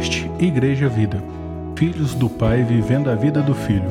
Podcast 0.00 0.24
Igreja 0.42 0.88
Vida. 0.88 1.18
Filhos 1.76 2.14
do 2.14 2.30
Pai 2.30 2.64
vivendo 2.64 3.10
a 3.10 3.14
vida 3.14 3.42
do 3.42 3.54
Filho. 3.54 3.90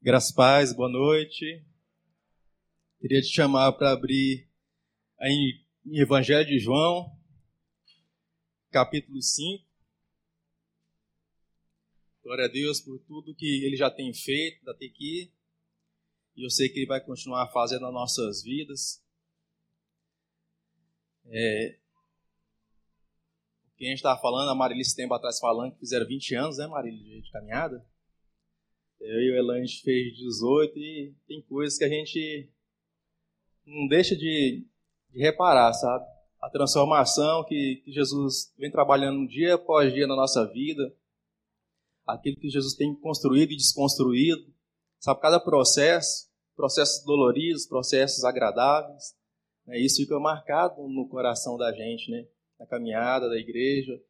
Graças 0.00 0.30
paz, 0.30 0.72
boa 0.72 0.88
noite. 0.88 1.64
Queria 3.00 3.20
te 3.20 3.26
chamar 3.26 3.72
para 3.72 3.90
abrir 3.90 4.48
em 5.20 5.60
Evangelho 6.00 6.46
de 6.46 6.60
João, 6.60 7.10
capítulo 8.70 9.20
5. 9.20 9.64
Glória 12.22 12.44
a 12.44 12.48
Deus 12.48 12.80
por 12.80 13.00
tudo 13.00 13.34
que 13.34 13.64
ele 13.64 13.74
já 13.74 13.90
tem 13.90 14.14
feito 14.14 14.70
até 14.70 14.86
aqui 14.86 15.32
e 16.36 16.44
eu 16.44 16.50
sei 16.50 16.68
que 16.68 16.80
Ele 16.80 16.86
vai 16.86 17.00
continuar 17.00 17.48
fazendo 17.52 17.82
nas 17.82 17.92
nossas 17.92 18.42
vidas. 18.42 19.02
É, 21.26 21.78
o 23.66 23.76
que 23.76 23.84
a 23.86 23.88
gente 23.88 23.98
estava 23.98 24.20
falando, 24.20 24.50
a 24.50 24.54
Marilis 24.54 24.94
tempo 24.94 25.14
atrás 25.14 25.38
falando 25.38 25.72
que 25.72 25.80
fizeram 25.80 26.06
20 26.06 26.34
anos, 26.34 26.58
né, 26.58 26.66
Marilis, 26.66 27.24
de 27.24 27.30
caminhada. 27.30 27.84
Eu 29.00 29.20
e 29.20 29.32
o 29.32 29.36
Elange 29.36 29.80
fez 29.82 30.16
18 30.16 30.78
e 30.78 31.14
tem 31.26 31.42
coisas 31.42 31.76
que 31.76 31.84
a 31.84 31.88
gente 31.88 32.48
não 33.66 33.88
deixa 33.88 34.16
de, 34.16 34.64
de 35.10 35.18
reparar, 35.18 35.72
sabe? 35.72 36.04
A 36.40 36.48
transformação 36.50 37.44
que, 37.44 37.82
que 37.84 37.92
Jesus 37.92 38.52
vem 38.56 38.70
trabalhando 38.70 39.26
dia 39.28 39.54
após 39.54 39.92
dia 39.92 40.06
na 40.06 40.16
nossa 40.16 40.46
vida, 40.52 40.94
aquilo 42.06 42.36
que 42.36 42.48
Jesus 42.48 42.74
tem 42.74 42.94
construído 42.94 43.52
e 43.52 43.56
desconstruído, 43.56 44.51
Sabe, 45.02 45.20
cada 45.20 45.40
processo, 45.40 46.30
processos 46.54 47.04
doloridos, 47.04 47.66
processos 47.66 48.22
agradáveis, 48.22 49.16
né, 49.66 49.76
isso 49.76 49.96
fica 49.96 50.16
marcado 50.20 50.80
no 50.86 51.08
coração 51.08 51.56
da 51.58 51.72
gente, 51.72 52.08
né? 52.08 52.24
Na 52.56 52.66
caminhada 52.66 53.28
da 53.28 53.36
igreja. 53.36 54.00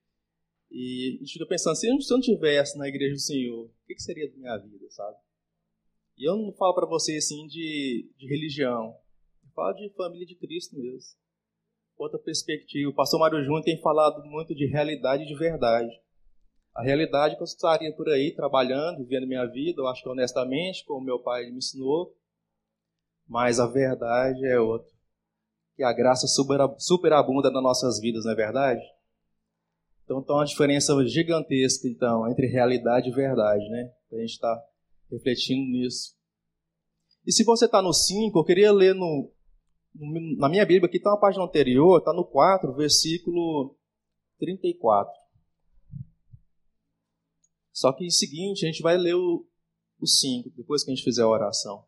E 0.70 1.16
a 1.16 1.24
gente 1.24 1.32
fica 1.32 1.46
pensando, 1.46 1.76
se 1.76 1.86
eu 1.88 2.16
não 2.16 2.20
tivesse 2.20 2.76
na 2.76 2.86
igreja 2.86 3.14
do 3.14 3.20
Senhor, 3.20 3.64
o 3.64 3.72
que, 3.86 3.98
seria 3.98 4.30
da 4.30 4.36
minha 4.36 4.58
vida, 4.58 4.86
sabe? 4.90 5.16
E 6.18 6.28
eu 6.28 6.36
não 6.36 6.52
falo 6.52 6.74
para 6.74 6.86
você 6.86 7.16
assim 7.16 7.46
de, 7.46 8.10
de 8.18 8.26
religião, 8.26 8.94
eu 9.42 9.50
falo 9.54 9.72
de 9.72 9.88
família 9.96 10.26
de 10.26 10.34
Cristo 10.34 10.76
mesmo. 10.76 11.18
Outra 11.96 12.18
perspectiva. 12.18 12.90
O 12.90 12.94
pastor 12.94 13.18
Mário 13.18 13.42
Júnior 13.42 13.62
tem 13.62 13.80
falado 13.80 14.22
muito 14.26 14.54
de 14.54 14.66
realidade 14.66 15.22
e 15.22 15.26
de 15.26 15.34
verdade. 15.34 15.90
A 16.74 16.82
realidade 16.82 17.34
é 17.34 17.36
que 17.36 17.42
eu 17.42 17.46
estaria 17.46 17.94
por 17.94 18.08
aí 18.08 18.34
trabalhando, 18.34 18.98
vivendo 18.98 19.26
minha 19.26 19.46
vida, 19.46 19.82
eu 19.82 19.88
acho 19.88 20.02
que 20.02 20.08
honestamente, 20.08 20.84
como 20.84 21.04
meu 21.04 21.18
pai 21.18 21.50
me 21.50 21.58
ensinou, 21.58 22.16
mas 23.28 23.60
a 23.60 23.66
verdade 23.66 24.44
é 24.46 24.58
outra. 24.58 24.90
Que 25.76 25.82
a 25.82 25.92
graça 25.92 26.26
superabunda 26.78 27.50
nas 27.50 27.62
nossas 27.62 28.00
vidas, 28.00 28.24
não 28.24 28.32
é 28.32 28.34
verdade? 28.34 28.82
Então 30.04 30.22
tem 30.22 30.34
uma 30.34 30.44
diferença 30.44 30.94
gigantesca 31.06 31.88
então 31.88 32.28
entre 32.30 32.46
realidade 32.46 33.08
e 33.08 33.12
verdade, 33.12 33.66
né? 33.68 33.92
A 34.12 34.16
gente 34.16 34.30
está 34.32 34.62
refletindo 35.10 35.62
nisso. 35.70 36.14
E 37.26 37.32
se 37.32 37.44
você 37.44 37.66
está 37.66 37.80
no 37.80 37.92
5, 37.92 38.38
eu 38.38 38.44
queria 38.44 38.72
ler 38.72 38.94
no, 38.94 39.30
na 40.38 40.48
minha 40.48 40.66
Bíblia, 40.66 40.88
aqui 40.88 40.96
está 40.96 41.10
uma 41.10 41.20
página 41.20 41.44
anterior, 41.44 41.98
está 41.98 42.12
no 42.12 42.24
4, 42.24 42.74
versículo 42.74 43.76
34. 44.38 45.21
Só 47.72 47.92
que 47.92 48.04
em 48.04 48.10
seguinte, 48.10 48.64
a 48.64 48.68
gente 48.68 48.82
vai 48.82 48.96
ler 48.96 49.14
o, 49.14 49.46
o 49.98 50.06
5, 50.06 50.50
depois 50.56 50.84
que 50.84 50.90
a 50.90 50.94
gente 50.94 51.04
fizer 51.04 51.22
a 51.22 51.28
oração. 51.28 51.84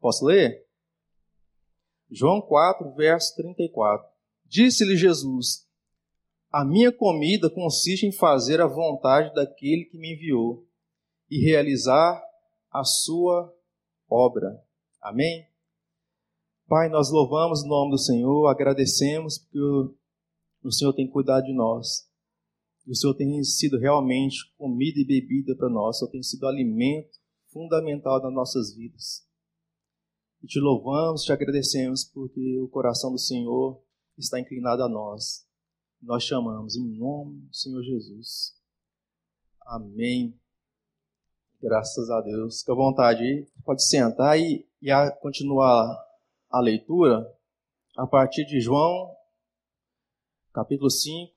Posso 0.00 0.24
ler? 0.24 0.64
João 2.10 2.40
4, 2.40 2.94
verso 2.94 3.34
34. 3.36 4.06
Disse-lhe 4.44 4.96
Jesus: 4.96 5.66
A 6.50 6.64
minha 6.64 6.92
comida 6.92 7.50
consiste 7.50 8.06
em 8.06 8.12
fazer 8.12 8.60
a 8.60 8.66
vontade 8.66 9.34
daquele 9.34 9.84
que 9.86 9.98
me 9.98 10.14
enviou 10.14 10.64
e 11.28 11.44
realizar 11.44 12.22
a 12.70 12.84
sua 12.84 13.52
obra. 14.08 14.62
Amém? 15.02 15.48
Pai, 16.68 16.88
nós 16.88 17.10
louvamos 17.10 17.62
o 17.62 17.68
nome 17.68 17.92
do 17.92 17.98
Senhor, 17.98 18.46
agradecemos 18.48 19.38
porque 19.38 19.58
o 20.62 20.72
Senhor 20.72 20.92
tem 20.92 21.08
cuidado 21.08 21.44
de 21.44 21.52
nós. 21.52 22.05
E 22.86 22.92
o 22.92 22.94
Senhor 22.94 23.14
tem 23.14 23.42
sido 23.42 23.78
realmente 23.78 24.36
comida 24.56 25.00
e 25.00 25.04
bebida 25.04 25.56
para 25.56 25.68
nós, 25.68 25.96
o 25.96 25.98
Senhor 25.98 26.10
tem 26.12 26.22
sido 26.22 26.46
alimento 26.46 27.18
fundamental 27.48 28.22
nas 28.22 28.32
nossas 28.32 28.74
vidas. 28.74 29.26
E 30.42 30.46
te 30.46 30.60
louvamos, 30.60 31.22
te 31.24 31.32
agradecemos, 31.32 32.04
porque 32.04 32.60
o 32.60 32.68
coração 32.68 33.10
do 33.10 33.18
Senhor 33.18 33.82
está 34.16 34.38
inclinado 34.38 34.82
a 34.82 34.88
nós. 34.88 35.46
Nós 36.00 36.22
chamamos 36.22 36.76
em 36.76 36.86
nome 36.96 37.40
do 37.40 37.54
Senhor 37.54 37.82
Jesus. 37.82 38.54
Amém. 39.62 40.38
Graças 41.60 42.10
a 42.10 42.20
Deus. 42.20 42.60
Fica 42.60 42.72
à 42.72 42.76
vontade, 42.76 43.48
pode 43.64 43.84
sentar 43.84 44.38
e, 44.38 44.68
e 44.80 44.90
a, 44.90 45.10
continuar 45.10 45.98
a 46.48 46.60
leitura 46.60 47.26
a 47.96 48.06
partir 48.06 48.44
de 48.44 48.60
João, 48.60 49.10
capítulo 50.52 50.90
5, 50.90 51.32
a 51.32 51.35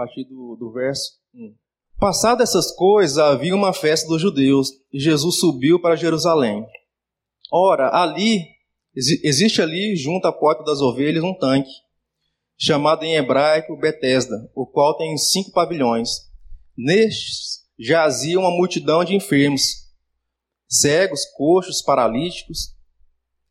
partir 0.00 0.24
do, 0.24 0.56
do 0.56 0.72
verso 0.72 1.18
1. 1.34 1.54
Passadas 1.98 2.48
essas 2.48 2.74
coisas, 2.74 3.18
havia 3.18 3.54
uma 3.54 3.74
festa 3.74 4.08
dos 4.08 4.22
judeus 4.22 4.70
e 4.90 4.98
Jesus 4.98 5.38
subiu 5.38 5.78
para 5.78 5.96
Jerusalém. 5.96 6.66
Ora, 7.52 7.90
ali, 7.94 8.46
existe 8.94 9.60
ali, 9.60 9.94
junto 9.96 10.26
à 10.26 10.32
porta 10.32 10.64
das 10.64 10.80
ovelhas, 10.80 11.22
um 11.22 11.34
tanque, 11.34 11.70
chamado 12.56 13.04
em 13.04 13.14
hebraico 13.14 13.76
Betesda, 13.76 14.50
o 14.54 14.66
qual 14.66 14.96
tem 14.96 15.16
cinco 15.18 15.52
pavilhões. 15.52 16.08
Nestes 16.76 17.60
jazia 17.78 18.40
uma 18.40 18.50
multidão 18.50 19.04
de 19.04 19.14
enfermos, 19.14 19.86
cegos, 20.66 21.26
coxos, 21.36 21.82
paralíticos, 21.82 22.74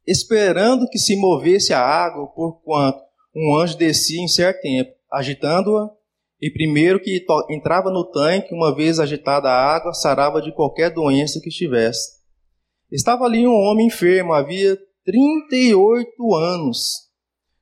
esperando 0.08 0.90
que 0.90 0.98
se 0.98 1.16
movesse 1.16 1.74
a 1.74 1.82
água, 1.82 2.26
porquanto 2.28 3.00
um 3.36 3.56
anjo 3.56 3.78
descia 3.78 4.20
em 4.20 4.28
certo 4.28 4.62
tempo, 4.62 4.92
agitando-a, 5.12 5.99
e 6.42 6.50
primeiro 6.50 7.02
que 7.02 7.26
entrava 7.50 7.92
no 7.92 8.06
tanque, 8.06 8.54
uma 8.54 8.74
vez 8.74 9.00
agitada 9.00 9.50
a 9.50 9.76
água, 9.76 9.94
sarava 9.94 10.42
de 10.42 10.54
qualquer 10.54 10.94
doença 10.94 11.40
que 11.42 11.50
estivesse. 11.50 12.20
Estava 12.92 13.26
ali 13.26 13.46
um 13.46 13.54
homem 13.54 13.88
enfermo, 13.88 14.34
havia 14.34 14.78
38 15.04 16.36
anos. 16.36 17.10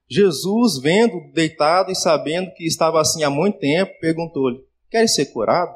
Jesus, 0.09 0.79
vendo 0.79 1.31
deitado 1.33 1.91
e 1.91 1.95
sabendo 1.95 2.51
que 2.53 2.65
estava 2.65 3.01
assim 3.01 3.23
há 3.23 3.29
muito 3.29 3.59
tempo, 3.59 3.91
perguntou-lhe: 3.99 4.59
Queres 4.89 5.15
ser 5.15 5.25
curado? 5.27 5.75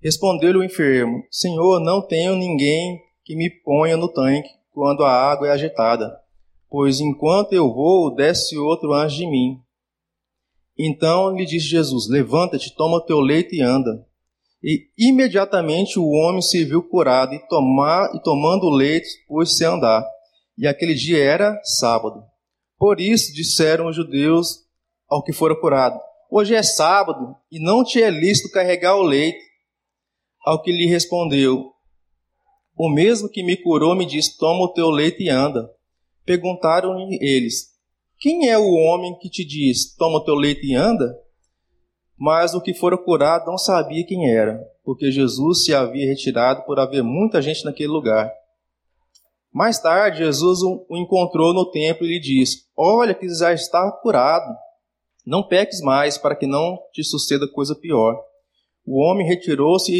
Respondeu-lhe 0.00 0.58
o 0.58 0.64
enfermo: 0.64 1.22
Senhor, 1.30 1.80
não 1.80 2.06
tenho 2.06 2.36
ninguém 2.36 2.98
que 3.24 3.34
me 3.34 3.50
ponha 3.50 3.96
no 3.96 4.08
tanque 4.08 4.48
quando 4.70 5.04
a 5.04 5.10
água 5.10 5.48
é 5.48 5.50
agitada, 5.50 6.14
pois 6.70 7.00
enquanto 7.00 7.52
eu 7.52 7.72
vou, 7.72 8.14
desce 8.14 8.56
outro 8.56 8.92
antes 8.92 9.16
de 9.16 9.26
mim. 9.26 9.63
Então 10.78 11.36
lhe 11.36 11.44
disse 11.44 11.66
Jesus: 11.66 12.08
Levanta-te, 12.08 12.74
toma 12.74 12.96
o 12.96 13.04
teu 13.04 13.20
leito 13.20 13.54
e 13.54 13.62
anda. 13.62 14.04
E 14.62 14.88
imediatamente 14.98 15.98
o 15.98 16.08
homem 16.08 16.40
se 16.40 16.64
viu 16.64 16.82
curado 16.82 17.34
e, 17.34 17.48
tomar, 17.48 18.10
e 18.14 18.22
tomando 18.22 18.64
o 18.64 18.74
leite, 18.74 19.08
pôs-se 19.28 19.64
a 19.64 19.70
andar. 19.70 20.04
E 20.56 20.66
aquele 20.66 20.94
dia 20.94 21.22
era 21.22 21.60
sábado. 21.62 22.24
Por 22.78 23.00
isso 23.00 23.32
disseram 23.32 23.88
os 23.88 23.96
judeus 23.96 24.64
ao 25.08 25.22
que 25.22 25.32
fora 25.32 25.58
curado: 25.58 25.98
Hoje 26.30 26.54
é 26.54 26.62
sábado 26.62 27.36
e 27.50 27.62
não 27.62 27.84
te 27.84 28.02
é 28.02 28.10
lícito 28.10 28.50
carregar 28.50 28.96
o 28.96 29.02
leite. 29.02 29.38
Ao 30.44 30.60
que 30.60 30.72
lhe 30.72 30.86
respondeu: 30.86 31.70
O 32.76 32.88
mesmo 32.88 33.28
que 33.28 33.42
me 33.42 33.56
curou 33.56 33.94
me 33.94 34.06
disse: 34.06 34.38
Toma 34.38 34.64
o 34.64 34.72
teu 34.72 34.90
leite 34.90 35.24
e 35.24 35.28
anda. 35.28 35.70
Perguntaram-lhe 36.24 37.18
eles: 37.20 37.73
Quem 38.24 38.48
é 38.48 38.56
o 38.56 38.72
homem 38.72 39.18
que 39.18 39.28
te 39.28 39.44
diz: 39.44 39.94
Toma 39.94 40.24
teu 40.24 40.34
leite 40.34 40.66
e 40.66 40.74
anda? 40.74 41.14
Mas 42.16 42.54
o 42.54 42.60
que 42.62 42.72
fora 42.72 42.96
curado 42.96 43.44
não 43.44 43.58
sabia 43.58 44.02
quem 44.06 44.30
era, 44.30 44.66
porque 44.82 45.12
Jesus 45.12 45.62
se 45.62 45.74
havia 45.74 46.06
retirado 46.06 46.64
por 46.64 46.78
haver 46.78 47.02
muita 47.02 47.42
gente 47.42 47.62
naquele 47.66 47.90
lugar. 47.90 48.32
Mais 49.52 49.78
tarde, 49.78 50.24
Jesus 50.24 50.62
o 50.62 50.86
encontrou 50.92 51.52
no 51.52 51.70
templo 51.70 52.06
e 52.06 52.14
lhe 52.14 52.18
disse: 52.18 52.64
Olha 52.74 53.12
que 53.12 53.28
já 53.28 53.52
está 53.52 53.92
curado. 54.00 54.56
Não 55.26 55.46
peques 55.46 55.82
mais, 55.82 56.16
para 56.16 56.34
que 56.34 56.46
não 56.46 56.78
te 56.94 57.04
suceda 57.04 57.46
coisa 57.46 57.74
pior. 57.74 58.18
O 58.86 59.02
homem 59.02 59.26
retirou-se 59.26 59.92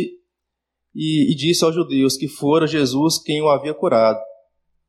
e, 0.95 1.31
e 1.31 1.35
disse 1.35 1.63
aos 1.63 1.75
judeus 1.75 2.17
que 2.17 2.27
fora 2.27 2.67
Jesus 2.67 3.19
quem 3.19 3.43
o 3.43 3.51
havia 3.51 3.75
curado. 3.75 4.19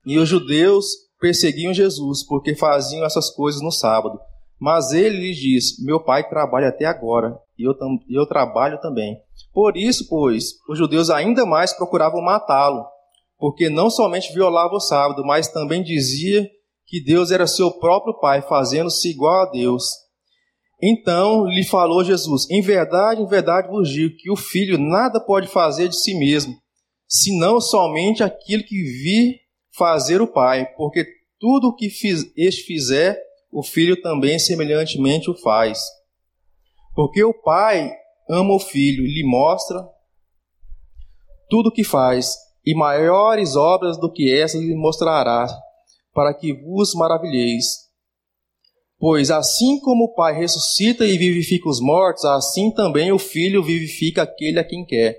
E 0.06 0.18
os 0.18 0.30
judeus 0.30 1.05
perseguiam 1.26 1.74
Jesus, 1.74 2.24
porque 2.24 2.54
faziam 2.54 3.04
essas 3.04 3.32
coisas 3.32 3.60
no 3.60 3.72
sábado. 3.72 4.20
Mas 4.60 4.92
ele 4.92 5.18
lhes 5.18 5.38
diz: 5.38 5.84
Meu 5.84 6.00
pai 6.00 6.30
trabalha 6.30 6.68
até 6.68 6.86
agora, 6.86 7.36
e 7.58 7.68
eu, 7.68 7.74
eu 8.08 8.28
trabalho 8.28 8.80
também. 8.80 9.18
Por 9.52 9.76
isso, 9.76 10.08
pois, 10.08 10.52
os 10.70 10.78
judeus 10.78 11.10
ainda 11.10 11.44
mais 11.44 11.74
procuravam 11.74 12.22
matá-lo, 12.22 12.86
porque 13.40 13.70
não 13.70 13.90
somente 13.90 14.32
violava 14.34 14.76
o 14.76 14.80
sábado, 14.80 15.26
mas 15.26 15.48
também 15.48 15.82
dizia 15.82 16.48
que 16.86 17.04
Deus 17.04 17.32
era 17.32 17.48
seu 17.48 17.72
próprio 17.72 18.14
Pai, 18.20 18.44
fazendo-se 18.44 19.10
igual 19.10 19.48
a 19.48 19.50
Deus. 19.50 19.84
Então 20.80 21.48
lhe 21.48 21.66
falou 21.66 22.04
Jesus: 22.04 22.48
Em 22.52 22.62
verdade, 22.62 23.24
em 23.24 23.28
verdade 23.28 23.68
vos 23.68 23.90
digo 23.90 24.16
que 24.16 24.30
o 24.30 24.36
filho 24.36 24.78
nada 24.78 25.20
pode 25.20 25.48
fazer 25.48 25.88
de 25.90 26.00
si 26.00 26.14
mesmo, 26.20 26.54
senão 27.08 27.60
somente 27.60 28.22
aquilo 28.22 28.64
que 28.64 28.76
vir 28.84 29.46
fazer 29.78 30.22
o 30.22 30.28
Pai, 30.28 30.66
porque 30.78 31.06
tudo 31.40 31.70
o 31.70 31.76
que 31.76 31.88
este 32.36 32.64
fizer, 32.64 33.20
o 33.52 33.64
filho 33.64 34.02
também 34.02 34.40
semelhantemente 34.40 35.30
o 35.30 35.36
faz. 35.36 35.80
Porque 36.94 37.24
o 37.24 37.34
Pai 37.34 37.92
ama 38.30 38.56
o 38.56 38.60
filho, 38.60 39.06
lhe 39.06 39.24
mostra 39.24 39.86
tudo 41.50 41.70
o 41.70 41.72
que 41.72 41.84
faz, 41.84 42.36
e 42.66 42.74
maiores 42.74 43.56
obras 43.56 43.98
do 43.98 44.12
que 44.12 44.34
essas 44.34 44.62
lhe 44.62 44.76
mostrará, 44.76 45.48
para 46.14 46.34
que 46.34 46.54
vos 46.54 46.94
maravilheis. 46.96 47.86
Pois 48.98 49.30
assim 49.30 49.80
como 49.80 50.06
o 50.06 50.14
Pai 50.16 50.34
ressuscita 50.34 51.06
e 51.06 51.18
vivifica 51.18 51.70
os 51.70 51.80
mortos, 51.80 52.26
assim 52.26 52.72
também 52.72 53.12
o 53.12 53.20
Filho 53.20 53.62
vivifica 53.62 54.24
aquele 54.24 54.60
a 54.60 54.64
quem 54.64 54.86
quer. 54.86 55.18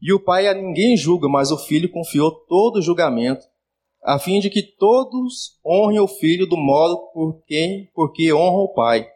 E 0.00 0.12
o 0.12 0.22
Pai 0.22 0.48
a 0.48 0.54
ninguém 0.54 0.96
julga, 0.96 1.28
mas 1.28 1.50
o 1.50 1.58
Filho 1.58 1.90
confiou 1.90 2.30
todo 2.30 2.76
o 2.76 2.82
julgamento, 2.82 3.44
a 4.04 4.18
fim 4.18 4.38
de 4.38 4.50
que 4.50 4.62
todos 4.62 5.58
honrem 5.64 5.98
o 5.98 6.06
Filho 6.06 6.46
do 6.46 6.56
modo 6.56 6.98
por 7.12 7.42
quem, 7.46 7.88
porque 7.94 8.32
honra 8.32 8.58
o 8.58 8.74
Pai. 8.74 9.06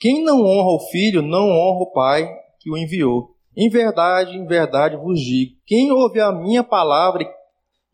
Quem 0.00 0.24
não 0.24 0.44
honra 0.44 0.76
o 0.76 0.90
Filho, 0.90 1.20
não 1.20 1.50
honra 1.50 1.82
o 1.82 1.92
Pai 1.92 2.28
que 2.58 2.70
o 2.70 2.76
enviou. 2.76 3.36
Em 3.56 3.68
verdade, 3.68 4.36
em 4.36 4.46
verdade 4.46 4.96
vos 4.96 5.20
digo: 5.20 5.52
quem 5.66 5.92
ouve 5.92 6.18
a 6.18 6.32
minha 6.32 6.64
palavra 6.64 7.28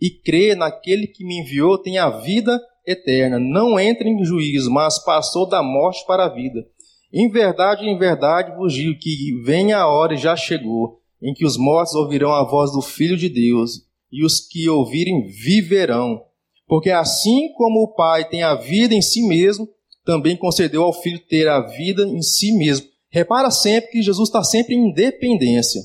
e 0.01 0.11
crê 0.11 0.55
naquele 0.55 1.09
que 1.09 1.25
me 1.25 1.41
enviou 1.41 1.77
tem 1.77 1.99
a 1.99 2.09
vida 2.09 2.59
eterna. 2.87 3.39
Não 3.39 3.79
entra 3.79 4.09
em 4.09 4.25
juízo, 4.25 4.71
mas 4.71 5.03
passou 5.05 5.47
da 5.49 5.63
morte 5.63 6.07
para 6.07 6.27
a 6.27 6.29
vida. 6.29 6.65
Em 7.13 7.29
verdade, 7.29 7.85
em 7.85 7.99
verdade 7.99 8.57
vos 8.57 8.73
digo 8.73 8.99
que 8.99 9.43
vem 9.45 9.73
a 9.73 9.87
hora 9.89 10.15
e 10.15 10.19
já 10.19 10.37
chegou, 10.37 11.01
em 11.21 11.35
que 11.35 11.45
os 11.45 11.57
mortos 11.57 11.95
ouvirão 11.95 12.33
a 12.33 12.45
voz 12.45 12.71
do 12.71 12.81
Filho 12.81 13.17
de 13.17 13.29
Deus, 13.29 13.87
e 14.13 14.25
os 14.25 14.41
que 14.41 14.69
ouvirem 14.69 15.27
viverão. 15.27 16.28
Porque 16.69 16.91
assim 16.91 17.53
como 17.55 17.83
o 17.83 17.95
Pai 17.95 18.29
tem 18.29 18.45
a 18.45 18.55
vida 18.55 18.95
em 18.95 19.03
si 19.03 19.27
mesmo, 19.27 19.67
também 20.05 20.37
concedeu 20.37 20.85
ao 20.85 20.93
Filho 20.93 21.19
ter 21.19 21.49
a 21.49 21.61
vida 21.61 22.03
em 22.07 22.23
si 22.23 22.53
mesmo 22.53 22.87
Repara 23.11 23.51
sempre 23.51 23.91
que 23.91 24.03
Jesus 24.03 24.29
está 24.29 24.45
sempre 24.45 24.75
em 24.75 24.93
dependência. 24.93 25.81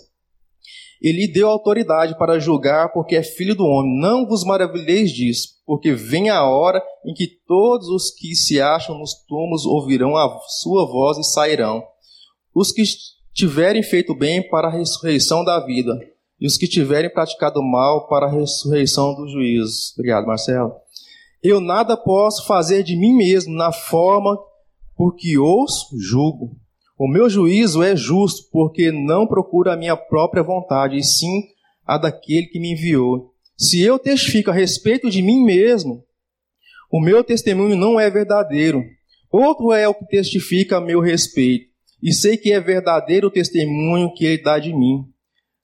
Ele 1.02 1.28
deu 1.28 1.50
autoridade 1.50 2.18
para 2.18 2.40
julgar, 2.40 2.92
porque 2.94 3.16
é 3.16 3.24
filho 3.24 3.56
do 3.56 3.66
homem. 3.66 4.00
Não 4.00 4.26
vos 4.26 4.44
maravilheis 4.44 5.12
disso, 5.12 5.50
porque 5.66 5.94
vem 5.94 6.30
a 6.30 6.46
hora 6.48 6.82
em 7.06 7.14
que 7.14 7.28
todos 7.28 7.88
os 7.90 8.12
que 8.12 8.36
se 8.36 8.62
acham 8.62 8.98
nos 8.98 9.14
túmulos 9.28 9.66
ouvirão 9.66 10.16
a 10.16 10.40
sua 10.62 10.86
voz 10.86 11.18
e 11.18 11.24
sairão. 11.24 11.84
Os 12.56 12.72
que 12.72 12.84
tiverem 13.34 13.84
feito 13.84 14.16
bem 14.16 14.48
para 14.50 14.68
a 14.68 14.72
ressurreição 14.72 15.44
da 15.44 15.60
vida, 15.66 15.94
e 16.44 16.46
os 16.46 16.58
que 16.58 16.68
tiverem 16.68 17.10
praticado 17.10 17.64
mal 17.64 18.06
para 18.10 18.26
a 18.26 18.30
ressurreição 18.30 19.16
dos 19.16 19.32
juízos. 19.32 19.94
Obrigado, 19.94 20.28
Marcelo. 20.28 20.74
Eu 21.42 21.62
nada 21.62 21.96
posso 21.96 22.46
fazer 22.46 22.84
de 22.84 22.98
mim 22.98 23.16
mesmo 23.16 23.56
na 23.56 23.72
forma 23.72 24.38
por 24.94 25.16
que 25.16 25.38
ouço, 25.38 25.98
julgo. 25.98 26.58
O 27.00 27.08
meu 27.08 27.30
juízo 27.30 27.82
é 27.82 27.96
justo, 27.96 28.50
porque 28.52 28.92
não 28.92 29.26
procura 29.26 29.74
a 29.74 29.78
minha 29.78 29.96
própria 29.96 30.44
vontade, 30.44 30.98
e 30.98 31.04
sim 31.04 31.44
a 31.88 31.98
daquele 31.98 32.48
que 32.48 32.60
me 32.60 32.74
enviou. 32.74 33.32
Se 33.58 33.82
eu 33.82 33.98
testifico 33.98 34.52
a 34.52 34.54
respeito 34.54 35.10
de 35.10 35.22
mim 35.22 35.46
mesmo, 35.46 36.04
o 36.92 37.00
meu 37.00 37.24
testemunho 37.24 37.78
não 37.78 37.98
é 37.98 38.10
verdadeiro. 38.10 38.84
Outro 39.32 39.72
é 39.72 39.88
o 39.88 39.94
que 39.94 40.06
testifica 40.08 40.78
a 40.78 40.82
meu 40.82 41.00
respeito, 41.00 41.68
e 42.02 42.12
sei 42.12 42.36
que 42.36 42.52
é 42.52 42.60
verdadeiro 42.60 43.28
o 43.28 43.32
testemunho 43.32 44.14
que 44.14 44.26
ele 44.26 44.44
dá 44.44 44.60
de 44.60 44.74
mim. 44.74 45.13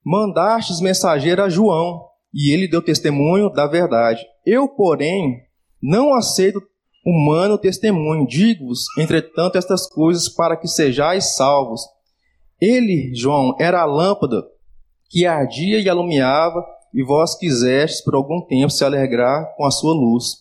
Mandastes 0.05 0.79
mensageiro 0.79 1.43
a 1.43 1.49
João, 1.49 2.05
e 2.33 2.53
ele 2.53 2.67
deu 2.67 2.81
testemunho 2.81 3.49
da 3.49 3.67
verdade. 3.67 4.21
Eu, 4.45 4.67
porém, 4.67 5.41
não 5.81 6.13
aceito 6.13 6.61
humano 7.05 7.57
testemunho. 7.57 8.27
Digo-vos, 8.27 8.85
entretanto, 8.97 9.57
estas 9.57 9.87
coisas 9.87 10.29
para 10.29 10.55
que 10.55 10.67
sejais 10.67 11.35
salvos. 11.35 11.81
Ele, 12.61 13.13
João, 13.15 13.55
era 13.59 13.81
a 13.81 13.85
lâmpada 13.85 14.43
que 15.09 15.25
ardia 15.25 15.79
e 15.79 15.89
alumiava, 15.89 16.63
e 16.93 17.03
vós 17.03 17.35
quisestes 17.35 18.03
por 18.03 18.15
algum 18.15 18.41
tempo 18.41 18.71
se 18.71 18.83
alegrar 18.83 19.55
com 19.55 19.65
a 19.65 19.71
sua 19.71 19.93
luz. 19.93 20.37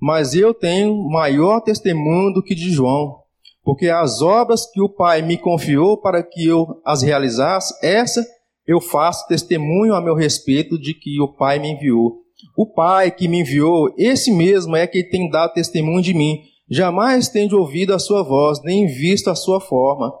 Mas 0.00 0.34
eu 0.34 0.54
tenho 0.54 1.08
maior 1.08 1.60
testemunho 1.60 2.32
do 2.32 2.42
que 2.42 2.54
de 2.54 2.70
João, 2.70 3.20
porque 3.64 3.88
as 3.88 4.22
obras 4.22 4.64
que 4.70 4.80
o 4.80 4.88
Pai 4.88 5.22
me 5.22 5.36
confiou 5.36 5.96
para 6.00 6.22
que 6.22 6.46
eu 6.46 6.80
as 6.84 7.02
realizasse, 7.02 7.74
essa 7.82 8.24
eu 8.68 8.82
faço 8.82 9.26
testemunho 9.26 9.94
a 9.94 10.00
meu 10.00 10.14
respeito 10.14 10.78
de 10.78 10.92
que 10.92 11.18
o 11.22 11.26
Pai 11.26 11.58
me 11.58 11.72
enviou. 11.72 12.18
O 12.54 12.66
Pai 12.66 13.10
que 13.10 13.26
me 13.26 13.40
enviou, 13.40 13.94
esse 13.96 14.30
mesmo 14.30 14.76
é 14.76 14.86
que 14.86 15.02
tem 15.02 15.30
dado 15.30 15.54
testemunho 15.54 16.02
de 16.02 16.12
mim. 16.12 16.42
Jamais 16.70 17.30
tendes 17.30 17.54
ouvido 17.54 17.94
a 17.94 17.98
sua 17.98 18.22
voz, 18.22 18.62
nem 18.62 18.86
visto 18.86 19.30
a 19.30 19.34
sua 19.34 19.58
forma. 19.58 20.12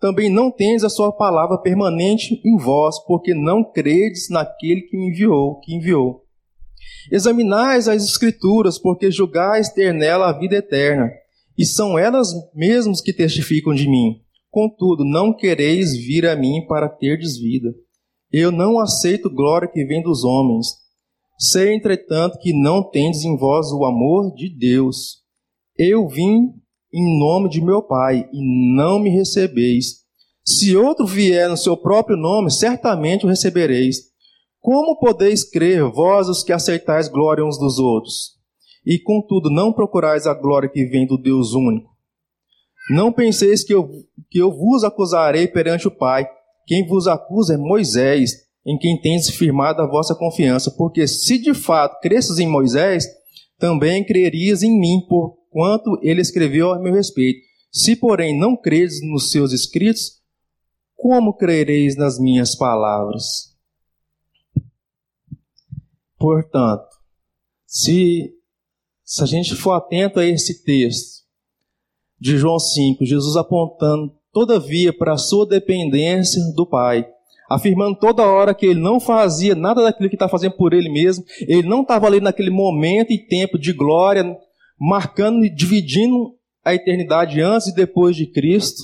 Também 0.00 0.30
não 0.30 0.52
tendes 0.52 0.84
a 0.84 0.88
sua 0.88 1.10
palavra 1.10 1.58
permanente 1.58 2.40
em 2.44 2.56
vós, 2.56 2.96
porque 3.06 3.34
não 3.34 3.64
credes 3.64 4.30
naquele 4.30 4.82
que 4.82 4.96
me 4.96 5.08
enviou, 5.08 5.58
que 5.58 5.74
enviou. 5.74 6.22
Examinais 7.10 7.88
as 7.88 8.04
escrituras, 8.04 8.78
porque 8.78 9.10
julgais 9.10 9.70
ter 9.70 9.92
nela 9.92 10.28
a 10.28 10.38
vida 10.38 10.54
eterna, 10.54 11.10
e 11.58 11.66
são 11.66 11.98
elas 11.98 12.28
mesmas 12.54 13.00
que 13.00 13.12
testificam 13.12 13.74
de 13.74 13.88
mim. 13.88 14.20
Contudo, 14.48 15.04
não 15.04 15.34
quereis 15.34 15.96
vir 15.96 16.24
a 16.24 16.36
mim 16.36 16.64
para 16.68 16.88
terdes 16.88 17.36
vida. 17.36 17.74
Eu 18.32 18.50
não 18.50 18.78
aceito 18.78 19.30
glória 19.30 19.68
que 19.68 19.84
vem 19.84 20.02
dos 20.02 20.24
homens 20.24 20.86
Sei, 21.38 21.74
entretanto, 21.74 22.38
que 22.38 22.52
não 22.52 22.82
tendes 22.82 23.22
em 23.22 23.36
vós 23.36 23.70
o 23.70 23.84
amor 23.84 24.34
de 24.34 24.48
Deus. 24.48 25.22
Eu 25.76 26.08
vim 26.08 26.54
em 26.92 27.18
nome 27.18 27.50
de 27.50 27.60
meu 27.60 27.82
Pai, 27.82 28.26
e 28.32 28.74
não 28.74 28.98
me 28.98 29.10
recebeis. 29.10 30.06
Se 30.42 30.74
outro 30.74 31.04
vier 31.04 31.48
no 31.48 31.56
seu 31.56 31.76
próprio 31.76 32.16
nome, 32.16 32.50
certamente 32.50 33.26
o 33.26 33.28
recebereis. 33.28 33.98
Como 34.60 34.98
podeis 34.98 35.44
crer, 35.44 35.82
vós 35.90 36.28
os 36.28 36.42
que 36.42 36.52
aceitais 36.52 37.08
glória 37.08 37.44
uns 37.44 37.58
dos 37.58 37.78
outros? 37.78 38.36
E 38.84 38.98
contudo, 38.98 39.50
não 39.50 39.72
procurais 39.72 40.26
a 40.26 40.32
glória 40.32 40.70
que 40.70 40.86
vem 40.86 41.06
do 41.06 41.18
Deus 41.18 41.52
único. 41.52 41.90
Não 42.88 43.12
penseis 43.12 43.62
que 43.62 43.74
eu, 43.74 43.90
que 44.30 44.38
eu 44.38 44.50
vos 44.50 44.84
acusarei 44.84 45.46
perante 45.48 45.86
o 45.86 45.90
Pai. 45.90 46.26
Quem 46.66 46.86
vos 46.86 47.06
acusa 47.06 47.54
é 47.54 47.56
Moisés 47.56 48.46
em 48.66 48.76
quem 48.76 49.00
tendes 49.00 49.30
firmado 49.30 49.80
a 49.80 49.86
vossa 49.86 50.14
confiança, 50.14 50.72
porque 50.72 51.06
se 51.06 51.38
de 51.38 51.54
fato 51.54 52.00
cresces 52.00 52.38
em 52.38 52.48
Moisés, 52.48 53.06
também 53.58 54.04
crerias 54.04 54.62
em 54.64 54.76
mim, 54.78 55.06
por 55.08 55.38
quanto 55.50 55.96
ele 56.02 56.20
escreveu 56.20 56.72
a 56.72 56.78
meu 56.78 56.92
respeito. 56.92 57.46
Se, 57.70 57.94
porém, 57.94 58.36
não 58.36 58.56
credes 58.56 59.00
nos 59.02 59.30
seus 59.30 59.52
escritos, 59.52 60.20
como 60.96 61.36
crereis 61.36 61.96
nas 61.96 62.18
minhas 62.18 62.56
palavras? 62.56 63.54
Portanto, 66.18 66.88
se, 67.66 68.34
se 69.04 69.22
a 69.22 69.26
gente 69.26 69.54
for 69.54 69.72
atento 69.72 70.18
a 70.18 70.26
esse 70.26 70.64
texto 70.64 71.24
de 72.18 72.36
João 72.36 72.58
5, 72.58 73.04
Jesus 73.04 73.36
apontando 73.36 74.15
todavia 74.36 74.92
para 74.92 75.14
a 75.14 75.16
sua 75.16 75.46
dependência 75.46 76.42
do 76.54 76.66
Pai, 76.66 77.08
afirmando 77.48 77.98
toda 77.98 78.22
hora 78.22 78.54
que 78.54 78.66
ele 78.66 78.78
não 78.78 79.00
fazia 79.00 79.54
nada 79.54 79.82
daquilo 79.82 80.10
que 80.10 80.14
está 80.14 80.28
fazendo 80.28 80.58
por 80.58 80.74
ele 80.74 80.90
mesmo, 80.90 81.24
ele 81.48 81.66
não 81.66 81.80
estava 81.80 82.06
ali 82.06 82.20
naquele 82.20 82.50
momento 82.50 83.14
e 83.14 83.26
tempo 83.26 83.58
de 83.58 83.72
glória, 83.72 84.36
marcando 84.78 85.42
e 85.42 85.48
dividindo 85.48 86.34
a 86.62 86.74
eternidade 86.74 87.40
antes 87.40 87.68
e 87.68 87.74
depois 87.74 88.14
de 88.14 88.26
Cristo, 88.26 88.82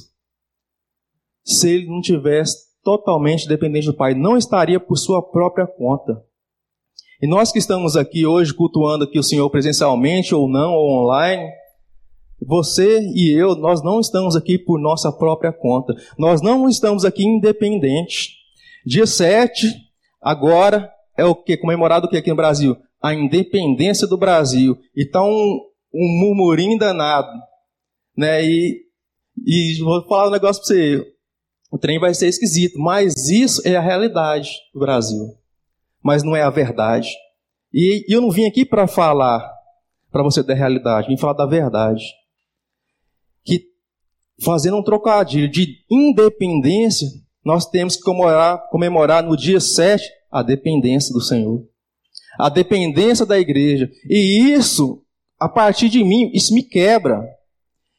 se 1.45 1.69
ele 1.69 1.87
não 1.87 2.01
tivesse 2.01 2.57
totalmente 2.83 3.47
dependente 3.47 3.85
do 3.85 3.95
Pai, 3.95 4.15
não 4.15 4.39
estaria 4.39 4.81
por 4.81 4.97
sua 4.97 5.21
própria 5.21 5.67
conta. 5.67 6.25
E 7.21 7.27
nós 7.27 7.53
que 7.53 7.59
estamos 7.59 7.95
aqui 7.95 8.25
hoje 8.25 8.55
cultuando 8.55 9.05
aqui 9.05 9.19
o 9.19 9.23
Senhor 9.23 9.51
presencialmente 9.51 10.35
ou 10.35 10.49
não, 10.49 10.73
ou 10.73 11.03
online, 11.03 11.47
você 12.47 13.01
e 13.01 13.33
eu, 13.33 13.55
nós 13.55 13.83
não 13.83 14.01
estamos 14.01 14.35
aqui 14.37 14.59
por 14.59 14.81
nossa 14.81 15.13
própria 15.13 15.53
conta. 15.53 15.95
Nós 16.19 16.43
não 16.43 16.69
estamos 16.69 17.05
aqui 17.05 17.25
independentes. 17.25 18.31
Dia 18.85 19.07
7, 19.07 19.69
agora, 20.21 20.91
é 21.17 21.25
o 21.25 21.35
que? 21.35 21.57
Comemorado 21.57 22.07
o 22.07 22.11
que 22.11 22.17
aqui 22.17 22.31
no 22.31 22.37
Brasil? 22.37 22.77
A 23.01 23.15
independência 23.15 24.07
do 24.07 24.17
Brasil. 24.17 24.77
E 24.97 25.03
está 25.03 25.23
um, 25.23 25.61
um 25.95 26.21
murmurinho 26.21 26.79
danado. 26.79 27.33
Né? 28.17 28.45
E, 28.45 28.83
e 29.47 29.79
vou 29.83 30.07
falar 30.07 30.29
um 30.29 30.33
negócio 30.33 30.63
para 30.63 30.75
você. 30.75 31.07
O 31.71 31.79
trem 31.79 31.99
vai 31.99 32.13
ser 32.13 32.29
esquisito, 32.29 32.79
mas 32.79 33.15
isso 33.31 33.63
é 33.65 33.77
a 33.77 33.81
realidade 33.81 34.51
do 34.75 34.81
Brasil. 34.81 35.35
Mas 36.03 36.23
não 36.23 36.37
é 36.37 36.43
a 36.43 36.51
verdade. 36.51 37.09
E, 37.73 38.05
e 38.07 38.13
eu 38.15 38.21
não 38.21 38.31
vim 38.31 38.47
aqui 38.47 38.65
para 38.65 38.87
falar 38.87 39.51
para 40.11 40.23
você 40.23 40.43
da 40.43 40.53
realidade, 40.53 41.09
vim 41.09 41.17
falar 41.17 41.33
da 41.33 41.47
verdade. 41.47 42.05
Fazendo 44.45 44.77
um 44.77 44.83
trocadilho 44.83 45.49
de 45.49 45.79
independência, 45.91 47.09
nós 47.45 47.67
temos 47.67 47.97
que 47.97 48.03
comemorar, 48.03 48.69
comemorar 48.71 49.23
no 49.23 49.37
dia 49.37 49.61
7 49.61 50.05
a 50.31 50.43
dependência 50.43 51.13
do 51.13 51.21
Senhor. 51.21 51.65
A 52.39 52.49
dependência 52.49 53.27
da 53.27 53.39
igreja. 53.39 53.91
E 54.09 54.53
isso, 54.53 55.03
a 55.39 55.49
partir 55.49 55.89
de 55.89 56.03
mim, 56.03 56.31
isso 56.33 56.55
me 56.55 56.63
quebra. 56.63 57.23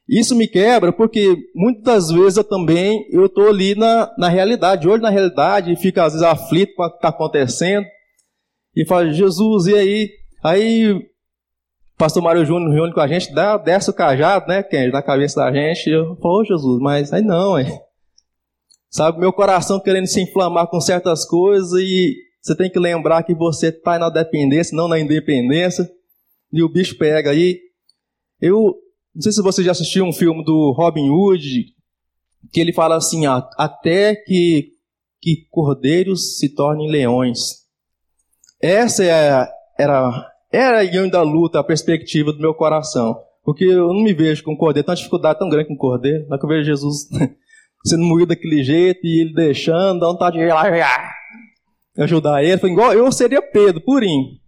Isso 0.07 0.35
me 0.35 0.47
quebra 0.47 0.91
porque 0.91 1.37
muitas 1.55 2.09
vezes 2.09 2.37
eu 2.37 2.43
também 2.43 3.07
eu 3.09 3.27
estou 3.27 3.47
ali 3.47 3.73
na, 3.73 4.13
na 4.17 4.27
realidade, 4.27 4.87
olho 4.87 5.01
na 5.01 5.09
realidade 5.09 5.71
e 5.71 5.77
fico 5.77 6.01
às 6.01 6.11
vezes 6.11 6.27
aflito 6.27 6.75
com 6.75 6.83
o 6.83 6.89
que 6.89 6.97
está 6.97 7.09
acontecendo. 7.09 7.85
E 8.75 8.85
falo, 8.85 9.13
Jesus, 9.13 9.67
e 9.67 9.75
aí? 9.75 10.09
Aí 10.43 11.12
pastor 12.03 12.21
Mário 12.21 12.45
Júnior 12.45 12.69
reúne 12.69 12.93
com 12.93 12.99
a 12.99 13.07
gente, 13.07 13.33
dá, 13.33 13.55
desce 13.55 13.89
o 13.89 13.93
cajado, 13.93 14.45
né, 14.45 14.61
Kenji, 14.61 14.91
na 14.91 15.01
cabeça 15.01 15.39
da 15.39 15.53
gente. 15.53 15.89
Eu 15.89 16.17
falo, 16.17 16.41
oh, 16.41 16.43
Jesus, 16.43 16.81
mas 16.81 17.13
aí 17.13 17.21
não, 17.21 17.57
hein? 17.57 17.79
Sabe, 18.89 19.19
meu 19.19 19.31
coração 19.31 19.79
querendo 19.79 20.07
se 20.07 20.21
inflamar 20.21 20.67
com 20.67 20.81
certas 20.81 21.23
coisas 21.25 21.71
e 21.79 22.17
você 22.41 22.57
tem 22.57 22.69
que 22.69 22.77
lembrar 22.77 23.23
que 23.23 23.33
você 23.33 23.69
está 23.69 23.97
na 23.97 24.09
dependência, 24.09 24.75
não 24.75 24.89
na 24.89 24.99
independência. 24.99 25.89
E 26.51 26.61
o 26.61 26.67
bicho 26.67 26.97
pega 26.97 27.29
aí. 27.29 27.57
Eu 28.41 28.75
não 29.15 29.21
sei 29.21 29.31
se 29.31 29.41
você 29.41 29.63
já 29.63 29.71
assistiu 29.71 30.03
um 30.03 30.11
filme 30.11 30.43
do 30.43 30.73
Robin 30.73 31.09
Hood, 31.09 31.67
que 32.51 32.59
ele 32.59 32.73
fala 32.73 32.97
assim, 32.97 33.25
ah, 33.25 33.49
até 33.57 34.13
que, 34.13 34.73
que 35.21 35.47
cordeiros 35.49 36.37
se 36.37 36.49
tornem 36.49 36.91
leões. 36.91 37.63
Essa 38.61 39.05
é, 39.05 39.47
era, 39.79 40.32
era 40.53 40.83
e 40.83 40.97
ainda 40.97 41.21
luta 41.23 41.59
a 41.59 41.63
perspectiva 41.63 42.31
do 42.31 42.39
meu 42.39 42.53
coração. 42.53 43.19
Porque 43.43 43.65
eu 43.65 43.87
não 43.87 44.03
me 44.03 44.13
vejo 44.13 44.43
com 44.43 44.55
cordeiro, 44.55 44.85
tem 44.85 44.91
uma 44.91 44.97
dificuldade 44.97 45.39
tão 45.39 45.49
grande 45.49 45.67
com 45.67 45.75
cordeiro. 45.75 46.27
Na 46.29 46.37
que 46.37 46.45
eu 46.45 46.49
vejo 46.49 46.65
Jesus 46.65 47.09
sendo 47.83 48.03
moído 48.03 48.27
daquele 48.27 48.63
jeito 48.63 48.99
e 49.03 49.21
ele 49.21 49.33
deixando, 49.33 49.99
dá 49.99 50.07
vontade 50.07 50.37
de 50.37 50.43
ir 50.43 50.53
lá 50.53 50.63
ajudar 51.97 52.43
ele. 52.43 52.57
Foi 52.57 52.71
igual 52.71 52.93
eu 52.93 53.11
seria 53.11 53.41
Pedro, 53.41 53.81
purinho. 53.81 54.41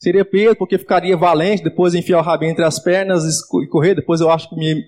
Seria 0.00 0.24
Pedro, 0.24 0.56
porque 0.56 0.78
ficaria 0.78 1.16
valente, 1.16 1.62
depois 1.62 1.94
enfiar 1.94 2.18
o 2.18 2.22
rabinho 2.22 2.52
entre 2.52 2.64
as 2.64 2.78
pernas 2.78 3.24
e 3.24 3.68
correr. 3.68 3.94
Depois 3.94 4.20
eu 4.20 4.30
acho 4.30 4.48
que 4.48 4.56
me, 4.56 4.82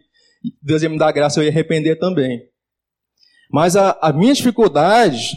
Deus 0.63 0.83
ia 0.83 0.89
me 0.89 0.99
dar 0.99 1.13
graça, 1.13 1.39
eu 1.39 1.45
ia 1.45 1.51
arrepender 1.51 1.99
também. 1.99 2.41
Mas 3.51 3.77
a, 3.77 3.99
a 4.01 4.13
minha 4.13 4.33
dificuldade 4.33 5.33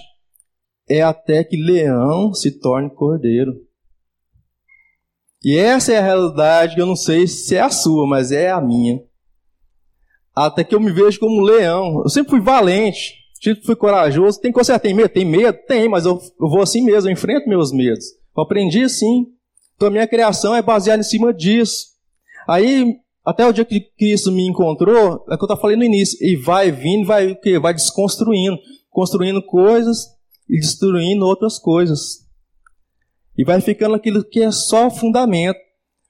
é 0.90 1.02
até 1.02 1.44
que 1.44 1.58
leão 1.58 2.34
se 2.34 2.60
torne 2.60 2.90
cordeiro. 2.90 3.54
E 5.46 5.56
essa 5.56 5.94
é 5.94 6.00
a 6.00 6.02
realidade 6.02 6.74
que 6.74 6.82
eu 6.82 6.88
não 6.88 6.96
sei 6.96 7.28
se 7.28 7.56
é 7.56 7.62
a 7.62 7.70
sua, 7.70 8.08
mas 8.08 8.32
é 8.32 8.50
a 8.50 8.60
minha. 8.60 9.00
Até 10.36 10.64
que 10.64 10.74
eu 10.74 10.80
me 10.80 10.92
vejo 10.92 11.20
como 11.20 11.40
um 11.40 11.44
leão. 11.44 12.02
Eu 12.04 12.10
sempre 12.10 12.32
fui 12.32 12.42
valente, 12.42 13.14
sempre 13.40 13.64
fui 13.64 13.75
corajoso. 13.75 14.42
Tem 14.42 14.52
coisa 14.52 14.80
tem 14.80 14.96
medo? 14.96 15.10
Tem 15.10 15.24
medo? 15.24 15.56
Tem, 15.68 15.88
mas 15.88 16.04
eu, 16.04 16.20
eu 16.42 16.50
vou 16.50 16.64
assim 16.64 16.82
mesmo, 16.82 17.08
eu 17.08 17.14
enfrento 17.14 17.48
meus 17.48 17.72
medos. 17.72 18.06
Eu 18.36 18.42
aprendi 18.42 18.86
assim. 18.86 19.28
Então 19.75 19.88
a 19.88 19.92
minha 19.92 20.08
criação 20.08 20.56
é 20.56 20.64
baseada 20.64 21.02
em 21.02 21.06
cima 21.06 21.32
disso. 21.32 21.90
Aí, 22.48 22.96
até 23.24 23.46
o 23.46 23.54
dia 23.54 23.66
que 23.66 23.80
Cristo 23.80 24.32
me 24.32 24.48
encontrou, 24.48 25.24
é 25.30 25.36
o 25.36 25.38
que 25.38 25.52
eu 25.52 25.58
falei 25.58 25.78
no 25.78 25.84
início, 25.84 26.18
e 26.25 26.36
vai 26.36 26.72
vindo, 26.72 27.06
vai 27.06 27.34
o 27.34 27.40
quê? 27.40 27.60
Vai 27.60 27.75
desconstruindo. 27.75 28.58
Construindo 28.90 29.44
coisas 29.44 30.08
e 30.50 30.60
destruindo 30.60 31.24
outras 31.24 31.60
coisas. 31.60 32.25
E 33.38 33.44
vai 33.44 33.60
ficando 33.62 33.96
aquilo 33.96 34.24
que 34.24 34.42
é 34.42 34.51
só 34.51 34.89
fundamento. 34.89 35.60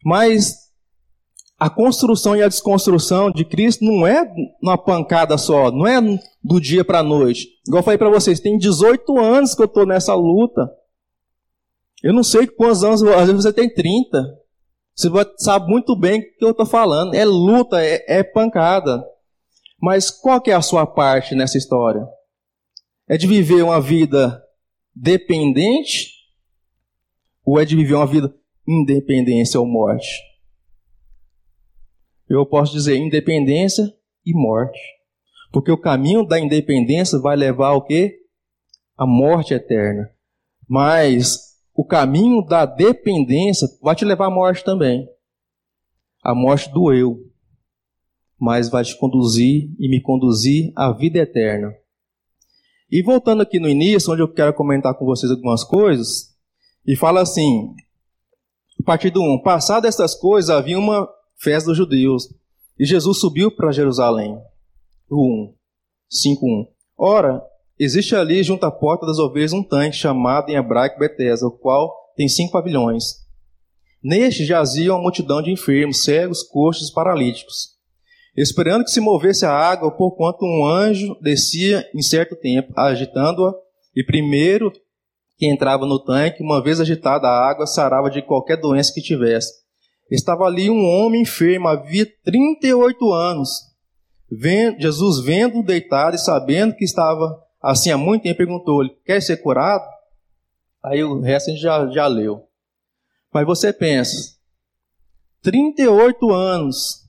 Mas 0.04 0.66
a 1.58 1.70
construção 1.70 2.36
e 2.36 2.44
a 2.44 2.48
desconstrução 2.48 3.32
de 3.32 3.46
Cristo 3.46 3.84
não 3.84 4.06
é 4.06 4.30
uma 4.62 4.78
pancada 4.78 5.38
só, 5.38 5.72
não 5.72 5.88
é 5.88 6.02
do 6.44 6.60
dia 6.60 6.84
para 6.84 7.00
a 7.00 7.04
noite. 7.04 7.48
Igual 7.66 7.80
eu 7.80 7.84
falei 7.84 7.98
para 7.98 8.10
vocês, 8.10 8.40
tem 8.40 8.58
18 8.58 9.18
anos 9.18 9.56
que 9.56 9.62
eu 9.62 9.66
estou 9.66 9.86
nessa 9.86 10.14
luta. 10.14 10.70
Eu 12.04 12.14
não 12.14 12.24
sei 12.24 12.46
quantos 12.46 12.84
anos, 12.84 13.02
às 13.02 13.28
vezes 13.28 13.44
você 13.44 13.54
tem 13.54 13.74
30. 13.74 14.22
Você 14.96 15.10
sabe 15.38 15.68
muito 15.68 15.98
bem 15.98 16.20
o 16.20 16.38
que 16.38 16.46
eu 16.46 16.52
estou 16.52 16.66
falando. 16.66 17.16
É 17.16 17.26
luta, 17.26 17.84
é, 17.84 18.04
é 18.08 18.24
pancada. 18.24 19.04
Mas 19.82 20.10
qual 20.10 20.42
que 20.42 20.52
é 20.52 20.54
a 20.54 20.62
sua 20.62 20.86
parte 20.86 21.36
nessa 21.36 21.58
história? 21.58 22.06
É 23.08 23.18
de 23.18 23.28
viver 23.28 23.64
uma 23.64 23.80
vida 23.80 24.42
dependente? 24.94 26.15
Ou 27.46 27.60
é 27.60 27.66
de 27.66 27.76
viver 27.76 27.94
uma 27.94 28.08
vida 28.08 28.34
independência 28.68 29.60
ou 29.60 29.68
morte? 29.68 30.36
eu 32.28 32.46
posso 32.46 32.74
dizer 32.74 32.98
independência 32.98 33.86
e 34.26 34.34
morte. 34.34 34.80
Porque 35.52 35.72
o 35.72 35.78
caminho 35.78 36.26
da 36.26 36.40
independência 36.40 37.20
vai 37.20 37.36
levar 37.36 37.68
ao 37.68 37.86
quê? 37.86 38.20
A 38.98 39.06
morte 39.06 39.54
eterna. 39.54 40.10
Mas 40.68 41.56
o 41.74 41.86
caminho 41.86 42.42
da 42.42 42.66
dependência 42.66 43.68
vai 43.82 43.96
te 43.96 44.04
levar 44.04 44.28
à 44.28 44.32
morte 44.32 44.64
também. 44.64 45.08
A 46.24 46.34
morte 46.34 46.72
do 46.72 46.92
eu. 46.92 47.20
Mas 48.40 48.70
vai 48.70 48.84
te 48.84 48.98
conduzir 48.98 49.70
e 49.80 49.88
me 49.88 50.02
conduzir 50.02 50.74
à 50.76 50.92
vida 50.92 51.20
eterna. 51.20 51.74
E 52.92 53.02
voltando 53.04 53.42
aqui 53.42 53.60
no 53.60 53.70
início, 53.70 54.12
onde 54.12 54.22
eu 54.22 54.32
quero 54.32 54.54
comentar 54.54 54.94
com 54.98 55.06
vocês 55.06 55.32
algumas 55.32 55.64
coisas, 55.64 56.35
e 56.86 56.96
fala 56.96 57.22
assim, 57.22 57.74
a 58.80 58.84
partir 58.84 59.10
do 59.10 59.22
1, 59.22 59.42
passado 59.42 59.86
estas 59.86 60.14
coisas, 60.14 60.50
havia 60.50 60.78
uma 60.78 61.08
festa 61.38 61.70
dos 61.70 61.78
judeus. 61.78 62.28
E 62.78 62.86
Jesus 62.86 63.20
subiu 63.20 63.50
para 63.50 63.72
Jerusalém. 63.72 64.38
O 65.10 65.50
1, 65.50 65.54
5.1. 66.36 66.68
Ora, 66.98 67.42
existe 67.80 68.16
ali 68.16 68.44
junto 68.44 68.66
à 68.66 68.72
porta 68.72 69.06
das 69.06 69.18
ovelhas 69.18 69.54
um 69.54 69.64
tanque 69.64 69.96
chamado 69.96 70.50
em 70.50 70.56
hebraico 70.56 71.00
Betesda, 71.00 71.48
o 71.48 71.52
qual 71.52 71.94
tem 72.16 72.28
cinco 72.28 72.52
pavilhões. 72.52 73.26
Neste 74.04 74.46
jazia 74.46 74.94
uma 74.94 75.02
multidão 75.02 75.42
de 75.42 75.52
enfermos, 75.52 76.04
cegos, 76.04 76.44
coxos 76.44 76.90
e 76.90 76.94
paralíticos, 76.94 77.76
esperando 78.38 78.84
que 78.84 78.92
se 78.92 79.00
movesse 79.00 79.46
a 79.46 79.52
água, 79.52 79.90
porquanto 79.90 80.46
um 80.46 80.66
anjo 80.66 81.18
descia 81.22 81.90
em 81.94 82.02
certo 82.02 82.36
tempo, 82.36 82.72
agitando-a, 82.78 83.54
e 83.96 84.04
primeiro 84.04 84.72
que 85.38 85.46
entrava 85.52 85.86
no 85.86 86.00
tanque, 86.00 86.44
uma 86.44 86.62
vez 86.62 86.80
agitada 86.80 87.28
a 87.28 87.50
água, 87.50 87.68
sarava 87.68 88.10
de 88.10 88.22
qualquer 88.22 88.58
doença 88.58 88.94
que 88.94 89.02
tivesse. 89.02 89.52
Estava 90.10 90.46
ali 90.46 90.70
um 90.70 90.86
homem 90.86 91.22
enfermo, 91.22 91.68
havia 91.68 92.06
38 92.24 93.12
anos. 93.12 93.50
Jesus, 94.80 95.24
vendo 95.24 95.64
deitado 95.64 96.16
e 96.16 96.20
sabendo 96.20 96.76
que 96.76 96.84
estava 96.84 97.42
assim 97.62 97.92
há 97.92 97.98
muito 97.98 98.24
tempo, 98.24 98.38
perguntou-lhe: 98.38 98.90
Quer 99.06 99.22
ser 99.22 99.38
curado? 99.38 99.84
Aí 100.84 101.04
o 101.04 101.20
resto 101.20 101.50
a 101.50 101.54
gente 101.54 101.62
já, 101.62 101.88
já 101.88 102.08
leu. 102.08 102.44
Mas 103.34 103.46
você 103.46 103.74
pensa: 103.74 104.36
38 105.42 106.32
anos 106.32 107.06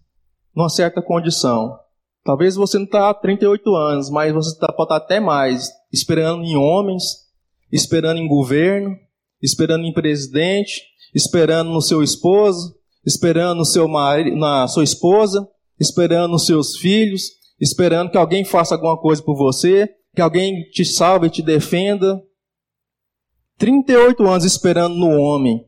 numa 0.54 0.68
certa 0.68 1.02
condição. 1.02 1.78
Talvez 2.24 2.56
você 2.56 2.78
não 2.78 2.86
está 2.86 3.10
há 3.10 3.14
38 3.14 3.74
anos, 3.76 4.10
mas 4.10 4.32
você 4.32 4.58
tá, 4.58 4.66
pode 4.72 4.86
estar 4.86 4.96
até 4.96 5.20
mais, 5.20 5.68
esperando 5.92 6.42
em 6.42 6.56
homens, 6.56 7.25
esperando 7.72 8.18
em 8.18 8.28
governo, 8.28 8.96
esperando 9.42 9.84
em 9.84 9.92
presidente, 9.92 10.82
esperando 11.14 11.70
no 11.70 11.80
seu 11.80 12.02
esposo, 12.02 12.74
esperando 13.04 13.64
seu 13.64 13.88
marido, 13.88 14.36
na 14.36 14.66
sua 14.68 14.84
esposa, 14.84 15.46
esperando 15.78 16.34
os 16.34 16.46
seus 16.46 16.76
filhos, 16.76 17.22
esperando 17.60 18.10
que 18.10 18.18
alguém 18.18 18.44
faça 18.44 18.74
alguma 18.74 18.98
coisa 18.98 19.22
por 19.22 19.36
você, 19.36 19.88
que 20.14 20.22
alguém 20.22 20.62
te 20.70 20.84
salve 20.84 21.26
e 21.26 21.30
te 21.30 21.42
defenda. 21.42 22.20
38 23.58 24.26
anos 24.26 24.44
esperando 24.44 24.94
no 24.94 25.10
homem. 25.18 25.64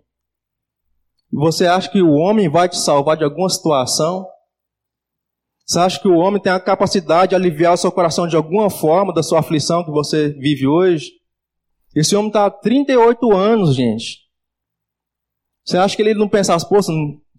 Você 1.32 1.66
acha 1.66 1.90
que 1.90 2.02
o 2.02 2.12
homem 2.12 2.48
vai 2.48 2.68
te 2.68 2.78
salvar 2.78 3.16
de 3.16 3.24
alguma 3.24 3.48
situação? 3.48 4.26
Você 5.66 5.78
acha 5.78 6.00
que 6.00 6.08
o 6.08 6.16
homem 6.16 6.40
tem 6.40 6.50
a 6.50 6.58
capacidade 6.58 7.30
de 7.30 7.36
aliviar 7.36 7.74
o 7.74 7.76
seu 7.76 7.92
coração 7.92 8.26
de 8.26 8.36
alguma 8.36 8.70
forma 8.70 9.12
da 9.12 9.22
sua 9.22 9.40
aflição 9.40 9.84
que 9.84 9.90
você 9.90 10.30
vive 10.30 10.66
hoje? 10.66 11.10
Esse 11.98 12.14
homem 12.14 12.28
está 12.28 12.46
há 12.46 12.50
38 12.50 13.32
anos, 13.32 13.74
gente. 13.74 14.20
Você 15.64 15.76
acha 15.76 15.96
que 15.96 16.02
ele 16.02 16.14
não 16.14 16.28
pensasse, 16.28 16.66
poxa, 16.68 16.92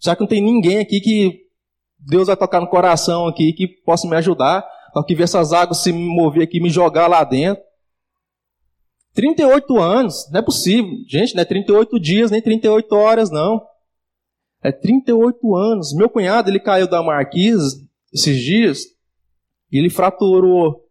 já 0.03 0.17
que 0.17 0.19
não 0.19 0.27
tem 0.27 0.41
ninguém 0.41 0.79
aqui 0.79 0.99
que 0.99 1.45
Deus 1.97 2.27
vai 2.27 2.35
tocar 2.35 2.59
no 2.59 2.67
coração 2.67 3.25
aqui 3.25 3.53
que 3.53 3.69
possa 3.85 4.05
me 4.05 4.17
ajudar, 4.17 4.67
só 4.93 5.01
que 5.01 5.15
ver 5.15 5.23
essas 5.23 5.53
águas 5.53 5.81
se 5.81 5.93
mover 5.93 6.43
aqui, 6.43 6.59
me 6.59 6.69
jogar 6.69 7.07
lá 7.07 7.23
dentro. 7.23 7.63
38 9.13 9.79
anos, 9.79 10.29
não 10.29 10.41
é 10.41 10.43
possível. 10.43 10.91
Gente, 11.07 11.35
não 11.35 11.41
é 11.41 11.45
38 11.45 11.97
dias, 11.97 12.29
nem 12.29 12.41
38 12.41 12.93
horas, 12.93 13.31
não. 13.31 13.65
É 14.61 14.73
38 14.73 15.55
anos. 15.55 15.93
Meu 15.95 16.09
cunhado, 16.09 16.49
ele 16.49 16.59
caiu 16.59 16.85
da 16.85 17.01
marquise 17.01 17.89
esses 18.13 18.37
dias, 18.43 18.79
e 19.71 19.77
ele 19.77 19.89
fraturou 19.89 20.85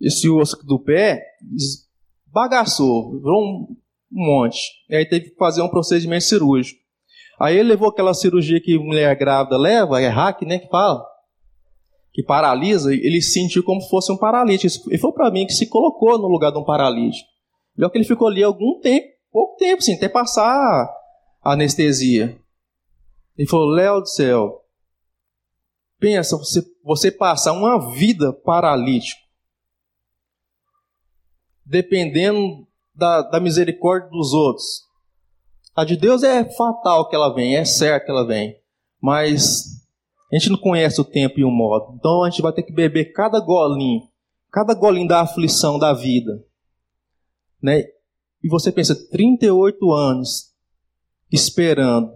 esse 0.00 0.28
osso 0.28 0.56
do 0.66 0.80
pé, 0.80 1.22
bagaçou, 2.34 3.12
virou 3.12 3.42
um 3.42 3.76
monte. 4.10 4.60
E 4.90 4.96
aí 4.96 5.08
teve 5.08 5.30
que 5.30 5.36
fazer 5.36 5.62
um 5.62 5.68
procedimento 5.68 6.24
cirúrgico. 6.24 6.80
Aí 7.40 7.56
ele 7.56 7.70
levou 7.70 7.88
aquela 7.88 8.12
cirurgia 8.12 8.60
que 8.60 8.78
mulher 8.78 9.16
grávida 9.16 9.56
leva, 9.56 10.00
é 10.00 10.08
hack, 10.08 10.42
né, 10.42 10.58
que 10.58 10.68
fala, 10.68 11.04
que 12.12 12.22
paralisa, 12.22 12.92
ele 12.92 13.20
sentiu 13.22 13.62
como 13.62 13.80
se 13.80 13.88
fosse 13.88 14.12
um 14.12 14.16
paralítico. 14.16 14.92
E 14.92 14.98
foi 14.98 15.12
para 15.12 15.30
mim 15.30 15.46
que 15.46 15.52
se 15.52 15.68
colocou 15.68 16.18
no 16.18 16.28
lugar 16.28 16.52
de 16.52 16.58
um 16.58 16.64
paralítico. 16.64 17.28
E 17.76 17.90
que 17.90 17.98
ele 17.98 18.04
ficou 18.04 18.28
ali 18.28 18.42
algum 18.42 18.78
tempo, 18.80 19.06
pouco 19.32 19.56
tempo, 19.56 19.78
assim, 19.78 19.94
até 19.94 20.08
passar 20.08 20.88
a 21.42 21.52
anestesia. 21.52 22.38
Ele 23.36 23.48
falou, 23.48 23.66
Léo 23.66 24.00
do 24.00 24.06
céu, 24.06 24.60
pensa, 25.98 26.36
você, 26.36 26.62
você 26.84 27.10
passar 27.10 27.52
uma 27.52 27.92
vida 27.92 28.32
paralítico, 28.32 29.23
dependendo 31.64 32.66
da, 32.94 33.22
da 33.22 33.40
misericórdia 33.40 34.08
dos 34.10 34.32
outros. 34.32 34.84
A 35.74 35.84
de 35.84 35.96
Deus 35.96 36.22
é 36.22 36.44
fatal 36.44 37.08
que 37.08 37.16
ela 37.16 37.34
vem, 37.34 37.56
é 37.56 37.64
certo 37.64 38.04
que 38.04 38.10
ela 38.10 38.26
vem. 38.26 38.56
Mas 39.00 39.84
a 40.32 40.38
gente 40.38 40.50
não 40.50 40.58
conhece 40.58 41.00
o 41.00 41.04
tempo 41.04 41.38
e 41.38 41.44
o 41.44 41.50
modo. 41.50 41.94
Então 41.96 42.22
a 42.22 42.30
gente 42.30 42.42
vai 42.42 42.52
ter 42.52 42.62
que 42.62 42.72
beber 42.72 43.12
cada 43.12 43.40
golinho, 43.40 44.02
cada 44.50 44.74
golinho 44.74 45.08
da 45.08 45.20
aflição 45.20 45.78
da 45.78 45.92
vida. 45.92 46.44
Né? 47.60 47.82
E 48.42 48.48
você 48.48 48.70
pensa, 48.70 48.94
38 49.10 49.92
anos 49.92 50.54
esperando 51.32 52.12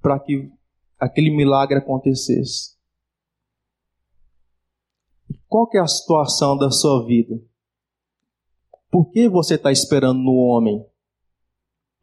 para 0.00 0.18
que 0.18 0.50
aquele 0.98 1.30
milagre 1.30 1.78
acontecesse. 1.78 2.78
Qual 5.46 5.68
que 5.68 5.76
é 5.76 5.80
a 5.80 5.86
situação 5.86 6.56
da 6.56 6.70
sua 6.70 7.04
vida? 7.04 7.34
Por 8.90 9.10
que 9.10 9.28
você 9.28 9.54
está 9.54 9.70
esperando 9.70 10.18
no 10.18 10.34
homem? 10.34 10.84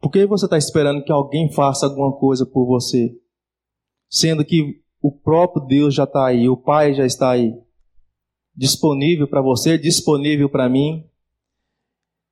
Por 0.00 0.10
que 0.10 0.24
você 0.26 0.46
está 0.46 0.56
esperando 0.56 1.04
que 1.04 1.12
alguém 1.12 1.52
faça 1.52 1.86
alguma 1.86 2.12
coisa 2.12 2.46
por 2.46 2.66
você? 2.66 3.14
Sendo 4.08 4.44
que 4.44 4.80
o 5.02 5.12
próprio 5.12 5.66
Deus 5.66 5.94
já 5.94 6.04
está 6.04 6.26
aí, 6.26 6.48
o 6.48 6.56
Pai 6.56 6.94
já 6.94 7.04
está 7.04 7.30
aí. 7.30 7.52
Disponível 8.54 9.28
para 9.28 9.42
você, 9.42 9.76
disponível 9.76 10.48
para 10.48 10.68
mim. 10.68 11.04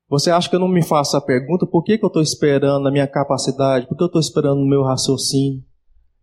Você 0.09 0.31
acha 0.31 0.49
que 0.49 0.55
eu 0.55 0.61
não 0.61 0.69
me 0.69 0.85
faço 0.85 1.17
a 1.17 1.21
pergunta 1.21 1.67
por 1.67 1.83
que, 1.83 1.99
que 1.99 2.05
eu 2.05 2.09
estou 2.09 2.23
esperando 2.23 2.85
na 2.85 2.91
minha 2.91 3.09
capacidade? 3.09 3.87
Por 3.87 3.97
que 3.97 4.03
eu 4.03 4.07
estou 4.07 4.21
esperando 4.21 4.61
no 4.61 4.67
meu 4.67 4.83
raciocínio? 4.83 5.63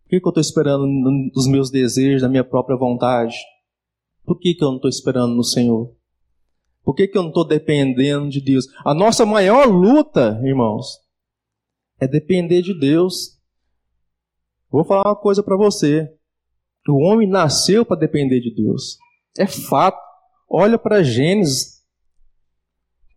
Por 0.02 0.10
que, 0.10 0.20
que 0.20 0.26
eu 0.26 0.30
estou 0.30 0.40
esperando 0.40 0.86
nos 0.86 1.46
meus 1.46 1.70
desejos, 1.70 2.22
na 2.22 2.28
minha 2.28 2.44
própria 2.44 2.76
vontade? 2.76 3.36
Por 4.24 4.38
que, 4.38 4.54
que 4.54 4.64
eu 4.64 4.68
não 4.68 4.76
estou 4.76 4.88
esperando 4.88 5.34
no 5.34 5.44
Senhor? 5.44 5.94
Por 6.84 6.94
que, 6.94 7.08
que 7.08 7.16
eu 7.16 7.22
não 7.22 7.30
estou 7.30 7.46
dependendo 7.46 8.28
de 8.28 8.40
Deus? 8.40 8.66
A 8.84 8.94
nossa 8.94 9.24
maior 9.24 9.66
luta, 9.66 10.38
irmãos, 10.44 11.00
é 11.98 12.06
depender 12.06 12.60
de 12.60 12.78
Deus. 12.78 13.40
Vou 14.70 14.84
falar 14.84 15.08
uma 15.08 15.16
coisa 15.16 15.42
para 15.42 15.56
você. 15.56 16.12
O 16.88 16.98
homem 16.98 17.26
nasceu 17.26 17.86
para 17.86 17.98
depender 17.98 18.40
de 18.40 18.54
Deus. 18.54 18.98
É 19.38 19.46
fato. 19.46 19.98
Olha 20.48 20.78
para 20.78 21.02
Gênesis. 21.02 21.82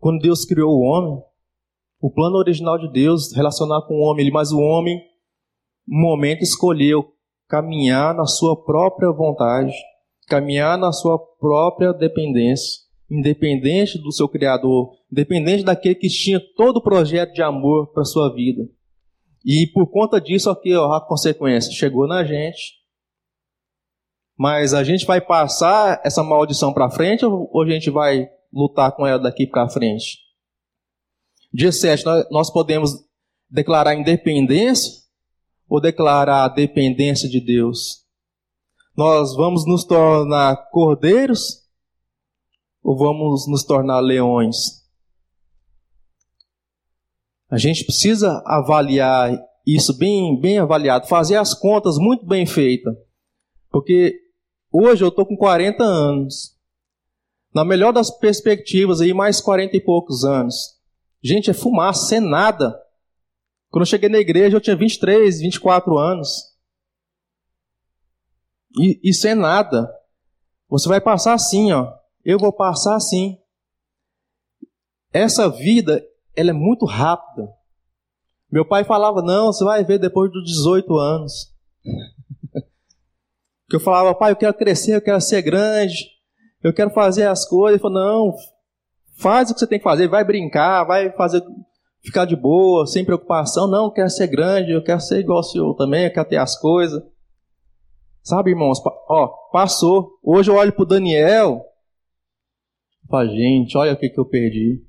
Quando 0.00 0.22
Deus 0.22 0.44
criou 0.46 0.70
o 0.70 0.80
homem, 0.80 1.22
o 2.00 2.10
plano 2.10 2.36
original 2.36 2.78
de 2.78 2.90
Deus 2.90 3.32
relacionar 3.34 3.82
com 3.82 3.94
o 3.94 4.02
homem, 4.02 4.30
mas 4.30 4.52
o 4.52 4.58
homem, 4.58 4.98
no 5.86 6.00
momento, 6.00 6.42
escolheu 6.42 7.12
caminhar 7.48 8.14
na 8.14 8.24
sua 8.24 8.56
própria 8.64 9.10
vontade, 9.10 9.72
caminhar 10.28 10.78
na 10.78 10.92
sua 10.92 11.18
própria 11.18 11.92
dependência, 11.92 12.87
independente 13.10 13.98
do 13.98 14.12
seu 14.12 14.28
Criador, 14.28 14.94
independente 15.10 15.64
daquele 15.64 15.94
que 15.94 16.08
tinha 16.08 16.40
todo 16.56 16.78
o 16.78 16.82
projeto 16.82 17.32
de 17.32 17.42
amor 17.42 17.92
para 17.92 18.04
sua 18.04 18.32
vida. 18.34 18.68
E 19.44 19.66
por 19.72 19.90
conta 19.90 20.20
disso, 20.20 20.50
aqui, 20.50 20.74
ó, 20.74 20.92
a 20.92 21.06
consequência 21.06 21.72
chegou 21.72 22.06
na 22.06 22.24
gente. 22.24 22.78
Mas 24.36 24.74
a 24.74 24.84
gente 24.84 25.06
vai 25.06 25.20
passar 25.20 26.00
essa 26.04 26.22
maldição 26.22 26.72
para 26.72 26.90
frente 26.90 27.24
ou 27.24 27.62
a 27.62 27.68
gente 27.68 27.90
vai 27.90 28.28
lutar 28.52 28.92
com 28.92 29.06
ela 29.06 29.18
daqui 29.18 29.46
para 29.46 29.68
frente? 29.68 30.18
Dia 31.52 31.72
7, 31.72 32.04
nós 32.30 32.52
podemos 32.52 32.92
declarar 33.50 33.94
independência 33.94 34.92
ou 35.68 35.80
declarar 35.80 36.44
a 36.44 36.48
dependência 36.48 37.28
de 37.28 37.40
Deus? 37.40 38.04
Nós 38.96 39.34
vamos 39.34 39.66
nos 39.66 39.84
tornar 39.84 40.68
cordeiros 40.70 41.67
ou 42.82 42.96
vamos 42.96 43.48
nos 43.48 43.64
tornar 43.64 44.00
leões? 44.00 44.78
A 47.50 47.56
gente 47.56 47.84
precisa 47.84 48.42
avaliar 48.44 49.38
isso 49.66 49.96
bem, 49.96 50.38
bem 50.40 50.58
avaliado, 50.58 51.06
fazer 51.06 51.36
as 51.36 51.54
contas 51.54 51.98
muito 51.98 52.26
bem 52.26 52.46
feitas. 52.46 52.94
Porque 53.70 54.18
hoje 54.72 55.04
eu 55.04 55.08
estou 55.08 55.26
com 55.26 55.36
40 55.36 55.82
anos. 55.82 56.56
Na 57.54 57.64
melhor 57.64 57.92
das 57.92 58.10
perspectivas, 58.10 59.00
aí 59.00 59.12
mais 59.12 59.40
40 59.40 59.76
e 59.76 59.80
poucos 59.80 60.24
anos. 60.24 60.78
Gente, 61.22 61.50
é 61.50 61.54
fumaça, 61.54 62.16
é 62.16 62.20
nada. 62.20 62.78
Quando 63.70 63.82
eu 63.82 63.86
cheguei 63.86 64.08
na 64.08 64.18
igreja, 64.18 64.56
eu 64.56 64.60
tinha 64.60 64.76
23, 64.76 65.40
24 65.40 65.98
anos. 65.98 66.56
E 68.78 69.00
isso 69.02 69.26
é 69.26 69.34
nada. 69.34 69.90
Você 70.68 70.88
vai 70.88 71.00
passar 71.00 71.34
assim, 71.34 71.72
ó. 71.72 71.97
Eu 72.24 72.38
vou 72.38 72.52
passar 72.52 72.96
assim. 72.96 73.38
Essa 75.12 75.48
vida 75.48 76.04
ela 76.36 76.50
é 76.50 76.52
muito 76.54 76.84
rápida. 76.84 77.48
Meu 78.50 78.66
pai 78.66 78.84
falava: 78.84 79.22
Não, 79.22 79.52
você 79.52 79.64
vai 79.64 79.84
ver 79.84 79.98
depois 79.98 80.30
dos 80.30 80.44
18 80.44 80.96
anos. 80.96 81.54
que 83.68 83.76
eu 83.76 83.80
falava: 83.80 84.14
Pai, 84.14 84.32
eu 84.32 84.36
quero 84.36 84.54
crescer, 84.54 84.94
eu 84.94 85.02
quero 85.02 85.20
ser 85.20 85.42
grande, 85.42 85.94
eu 86.62 86.72
quero 86.72 86.90
fazer 86.90 87.26
as 87.26 87.46
coisas. 87.46 87.74
Ele 87.74 87.82
falou: 87.82 87.98
Não, 87.98 88.34
faz 89.18 89.50
o 89.50 89.54
que 89.54 89.60
você 89.60 89.66
tem 89.66 89.78
que 89.78 89.84
fazer, 89.84 90.08
vai 90.08 90.24
brincar, 90.24 90.84
vai 90.84 91.10
fazer, 91.12 91.42
ficar 92.02 92.24
de 92.24 92.36
boa, 92.36 92.86
sem 92.86 93.04
preocupação. 93.04 93.66
Não, 93.68 93.86
eu 93.86 93.92
quero 93.92 94.10
ser 94.10 94.28
grande, 94.28 94.72
eu 94.72 94.82
quero 94.82 95.00
ser 95.00 95.20
igual 95.20 95.38
ao 95.38 95.44
senhor 95.44 95.74
também, 95.74 96.04
eu 96.04 96.12
quero 96.12 96.28
ter 96.28 96.36
as 96.36 96.58
coisas. 96.58 97.02
Sabe, 98.22 98.50
irmãos? 98.50 98.78
Ó, 99.08 99.28
passou. 99.50 100.18
Hoje 100.22 100.50
eu 100.50 100.56
olho 100.56 100.72
para 100.72 100.82
o 100.82 100.86
Daniel. 100.86 101.64
Falo, 103.08 103.28
gente, 103.30 103.76
olha 103.76 103.94
o 103.94 103.96
que, 103.96 104.10
que 104.10 104.20
eu 104.20 104.26
perdi. 104.26 104.84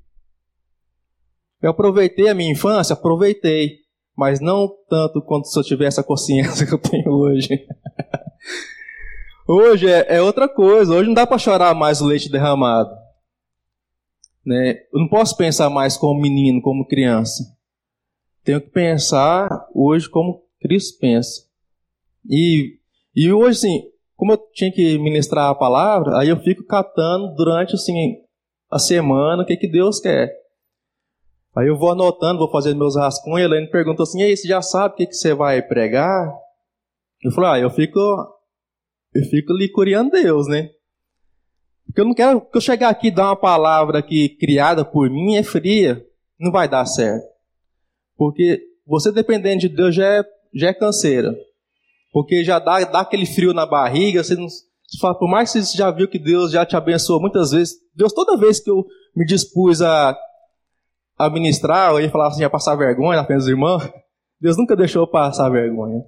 Eu 1.62 1.70
aproveitei 1.70 2.28
a 2.28 2.34
minha 2.34 2.52
infância, 2.52 2.92
aproveitei, 2.92 3.78
mas 4.16 4.40
não 4.40 4.68
tanto 4.88 5.22
quanto 5.22 5.48
se 5.48 5.58
eu 5.58 5.62
tivesse 5.62 6.00
a 6.00 6.04
consciência 6.04 6.64
que 6.68 6.74
eu 6.74 6.78
tenho 6.78 7.10
hoje. 7.10 7.66
hoje 9.48 9.88
é, 9.88 10.16
é, 10.16 10.22
outra 10.22 10.48
coisa, 10.48 10.94
hoje 10.94 11.06
não 11.06 11.14
dá 11.14 11.26
para 11.26 11.38
chorar 11.38 11.74
mais 11.74 12.00
o 12.00 12.06
leite 12.06 12.30
derramado. 12.30 12.90
Né? 14.44 14.80
Eu 14.92 15.00
não 15.00 15.08
posso 15.08 15.36
pensar 15.36 15.70
mais 15.70 15.96
como 15.96 16.20
menino, 16.20 16.60
como 16.60 16.86
criança. 16.86 17.44
Tenho 18.44 18.60
que 18.60 18.70
pensar 18.70 19.48
hoje 19.74 20.08
como 20.08 20.42
Cristo 20.60 20.98
pensa. 20.98 21.46
E, 22.28 22.78
e 23.14 23.32
hoje, 23.32 23.58
assim, 23.58 23.82
como 24.20 24.32
eu 24.32 24.38
tinha 24.52 24.70
que 24.70 24.98
ministrar 24.98 25.48
a 25.48 25.54
palavra, 25.54 26.18
aí 26.18 26.28
eu 26.28 26.36
fico 26.42 26.62
catando 26.66 27.34
durante 27.34 27.74
assim, 27.74 28.18
a 28.70 28.78
semana 28.78 29.42
o 29.42 29.46
que, 29.46 29.56
que 29.56 29.66
Deus 29.66 29.98
quer. 29.98 30.30
Aí 31.56 31.66
eu 31.66 31.78
vou 31.78 31.90
anotando, 31.90 32.38
vou 32.38 32.50
fazendo 32.50 32.78
meus 32.78 32.96
rascunhos, 32.96 33.50
a 33.50 33.54
Helene 33.54 33.70
perguntou 33.70 34.02
assim, 34.02 34.20
e 34.20 34.24
aí, 34.24 34.36
você 34.36 34.46
já 34.46 34.60
sabe 34.60 34.92
o 34.92 34.96
que, 34.98 35.06
que 35.06 35.14
você 35.14 35.32
vai 35.32 35.62
pregar? 35.62 36.30
Eu 37.24 37.32
falei, 37.32 37.50
ah, 37.50 37.64
eu 37.64 37.70
fico, 37.70 37.98
eu 39.14 39.24
fico 39.30 39.54
licuriando 39.54 40.10
Deus, 40.10 40.46
né? 40.48 40.68
Porque 41.86 42.02
eu 42.02 42.04
não 42.04 42.12
quero 42.12 42.42
que 42.42 42.58
eu 42.58 42.60
chegar 42.60 42.90
aqui 42.90 43.06
e 43.06 43.10
dar 43.10 43.28
uma 43.28 43.36
palavra 43.36 44.02
que 44.02 44.36
criada 44.36 44.84
por 44.84 45.08
mim 45.08 45.36
é 45.36 45.42
fria, 45.42 46.06
não 46.38 46.52
vai 46.52 46.68
dar 46.68 46.84
certo. 46.84 47.26
Porque 48.18 48.60
você 48.86 49.10
dependendo 49.10 49.60
de 49.60 49.70
Deus 49.70 49.94
já 49.94 50.18
é, 50.18 50.22
já 50.54 50.68
é 50.68 50.74
canseira. 50.74 51.34
Porque 52.12 52.44
já 52.44 52.58
dá, 52.58 52.80
dá 52.84 53.00
aquele 53.00 53.26
frio 53.26 53.52
na 53.52 53.66
barriga, 53.66 54.22
você 54.22 54.34
não, 54.34 54.48
você 54.48 54.98
fala, 55.00 55.18
por 55.18 55.28
mais 55.28 55.52
que 55.52 55.62
você 55.62 55.76
já 55.76 55.90
viu 55.90 56.08
que 56.08 56.18
Deus 56.18 56.50
já 56.50 56.66
te 56.66 56.76
abençoou 56.76 57.20
muitas 57.20 57.52
vezes, 57.52 57.74
Deus 57.94 58.12
toda 58.12 58.36
vez 58.36 58.58
que 58.58 58.70
eu 58.70 58.84
me 59.14 59.24
dispus 59.24 59.80
a 59.80 60.16
a 61.20 61.28
ministrar, 61.28 61.92
ou 61.92 62.00
ia 62.00 62.10
falar 62.10 62.28
assim, 62.28 62.40
ia 62.40 62.48
passar 62.48 62.74
vergonha 62.76 63.18
na 63.18 63.26
frente 63.26 63.40
dos 63.40 63.48
irmãos. 63.48 63.82
Deus 64.40 64.56
nunca 64.56 64.74
deixou 64.74 65.02
eu 65.02 65.06
passar 65.06 65.50
vergonha. 65.50 66.02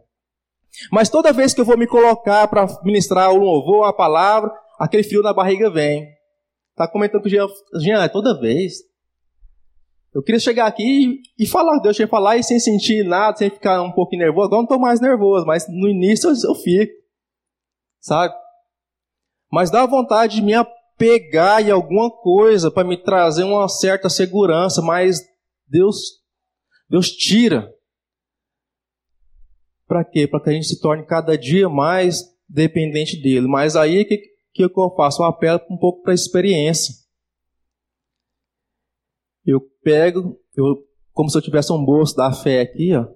Mas 0.91 1.11
toda 1.11 1.35
vez 1.35 1.53
que 1.53 1.61
eu 1.61 1.67
vou 1.67 1.77
me 1.77 1.87
colocar 1.87 2.49
para 2.49 2.67
ministrar 2.83 3.31
o 3.31 3.37
louvor, 3.37 3.87
a 3.87 3.93
palavra, 3.93 4.51
aquele 4.79 5.03
frio 5.03 5.23
na 5.23 5.35
barriga 5.35 5.69
vem. 5.69 6.07
Tá 6.75 6.89
comentando 6.89 7.21
com 7.21 7.29
o 7.29 7.31
Jean, 7.31 7.47
Jean, 7.79 8.09
toda 8.09 8.41
vez. 8.41 8.77
Eu 10.15 10.23
queria 10.23 10.39
chegar 10.39 10.67
aqui 10.67 11.23
e, 11.39 11.47
falar, 11.47 11.81
Deus 11.81 11.97
tinha 11.97 12.07
falar 12.07 12.37
e 12.37 12.43
sem 12.43 12.61
sentir 12.61 13.05
nada, 13.05 13.37
sem 13.37 13.49
ficar 13.49 13.81
um 13.83 13.93
pouquinho 13.93 14.25
nervoso. 14.25 14.47
Agora 14.47 14.59
não 14.59 14.65
estou 14.65 14.79
mais 14.79 15.01
nervoso, 15.01 15.47
mas 15.47 15.67
no 15.69 15.89
início 15.89 16.29
eu, 16.29 16.35
eu 16.51 16.55
fico. 16.55 16.93
Sabe? 18.01 18.35
Mas 19.51 19.71
dá 19.71 19.87
vontade 19.87 20.37
de 20.37 20.43
me 20.43 20.53
pegar 20.99 21.63
em 21.63 21.71
alguma 21.71 22.11
coisa 22.11 22.71
para 22.71 22.87
me 22.87 22.97
trazer 22.97 23.45
uma 23.45 23.69
certa 23.69 24.09
segurança, 24.09 24.83
mas 24.83 25.21
Deus 25.67 25.97
Deus 26.89 27.11
tira. 27.11 27.73
Para 29.87 30.05
quê? 30.05 30.29
Para 30.29 30.41
que 30.41 30.51
a 30.51 30.53
gente 30.53 30.67
se 30.67 30.81
torne 30.81 31.07
cada 31.07 31.37
dia 31.39 31.69
mais 31.69 32.23
dependente 32.49 33.21
dele. 33.21 33.47
Mas 33.47 33.77
aí 33.77 34.05
que, 34.05 34.19
que 34.53 34.63
eu 34.63 34.95
faço? 34.95 35.23
Eu 35.23 35.27
apelo 35.27 35.61
um 35.71 35.77
pouco 35.77 36.03
para 36.03 36.13
a 36.13 36.15
experiência. 36.15 36.95
Eu 39.45 39.61
pego, 39.83 40.39
eu, 40.57 40.85
como 41.13 41.31
se 41.31 41.37
eu 41.37 41.43
tivesse 41.43 41.73
um 41.73 41.85
bolso 41.85 42.17
da 42.17 42.33
fé 42.33 42.61
aqui, 42.61 42.95
ó, 42.95 43.07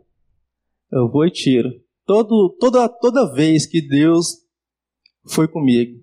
eu 0.93 1.11
vou 1.11 1.27
e 1.27 1.31
tiro. 1.31 1.71
Todo, 2.05 2.57
toda, 2.61 2.89
toda 2.89 3.33
vez 3.33 3.67
que 3.67 3.81
Deus 3.81 4.37
foi 5.29 5.49
comigo, 5.49 6.01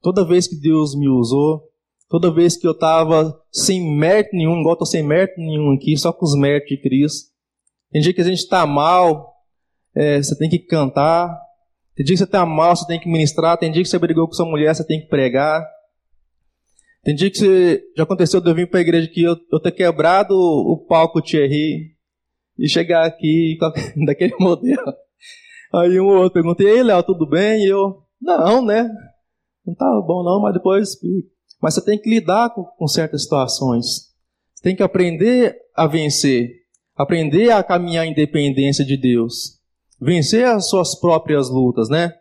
toda 0.00 0.24
vez 0.24 0.46
que 0.46 0.56
Deus 0.56 0.94
me 0.94 1.08
usou, 1.08 1.62
toda 2.08 2.32
vez 2.32 2.56
que 2.56 2.66
eu 2.66 2.72
estava 2.72 3.40
sem 3.52 3.96
mérito 3.96 4.30
nenhum, 4.34 4.60
igual 4.60 4.74
estou 4.74 4.86
sem 4.86 5.02
mérito 5.02 5.40
nenhum 5.40 5.72
aqui, 5.72 5.96
só 5.96 6.12
com 6.12 6.24
os 6.24 6.36
méritos 6.36 6.68
de 6.68 6.82
Cristo. 6.82 7.30
Tem 7.90 8.02
dia 8.02 8.12
que 8.12 8.20
a 8.20 8.24
gente 8.24 8.38
está 8.38 8.66
mal, 8.66 9.38
é, 9.94 10.22
você 10.22 10.36
tem 10.36 10.48
que 10.48 10.60
cantar. 10.60 11.36
Tem 11.96 12.06
dia 12.06 12.14
que 12.14 12.18
você 12.18 12.24
está 12.24 12.46
mal, 12.46 12.76
você 12.76 12.86
tem 12.86 13.00
que 13.00 13.08
ministrar. 13.10 13.58
Tem 13.58 13.72
dia 13.72 13.82
que 13.82 13.88
você 13.88 13.98
brigou 13.98 14.26
com 14.28 14.32
sua 14.32 14.46
mulher, 14.46 14.72
você 14.72 14.86
tem 14.86 15.00
que 15.00 15.08
pregar. 15.08 15.66
Tem 17.02 17.14
dia 17.14 17.30
que 17.30 17.38
você, 17.38 17.82
já 17.96 18.02
aconteceu 18.02 18.40
de 18.40 18.50
eu 18.50 18.54
vir 18.54 18.68
para 18.68 18.80
a 18.80 18.82
igreja 18.82 19.08
aqui, 19.08 19.22
eu, 19.22 19.36
eu 19.52 19.60
ter 19.60 19.72
quebrado 19.72 20.34
o, 20.34 20.84
palco 20.88 21.22
Thierry 21.22 21.94
e 22.58 22.68
chegar 22.68 23.06
aqui 23.06 23.56
daquele 24.06 24.34
modelo. 24.38 24.92
Aí 25.74 26.00
um 26.00 26.06
ou 26.06 26.16
outro 26.16 26.32
pergunta, 26.32 26.62
e 26.62 26.66
aí, 26.66 26.82
Léo, 26.82 27.02
tudo 27.02 27.28
bem? 27.28 27.64
E 27.64 27.68
eu, 27.68 28.02
não, 28.20 28.64
né? 28.64 28.90
Não 29.66 29.74
tá 29.74 29.86
bom 30.06 30.24
não, 30.24 30.40
mas 30.40 30.54
depois. 30.54 30.96
Mas 31.60 31.74
você 31.74 31.84
tem 31.84 31.98
que 31.98 32.08
lidar 32.08 32.50
com, 32.50 32.64
com 32.64 32.86
certas 32.86 33.22
situações. 33.22 34.08
Você 34.54 34.62
tem 34.62 34.74
que 34.74 34.82
aprender 34.82 35.56
a 35.76 35.86
vencer. 35.86 36.50
Aprender 36.96 37.50
a 37.50 37.62
caminhar 37.62 38.06
em 38.06 38.14
dependência 38.14 38.84
de 38.84 38.96
Deus. 38.96 39.60
Vencer 40.00 40.46
as 40.46 40.68
suas 40.68 40.98
próprias 40.98 41.50
lutas, 41.50 41.88
né? 41.88 42.12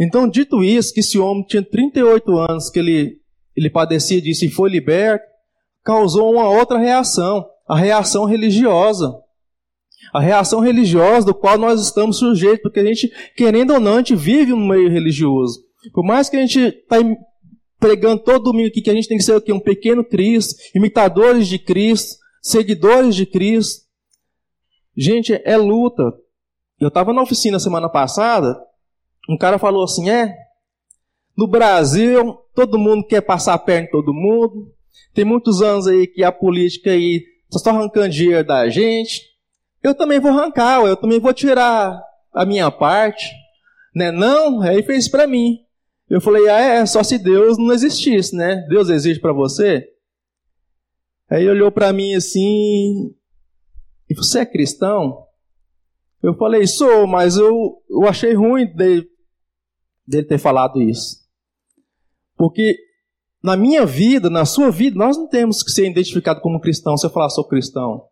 Então, 0.00 0.26
dito 0.26 0.64
isso, 0.64 0.94
que 0.94 1.00
esse 1.00 1.18
homem 1.18 1.44
tinha 1.44 1.62
38 1.62 2.38
anos 2.38 2.70
que 2.70 2.78
ele, 2.78 3.18
ele 3.54 3.68
padecia 3.68 4.20
disso 4.20 4.46
e 4.46 4.50
foi 4.50 4.70
liberto, 4.70 5.24
causou 5.84 6.32
uma 6.32 6.48
outra 6.48 6.78
reação, 6.78 7.46
a 7.68 7.76
reação 7.76 8.24
religiosa. 8.24 9.12
A 10.14 10.20
reação 10.20 10.60
religiosa 10.60 11.26
do 11.26 11.34
qual 11.34 11.58
nós 11.58 11.82
estamos 11.82 12.18
sujeitos, 12.18 12.62
porque 12.62 12.80
a 12.80 12.84
gente, 12.84 13.12
querendo 13.36 13.74
ou 13.74 13.80
não, 13.80 13.94
a 13.94 13.96
gente 13.98 14.16
vive 14.16 14.54
um 14.54 14.66
meio 14.66 14.90
religioso. 14.90 15.60
Por 15.92 16.04
mais 16.04 16.30
que 16.30 16.36
a 16.36 16.40
gente 16.40 16.58
está 16.58 16.96
pregando 17.78 18.22
todo 18.22 18.44
domingo 18.44 18.68
aqui 18.68 18.80
que 18.80 18.90
a 18.90 18.94
gente 18.94 19.06
tem 19.06 19.18
que 19.18 19.22
ser 19.22 19.36
o 19.36 19.40
quê? 19.40 19.52
Um 19.52 19.60
pequeno 19.60 20.02
Cristo, 20.02 20.54
imitadores 20.74 21.46
de 21.46 21.58
Cristo, 21.58 22.18
seguidores 22.42 23.14
de 23.14 23.26
Cristo. 23.26 23.84
Gente, 24.96 25.40
é 25.44 25.56
luta. 25.56 26.02
Eu 26.80 26.88
estava 26.88 27.12
na 27.12 27.22
oficina 27.22 27.60
semana 27.60 27.88
passada, 27.88 28.58
um 29.30 29.38
cara 29.38 29.58
falou 29.58 29.84
assim: 29.84 30.10
é, 30.10 30.34
no 31.36 31.46
Brasil, 31.46 32.36
todo 32.54 32.78
mundo 32.78 33.06
quer 33.06 33.20
passar 33.20 33.54
a 33.54 33.58
perna 33.58 33.86
em 33.86 33.90
todo 33.90 34.12
mundo. 34.12 34.72
Tem 35.14 35.24
muitos 35.24 35.62
anos 35.62 35.86
aí 35.86 36.06
que 36.06 36.24
a 36.24 36.32
política 36.32 36.90
aí 36.90 37.24
só 37.48 37.70
arrancando 37.70 38.08
dinheiro 38.08 38.46
da 38.46 38.68
gente. 38.68 39.22
Eu 39.82 39.94
também 39.94 40.20
vou 40.20 40.30
arrancar, 40.30 40.82
eu 40.82 40.96
também 40.96 41.18
vou 41.18 41.32
tirar 41.32 42.00
a 42.32 42.44
minha 42.44 42.70
parte. 42.70 43.30
Né? 43.94 44.10
Não, 44.10 44.60
aí 44.60 44.82
fez 44.82 45.08
para 45.08 45.26
mim. 45.26 45.58
Eu 46.08 46.20
falei, 46.20 46.48
ah, 46.48 46.58
é, 46.58 46.86
só 46.86 47.02
se 47.02 47.16
Deus 47.16 47.56
não 47.56 47.72
existisse, 47.72 48.34
né? 48.34 48.66
Deus 48.68 48.88
existe 48.88 49.20
para 49.20 49.32
você? 49.32 49.88
Aí 51.30 51.42
ele 51.42 51.50
olhou 51.50 51.70
para 51.70 51.92
mim 51.92 52.14
assim, 52.14 53.14
e 54.08 54.14
você 54.14 54.40
é 54.40 54.46
cristão? 54.46 55.24
Eu 56.20 56.34
falei, 56.34 56.66
sou, 56.66 57.06
mas 57.06 57.36
eu, 57.36 57.80
eu 57.88 58.04
achei 58.08 58.34
ruim 58.34 58.66
dele, 58.66 59.08
dele 60.10 60.26
ter 60.26 60.38
falado 60.38 60.82
isso. 60.82 61.20
Porque 62.36 62.76
na 63.42 63.56
minha 63.56 63.86
vida, 63.86 64.28
na 64.28 64.44
sua 64.44 64.70
vida, 64.70 64.96
nós 64.96 65.16
não 65.16 65.28
temos 65.28 65.62
que 65.62 65.70
ser 65.70 65.88
identificados 65.88 66.42
como 66.42 66.60
cristão 66.60 66.96
se 66.96 67.06
eu 67.06 67.10
falar 67.10 67.30
sou 67.30 67.46
cristão. 67.46 68.04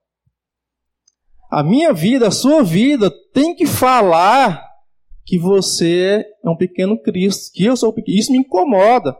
A 1.50 1.62
minha 1.62 1.92
vida, 1.92 2.28
a 2.28 2.30
sua 2.30 2.62
vida, 2.62 3.10
tem 3.32 3.54
que 3.54 3.66
falar 3.66 4.62
que 5.24 5.38
você 5.38 6.24
é 6.42 6.48
um 6.48 6.56
pequeno 6.56 7.00
Cristo, 7.02 7.52
que 7.52 7.64
eu 7.64 7.76
sou 7.76 7.92
pequeno. 7.92 8.18
Isso 8.18 8.32
me 8.32 8.38
incomoda. 8.38 9.14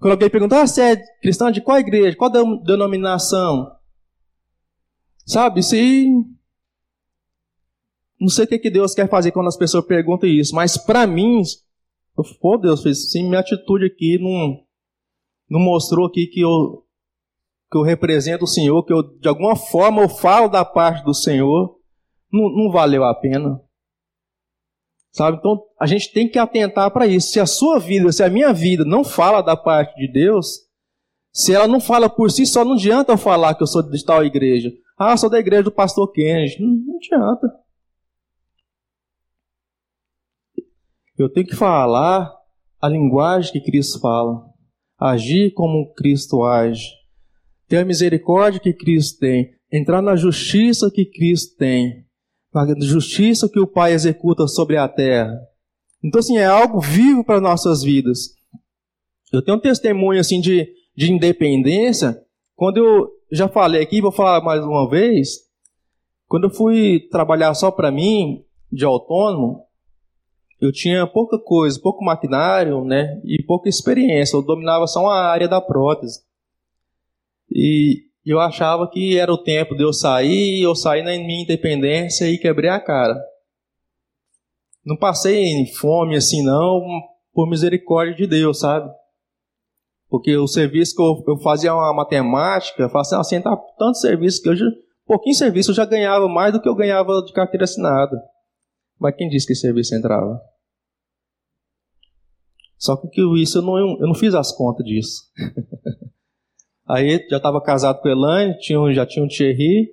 Quando 0.00 0.12
alguém 0.12 0.30
pergunta, 0.30 0.60
ah, 0.60 0.66
você 0.66 0.82
é 0.82 0.96
cristão 1.20 1.50
de 1.50 1.60
qual 1.60 1.78
igreja? 1.78 2.16
Qual 2.16 2.30
denominação? 2.30 3.72
Sabe, 5.26 5.60
aí 5.72 6.08
não 8.20 8.28
sei 8.28 8.44
o 8.44 8.48
que 8.48 8.70
Deus 8.70 8.94
quer 8.94 9.08
fazer 9.08 9.30
quando 9.30 9.48
as 9.48 9.56
pessoas 9.56 9.84
perguntam 9.84 10.28
isso, 10.28 10.54
mas 10.54 10.76
para 10.76 11.06
mim, 11.06 11.42
pô, 12.40 12.56
Deus 12.56 12.82
fez 12.82 13.10
sim, 13.10 13.28
minha 13.28 13.40
atitude 13.40 13.86
aqui 13.86 14.18
não, 14.18 14.60
não 15.48 15.60
mostrou 15.60 16.06
aqui 16.06 16.26
que 16.26 16.40
eu, 16.40 16.84
que 17.70 17.78
eu 17.78 17.82
represento 17.82 18.44
o 18.44 18.48
Senhor, 18.48 18.82
que 18.84 18.92
eu 18.92 19.02
de 19.02 19.28
alguma 19.28 19.56
forma 19.56 20.02
eu 20.02 20.08
falo 20.08 20.48
da 20.48 20.64
parte 20.64 21.04
do 21.04 21.14
Senhor, 21.14 21.78
não, 22.32 22.48
não 22.50 22.70
valeu 22.70 23.04
a 23.04 23.14
pena. 23.14 23.60
Sabe? 25.12 25.38
Então 25.38 25.62
a 25.80 25.86
gente 25.86 26.12
tem 26.12 26.28
que 26.28 26.38
atentar 26.38 26.90
para 26.90 27.06
isso. 27.06 27.28
Se 27.30 27.40
a 27.40 27.46
sua 27.46 27.78
vida, 27.78 28.12
se 28.12 28.22
a 28.22 28.28
minha 28.28 28.52
vida 28.52 28.84
não 28.84 29.02
fala 29.02 29.40
da 29.40 29.56
parte 29.56 29.94
de 29.96 30.12
Deus, 30.12 30.68
se 31.32 31.54
ela 31.54 31.66
não 31.66 31.80
fala 31.80 32.08
por 32.08 32.30
si 32.30 32.46
só, 32.46 32.64
não 32.64 32.74
adianta 32.74 33.12
eu 33.12 33.18
falar 33.18 33.54
que 33.54 33.62
eu 33.62 33.66
sou 33.66 33.82
de 33.82 34.04
tal 34.04 34.24
igreja. 34.24 34.70
Ah, 34.98 35.16
sou 35.16 35.30
da 35.30 35.38
igreja 35.38 35.62
do 35.64 35.72
pastor 35.72 36.10
Kennedy. 36.12 36.60
Não, 36.60 36.68
não 36.68 36.96
adianta. 36.96 37.48
Eu 41.18 41.28
tenho 41.28 41.46
que 41.46 41.56
falar 41.56 42.32
a 42.80 42.88
linguagem 42.88 43.52
que 43.52 43.60
Cristo 43.60 43.98
fala, 43.98 44.40
agir 44.96 45.52
como 45.52 45.92
Cristo 45.94 46.44
age, 46.44 46.86
ter 47.66 47.78
a 47.78 47.84
misericórdia 47.84 48.60
que 48.60 48.72
Cristo 48.72 49.18
tem, 49.18 49.50
entrar 49.72 50.00
na 50.00 50.14
justiça 50.14 50.88
que 50.94 51.04
Cristo 51.04 51.56
tem, 51.56 52.06
na 52.54 52.66
justiça 52.80 53.48
que 53.48 53.58
o 53.58 53.66
Pai 53.66 53.92
executa 53.92 54.46
sobre 54.46 54.76
a 54.76 54.88
terra. 54.88 55.36
Então, 56.04 56.20
assim, 56.20 56.38
é 56.38 56.46
algo 56.46 56.80
vivo 56.80 57.24
para 57.24 57.40
nossas 57.40 57.82
vidas. 57.82 58.34
Eu 59.32 59.44
tenho 59.44 59.58
um 59.58 59.60
testemunho, 59.60 60.20
assim, 60.20 60.40
de, 60.40 60.68
de 60.96 61.12
independência. 61.12 62.16
Quando 62.54 62.76
eu 62.78 63.08
já 63.32 63.48
falei 63.48 63.82
aqui, 63.82 64.00
vou 64.00 64.12
falar 64.12 64.40
mais 64.40 64.64
uma 64.64 64.88
vez. 64.88 65.30
Quando 66.28 66.44
eu 66.44 66.50
fui 66.50 67.08
trabalhar 67.10 67.52
só 67.54 67.72
para 67.72 67.90
mim, 67.90 68.44
de 68.70 68.84
autônomo, 68.84 69.67
eu 70.60 70.72
tinha 70.72 71.06
pouca 71.06 71.38
coisa, 71.38 71.80
pouco 71.80 72.04
maquinário, 72.04 72.84
né, 72.84 73.20
e 73.24 73.42
pouca 73.42 73.68
experiência. 73.68 74.36
Eu 74.36 74.42
dominava 74.42 74.86
só 74.86 75.00
uma 75.00 75.14
área 75.14 75.48
da 75.48 75.60
prótese. 75.60 76.20
E 77.50 78.02
eu 78.26 78.40
achava 78.40 78.88
que 78.90 79.16
era 79.16 79.32
o 79.32 79.42
tempo 79.42 79.76
de 79.76 79.82
eu 79.82 79.92
sair, 79.92 80.60
eu 80.60 80.74
sair 80.74 81.02
na 81.02 81.12
minha 81.12 81.42
independência 81.42 82.28
e 82.28 82.38
quebrei 82.38 82.70
a 82.70 82.80
cara. 82.80 83.18
Não 84.84 84.96
passei 84.96 85.66
fome 85.78 86.16
assim 86.16 86.42
não, 86.42 86.82
por 87.32 87.48
misericórdia 87.48 88.14
de 88.14 88.26
Deus, 88.26 88.60
sabe? 88.60 88.90
Porque 90.08 90.36
o 90.36 90.46
serviço 90.46 90.94
que 90.96 91.02
eu, 91.02 91.22
eu 91.28 91.38
fazia 91.38 91.74
uma 91.74 91.92
matemática, 91.92 92.88
fazia 92.88 93.18
assim, 93.18 93.40
tá, 93.40 93.56
tanto 93.78 93.98
serviço 93.98 94.42
que 94.42 94.48
eu 94.48 94.56
já, 94.56 94.66
pouquinho 95.06 95.34
serviço 95.34 95.70
eu 95.70 95.74
já 95.74 95.84
ganhava 95.84 96.26
mais 96.28 96.52
do 96.52 96.60
que 96.60 96.68
eu 96.68 96.74
ganhava 96.74 97.22
de 97.22 97.32
carteira 97.32 97.64
assinada. 97.64 98.16
Mas 98.98 99.14
quem 99.14 99.28
disse 99.28 99.46
que 99.46 99.52
esse 99.52 99.62
serviço 99.62 99.94
entrava? 99.94 100.40
Só 102.76 102.96
que 102.96 103.20
isso 103.40 103.58
eu 103.58 103.62
não, 103.62 103.78
eu 103.78 104.06
não 104.06 104.14
fiz 104.14 104.34
as 104.34 104.52
contas 104.52 104.84
disso. 104.84 105.22
Aí 106.88 107.26
já 107.28 107.36
estava 107.36 107.60
casado 107.60 108.00
com 108.00 108.08
a 108.08 108.12
Elaine, 108.12 108.58
tinha, 108.58 108.92
já 108.94 109.04
tinha 109.04 109.24
um 109.24 109.28
Thierry. 109.28 109.88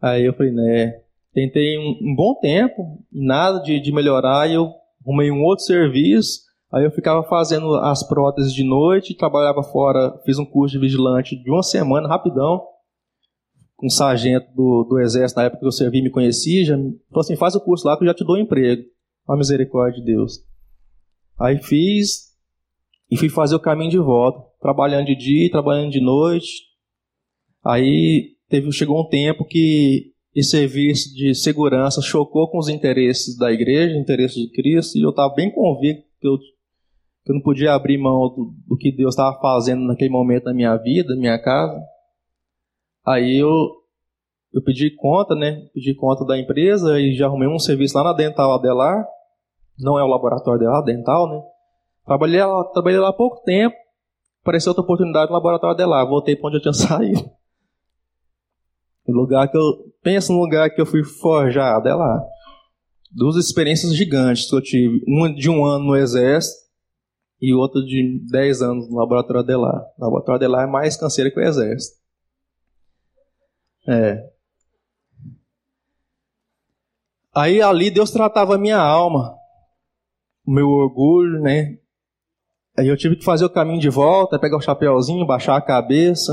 Aí 0.00 0.24
eu 0.24 0.32
falei, 0.32 0.52
né? 0.52 1.02
Tentei 1.34 1.78
um, 1.78 1.98
um 2.02 2.14
bom 2.14 2.34
tempo, 2.40 3.04
nada 3.12 3.60
de, 3.60 3.80
de 3.80 3.92
melhorar, 3.92 4.48
e 4.48 4.54
eu 4.54 4.72
arrumei 5.04 5.30
um 5.30 5.42
outro 5.42 5.64
serviço. 5.64 6.40
Aí 6.72 6.84
eu 6.84 6.90
ficava 6.90 7.22
fazendo 7.24 7.74
as 7.76 8.06
próteses 8.06 8.52
de 8.52 8.64
noite, 8.64 9.14
trabalhava 9.14 9.62
fora, 9.62 10.18
fiz 10.24 10.38
um 10.38 10.44
curso 10.44 10.72
de 10.72 10.80
vigilante 10.80 11.36
de 11.36 11.50
uma 11.50 11.62
semana, 11.62 12.08
rapidão 12.08 12.62
um 13.82 13.90
sargento 13.90 14.46
do, 14.54 14.84
do 14.88 15.00
exército 15.00 15.40
na 15.40 15.46
época 15.46 15.60
que 15.60 15.66
eu 15.66 15.72
servi 15.72 16.02
me 16.02 16.10
conhecia, 16.10 16.64
já 16.64 16.76
falou 16.76 17.20
assim, 17.20 17.36
faz 17.36 17.54
o 17.56 17.60
curso 17.60 17.86
lá 17.86 17.96
que 17.96 18.04
eu 18.04 18.08
já 18.08 18.14
te 18.14 18.24
dou 18.24 18.36
um 18.36 18.40
emprego. 18.40 18.82
A 19.28 19.36
misericórdia 19.36 20.00
de 20.00 20.06
Deus. 20.06 20.40
Aí 21.38 21.62
fiz 21.62 22.32
e 23.10 23.16
fui 23.16 23.28
fazer 23.28 23.54
o 23.54 23.60
caminho 23.60 23.90
de 23.90 23.98
volta, 23.98 24.40
trabalhando 24.60 25.06
de 25.06 25.16
dia, 25.16 25.50
trabalhando 25.50 25.90
de 25.90 26.00
noite. 26.00 26.62
Aí 27.64 28.36
teve, 28.48 28.70
chegou 28.72 29.00
um 29.00 29.08
tempo 29.08 29.44
que 29.44 30.12
esse 30.34 30.50
serviço 30.50 31.14
de 31.14 31.34
segurança 31.34 32.00
chocou 32.00 32.48
com 32.48 32.58
os 32.58 32.68
interesses 32.68 33.36
da 33.36 33.52
igreja, 33.52 33.98
interesses 33.98 34.36
de 34.36 34.50
Cristo, 34.50 34.98
e 34.98 35.02
eu 35.02 35.10
estava 35.10 35.34
bem 35.34 35.50
convicto 35.50 36.04
que 36.20 36.26
eu, 36.26 36.38
que 36.38 37.30
eu 37.30 37.34
não 37.34 37.42
podia 37.42 37.74
abrir 37.74 37.98
mão 37.98 38.28
do, 38.28 38.54
do 38.66 38.76
que 38.76 38.90
Deus 38.90 39.14
estava 39.14 39.38
fazendo 39.40 39.82
naquele 39.82 40.10
momento 40.10 40.44
na 40.44 40.54
minha 40.54 40.76
vida, 40.76 41.14
na 41.14 41.20
minha 41.20 41.38
casa. 41.38 41.78
Aí 43.04 43.38
eu, 43.38 43.48
eu 44.52 44.62
pedi 44.62 44.90
conta, 44.90 45.34
né? 45.34 45.66
Pedi 45.74 45.94
conta 45.94 46.24
da 46.24 46.38
empresa 46.38 47.00
e 47.00 47.14
já 47.14 47.26
arrumei 47.26 47.48
um 47.48 47.58
serviço 47.58 47.96
lá 47.96 48.04
na 48.04 48.12
Dental 48.12 48.52
Adelar. 48.52 49.04
Não 49.78 49.98
é 49.98 50.04
o 50.04 50.08
laboratório 50.08 50.60
dela, 50.60 50.82
Dental, 50.82 51.28
né? 51.28 51.42
Trabalhei 52.06 52.44
lá, 52.44 52.64
trabalhei 52.64 53.00
lá 53.00 53.08
há 53.08 53.12
pouco 53.12 53.42
tempo. 53.42 53.76
Apareceu 54.42 54.70
outra 54.70 54.82
oportunidade 54.82 55.30
no 55.30 55.36
laboratório 55.36 55.76
dela. 55.76 56.04
Voltei 56.04 56.36
para 56.36 56.48
onde 56.48 56.58
eu 56.58 56.62
tinha 56.62 56.72
saído. 56.74 57.30
O 59.06 59.12
lugar 59.12 59.48
que 59.48 59.56
eu. 59.56 59.92
Pensa 60.02 60.32
no 60.32 60.40
lugar 60.40 60.68
que 60.70 60.80
eu 60.80 60.86
fui 60.86 61.04
forjado, 61.04 61.88
é 61.88 61.94
lá. 61.94 62.24
Duas 63.10 63.36
experiências 63.36 63.94
gigantes 63.94 64.48
que 64.48 64.56
eu 64.56 64.60
tive. 64.60 65.04
Uma 65.06 65.32
de 65.32 65.48
um 65.48 65.64
ano 65.64 65.84
no 65.84 65.96
exército 65.96 66.62
e 67.40 67.54
outra 67.54 67.80
de 67.82 68.20
dez 68.30 68.62
anos 68.62 68.88
no 68.88 68.96
laboratório 68.96 69.42
Adelar. 69.42 69.84
O 69.96 70.04
laboratório 70.04 70.36
Adelar 70.36 70.64
é 70.66 70.70
mais 70.70 70.96
canseiro 70.96 71.30
que 71.32 71.38
o 71.38 71.42
exército. 71.42 72.01
É. 73.86 74.30
Aí 77.34 77.62
ali 77.62 77.90
Deus 77.90 78.10
tratava 78.10 78.54
a 78.54 78.58
minha 78.58 78.78
alma, 78.78 79.34
o 80.46 80.52
meu 80.52 80.68
orgulho, 80.68 81.40
né? 81.40 81.78
Aí 82.78 82.88
eu 82.88 82.96
tive 82.96 83.16
que 83.16 83.24
fazer 83.24 83.44
o 83.44 83.50
caminho 83.50 83.80
de 83.80 83.88
volta, 83.88 84.38
pegar 84.38 84.56
o 84.56 84.60
chapéuzinho, 84.60 85.26
baixar 85.26 85.56
a 85.56 85.60
cabeça 85.62 86.32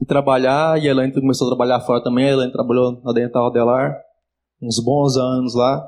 e 0.00 0.06
trabalhar. 0.06 0.82
E 0.82 0.88
a 0.88 0.90
Elaine 0.90 1.12
começou 1.12 1.46
a 1.46 1.50
trabalhar 1.50 1.80
fora 1.80 2.02
também. 2.02 2.26
A 2.26 2.32
Elaine 2.32 2.52
trabalhou 2.52 3.00
na 3.02 3.12
Dental 3.12 3.46
Adelar 3.46 3.96
uns 4.60 4.78
bons 4.78 5.16
anos 5.16 5.54
lá. 5.54 5.86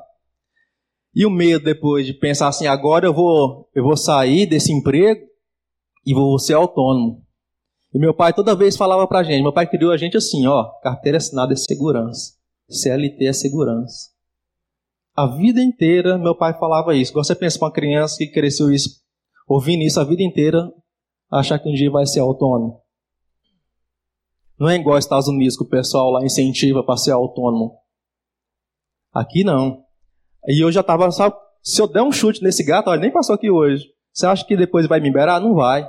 E 1.14 1.26
o 1.26 1.30
medo 1.30 1.64
depois 1.64 2.06
de 2.06 2.14
pensar 2.14 2.48
assim, 2.48 2.66
agora 2.66 3.06
eu 3.06 3.12
vou, 3.12 3.68
eu 3.74 3.84
vou 3.84 3.96
sair 3.96 4.46
desse 4.46 4.72
emprego 4.72 5.20
e 6.06 6.14
vou 6.14 6.38
ser 6.38 6.54
autônomo. 6.54 7.21
E 7.94 7.98
meu 7.98 8.14
pai 8.14 8.32
toda 8.32 8.54
vez 8.54 8.76
falava 8.76 9.06
pra 9.06 9.22
gente, 9.22 9.42
meu 9.42 9.52
pai 9.52 9.68
criou 9.68 9.92
a 9.92 9.96
gente 9.96 10.16
assim, 10.16 10.46
ó, 10.46 10.64
carteira 10.82 11.18
assinada 11.18 11.52
é 11.52 11.56
segurança, 11.56 12.34
CLT 12.68 13.26
é 13.26 13.32
segurança. 13.32 14.10
A 15.14 15.26
vida 15.26 15.60
inteira 15.60 16.16
meu 16.16 16.34
pai 16.34 16.58
falava 16.58 16.94
isso. 16.94 17.12
Você 17.12 17.34
pensa 17.34 17.58
uma 17.58 17.70
criança 17.70 18.16
que 18.16 18.28
cresceu 18.28 18.72
isso, 18.72 19.02
ouvindo 19.46 19.82
isso 19.82 20.00
a 20.00 20.04
vida 20.04 20.22
inteira, 20.22 20.72
achar 21.30 21.58
que 21.58 21.68
um 21.68 21.74
dia 21.74 21.90
vai 21.90 22.06
ser 22.06 22.20
autônomo. 22.20 22.80
Não 24.58 24.70
é 24.70 24.76
igual 24.76 24.94
aos 24.94 25.04
Estados 25.04 25.28
Unidos 25.28 25.56
que 25.56 25.64
o 25.64 25.68
pessoal 25.68 26.10
lá 26.10 26.24
incentiva 26.24 26.82
para 26.82 26.96
ser 26.96 27.10
autônomo. 27.10 27.76
Aqui 29.12 29.44
não. 29.44 29.84
E 30.46 30.64
eu 30.64 30.72
já 30.72 30.80
estava, 30.80 31.10
se 31.62 31.80
eu 31.80 31.86
der 31.86 32.02
um 32.02 32.12
chute 32.12 32.42
nesse 32.42 32.64
gato, 32.64 32.88
olha, 32.88 33.00
nem 33.00 33.10
passou 33.10 33.34
aqui 33.34 33.50
hoje. 33.50 33.92
Você 34.12 34.26
acha 34.26 34.44
que 34.46 34.56
depois 34.56 34.86
vai 34.86 35.00
me 35.00 35.08
liberar? 35.08 35.40
Não 35.40 35.54
vai. 35.54 35.86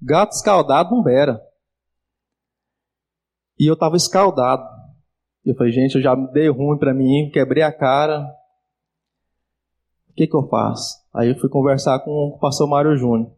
Gato 0.00 0.32
escaldado 0.32 0.94
não 0.94 1.02
beira. 1.02 1.40
E 3.58 3.68
eu 3.68 3.74
estava 3.74 3.96
escaldado. 3.96 4.62
Eu 5.44 5.54
falei, 5.56 5.72
gente, 5.72 5.96
eu 5.96 6.02
já 6.02 6.14
dei 6.14 6.48
ruim 6.48 6.78
para 6.78 6.94
mim, 6.94 7.30
quebrei 7.32 7.62
a 7.62 7.72
cara. 7.72 8.22
O 10.10 10.12
que, 10.14 10.26
que 10.26 10.36
eu 10.36 10.48
faço? 10.48 11.04
Aí 11.12 11.30
eu 11.30 11.38
fui 11.38 11.48
conversar 11.48 11.98
com 12.00 12.10
o 12.10 12.38
pastor 12.38 12.68
Mário 12.68 12.96
Júnior. 12.96 13.32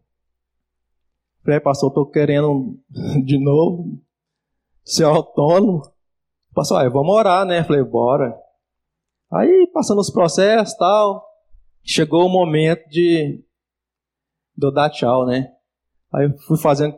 Falei, 1.43 1.59
pastor, 1.59 1.89
eu 1.89 1.93
tô 1.93 2.05
querendo 2.05 2.77
de 3.25 3.43
novo 3.43 3.99
ser 4.83 5.05
autônomo. 5.05 5.81
Pastor, 6.53 6.81
aí, 6.81 6.89
vamos 6.89 7.15
orar, 7.15 7.45
né? 7.45 7.63
Falei, 7.63 7.83
bora. 7.83 8.37
Aí, 9.31 9.69
passando 9.73 9.99
os 9.99 10.11
processos 10.11 10.75
tal, 10.75 11.25
chegou 11.81 12.25
o 12.25 12.29
momento 12.29 12.87
de, 12.89 13.43
de 14.57 14.67
eu 14.67 14.71
dar 14.71 14.89
tchau, 14.89 15.25
né? 15.25 15.55
Aí 16.13 16.29
fui 16.47 16.57
fazendo 16.57 16.95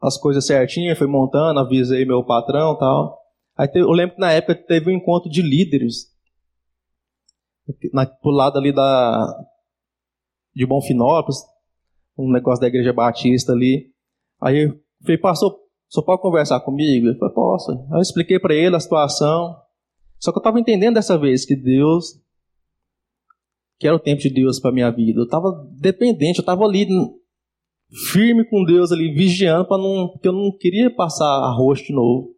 as 0.00 0.18
coisas 0.18 0.46
certinhas, 0.46 0.98
fui 0.98 1.06
montando, 1.06 1.60
avisei 1.60 2.04
meu 2.04 2.24
patrão 2.24 2.76
tal. 2.76 3.18
Aí 3.56 3.68
eu 3.74 3.90
lembro 3.90 4.16
que 4.16 4.20
na 4.20 4.32
época 4.32 4.54
teve 4.54 4.90
um 4.90 4.96
encontro 4.96 5.30
de 5.30 5.42
líderes. 5.42 6.10
Na, 7.92 8.04
pro 8.04 8.30
lado 8.30 8.58
ali 8.58 8.72
da, 8.72 9.46
de 10.54 10.66
Bonfinópolis, 10.66 11.38
um 12.18 12.30
negócio 12.30 12.60
da 12.60 12.66
igreja 12.66 12.92
batista 12.92 13.52
ali. 13.52 13.92
Aí 14.40 14.64
eu 14.64 14.80
falei, 15.02 15.18
pastor, 15.18 15.56
só 15.88 16.02
pode 16.02 16.20
conversar 16.20 16.60
comigo? 16.60 17.06
Ele 17.06 17.18
falou, 17.18 17.34
posso. 17.34 17.70
Aí 17.70 17.98
eu 17.98 18.00
expliquei 18.00 18.38
para 18.38 18.54
ele 18.54 18.74
a 18.74 18.80
situação. 18.80 19.56
Só 20.18 20.30
que 20.30 20.38
eu 20.38 20.40
estava 20.40 20.58
entendendo 20.58 20.94
dessa 20.94 21.18
vez 21.18 21.44
que 21.44 21.54
Deus, 21.54 22.20
que 23.78 23.86
era 23.86 23.96
o 23.96 24.00
tempo 24.00 24.20
de 24.20 24.30
Deus 24.30 24.58
para 24.58 24.72
minha 24.72 24.90
vida. 24.90 25.20
Eu 25.20 25.24
estava 25.24 25.50
dependente, 25.72 26.38
eu 26.38 26.42
estava 26.42 26.64
ali 26.64 26.86
firme 28.12 28.48
com 28.48 28.64
Deus 28.64 28.90
ali, 28.90 29.12
vigiando 29.12 29.66
para 29.66 29.78
não, 29.78 30.08
porque 30.08 30.28
eu 30.28 30.32
não 30.32 30.50
queria 30.56 30.94
passar 30.94 31.26
arroz 31.26 31.80
de 31.80 31.92
novo. 31.92 32.34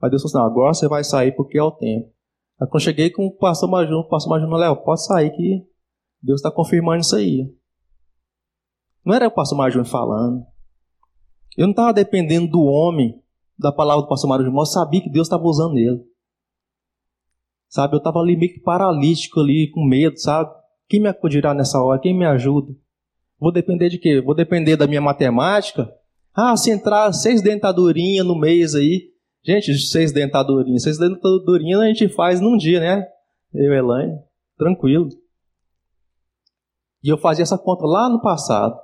Mas 0.00 0.10
Deus 0.10 0.22
falou 0.22 0.30
assim, 0.30 0.38
não, 0.38 0.50
agora 0.50 0.74
você 0.74 0.88
vai 0.88 1.04
sair 1.04 1.32
porque 1.32 1.58
é 1.58 1.62
o 1.62 1.70
tempo. 1.70 2.10
Aí 2.60 2.66
quando 2.68 2.82
cheguei 2.82 3.10
com 3.10 3.26
o 3.26 3.36
pastor 3.36 3.70
Majuno, 3.70 4.00
o 4.00 4.08
pastor 4.08 4.30
Majuno, 4.30 4.56
Léo, 4.56 4.76
pode 4.76 5.04
sair 5.04 5.30
que 5.30 5.66
Deus 6.22 6.40
está 6.40 6.50
confirmando 6.50 7.00
isso 7.00 7.16
aí. 7.16 7.52
Não 9.04 9.14
era 9.14 9.28
o 9.28 9.30
pastor 9.30 9.58
Majuno 9.58 9.84
falando. 9.84 10.44
Eu 11.56 11.66
não 11.66 11.72
estava 11.72 11.92
dependendo 11.92 12.48
do 12.48 12.62
homem, 12.62 13.22
da 13.58 13.70
palavra 13.70 14.02
do 14.02 14.08
pastor 14.08 14.28
Majuno, 14.28 14.58
eu 14.58 14.66
sabia 14.66 15.02
que 15.02 15.10
Deus 15.10 15.26
estava 15.26 15.44
usando 15.44 15.76
ele. 15.76 16.02
Sabe, 17.68 17.94
eu 17.94 17.98
estava 17.98 18.18
ali 18.18 18.36
meio 18.36 18.52
que 18.52 18.60
paralítico 18.60 19.40
ali, 19.40 19.70
com 19.70 19.84
medo, 19.84 20.18
sabe? 20.18 20.50
Quem 20.88 21.00
me 21.00 21.08
acudirá 21.08 21.54
nessa 21.54 21.80
hora? 21.80 22.00
Quem 22.00 22.16
me 22.16 22.24
ajuda? 22.24 22.74
Vou 23.40 23.50
depender 23.50 23.88
de 23.88 23.98
quê? 23.98 24.20
Vou 24.20 24.34
depender 24.34 24.76
da 24.76 24.86
minha 24.86 25.00
matemática? 25.00 25.90
Ah, 26.34 26.56
se 26.56 26.70
entrar 26.70 27.10
seis 27.12 27.40
dentadurinhas 27.40 28.26
no 28.26 28.38
mês 28.38 28.74
aí. 28.74 29.10
Gente, 29.42 29.72
seis 29.78 30.12
dentadurinhas. 30.12 30.82
Seis 30.82 30.98
dentadurinhas 30.98 31.80
a 31.80 31.86
gente 31.86 32.08
faz 32.10 32.40
num 32.40 32.56
dia, 32.56 32.80
né? 32.80 33.06
Eu 33.54 33.72
Elaine. 33.72 34.18
Tranquilo. 34.58 35.08
E 37.02 37.08
eu 37.08 37.16
fazia 37.16 37.42
essa 37.42 37.56
conta 37.56 37.86
lá 37.86 38.10
no 38.10 38.20
passado. 38.20 38.78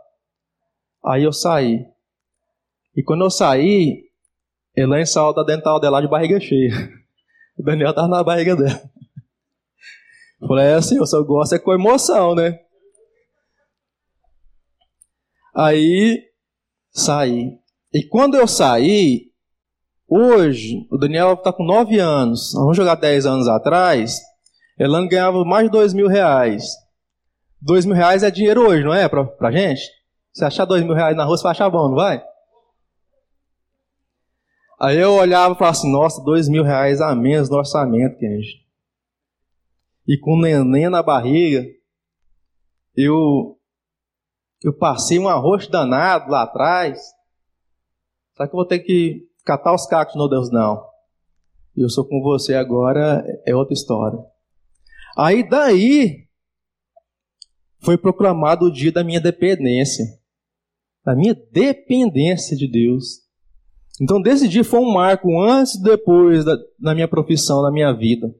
Aí 1.04 1.22
eu 1.22 1.32
saí. 1.32 1.84
E 2.96 3.02
quando 3.02 3.24
eu 3.24 3.30
saí, 3.30 4.04
Elaine 4.74 5.06
saiu 5.06 5.34
da 5.34 5.44
dental 5.44 5.78
dela 5.78 6.00
de 6.00 6.08
barriga 6.08 6.40
cheia. 6.40 6.70
O 7.58 7.62
Daniel 7.62 7.94
tava 7.94 8.08
na 8.08 8.22
barriga 8.22 8.54
dela. 8.54 8.82
Falei, 10.46 10.66
é 10.66 10.74
assim, 10.74 10.98
eu 10.98 11.06
só 11.06 11.22
gosto 11.22 11.54
é 11.54 11.58
com 11.58 11.72
emoção, 11.72 12.34
né? 12.34 12.60
Aí, 15.56 16.22
saí. 16.90 17.58
E 17.92 18.02
quando 18.02 18.36
eu 18.36 18.46
saí, 18.46 19.30
hoje, 20.06 20.86
o 20.90 20.98
Daniel 20.98 21.34
está 21.34 21.52
com 21.52 21.64
9 21.64 21.98
anos, 21.98 22.52
vamos 22.52 22.76
jogar 22.76 22.96
10 22.96 23.24
anos 23.26 23.48
atrás, 23.48 24.20
Elano 24.78 25.08
ganhava 25.08 25.44
mais 25.44 25.66
de 25.66 25.72
2 25.72 25.94
mil 25.94 26.08
reais. 26.08 26.64
2 27.62 27.86
mil 27.86 27.94
reais 27.94 28.22
é 28.22 28.30
dinheiro 28.30 28.68
hoje, 28.68 28.84
não 28.84 28.92
é? 28.92 29.08
Pra, 29.08 29.24
pra 29.24 29.50
gente? 29.50 29.82
Se 30.32 30.44
achar 30.44 30.66
2 30.66 30.82
mil 30.84 30.94
reais 30.94 31.16
na 31.16 31.24
rua, 31.24 31.36
você 31.36 31.42
vai 31.42 31.52
achar 31.52 31.70
bom, 31.70 31.88
não 31.88 31.96
vai? 31.96 32.22
Aí 34.78 34.98
eu 34.98 35.14
olhava 35.14 35.54
e 35.54 35.58
falava 35.58 35.76
assim, 35.76 35.90
nossa, 35.90 36.22
dois 36.22 36.48
mil 36.48 36.62
reais 36.62 37.00
a 37.00 37.14
menos 37.14 37.48
no 37.48 37.56
orçamento, 37.56 38.20
gente. 38.20 38.66
E 40.06 40.18
com 40.18 40.34
o 40.34 40.40
neném 40.40 40.90
na 40.90 41.02
barriga, 41.02 41.64
eu, 42.94 43.55
eu 44.62 44.72
passei 44.72 45.18
um 45.18 45.28
arroz 45.28 45.66
danado 45.68 46.30
lá 46.30 46.42
atrás. 46.42 46.98
Será 48.34 48.48
que 48.48 48.54
eu 48.54 48.58
vou 48.58 48.66
ter 48.66 48.80
que 48.80 49.28
catar 49.44 49.74
os 49.74 49.86
cacos? 49.86 50.16
Não, 50.16 50.28
Deus, 50.28 50.50
não. 50.50 50.84
Eu 51.76 51.88
sou 51.88 52.06
com 52.06 52.20
você 52.22 52.54
agora, 52.54 53.24
é 53.46 53.54
outra 53.54 53.74
história. 53.74 54.18
Aí 55.16 55.48
daí, 55.48 56.26
foi 57.80 57.96
proclamado 57.96 58.66
o 58.66 58.72
dia 58.72 58.90
da 58.90 59.04
minha 59.04 59.20
dependência. 59.20 60.04
Da 61.04 61.14
minha 61.14 61.34
dependência 61.34 62.56
de 62.56 62.66
Deus. 62.66 63.26
Então, 64.00 64.20
desse 64.20 64.48
dia 64.48 64.64
foi 64.64 64.80
um 64.80 64.92
marco 64.92 65.40
antes 65.40 65.76
e 65.76 65.82
depois 65.82 66.44
da, 66.44 66.56
na 66.78 66.94
minha 66.94 67.08
profissão, 67.08 67.62
na 67.62 67.70
minha 67.70 67.92
vida, 67.92 68.34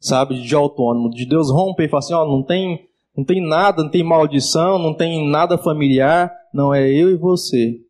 sabe, 0.00 0.40
de 0.40 0.54
autônomo, 0.54 1.10
de 1.10 1.26
Deus 1.26 1.50
romper 1.50 1.84
e 1.84 1.88
falar 1.88 1.98
assim: 1.98 2.14
ó, 2.14 2.24
não 2.24 2.42
tem, 2.42 2.87
não 3.18 3.24
tem 3.24 3.44
nada, 3.44 3.82
não 3.82 3.90
tem 3.90 4.04
maldição, 4.04 4.78
não 4.78 4.94
tem 4.94 5.28
nada 5.28 5.58
familiar, 5.58 6.32
não 6.54 6.72
é 6.72 6.88
eu 6.88 7.10
e 7.10 7.16
você. 7.16 7.80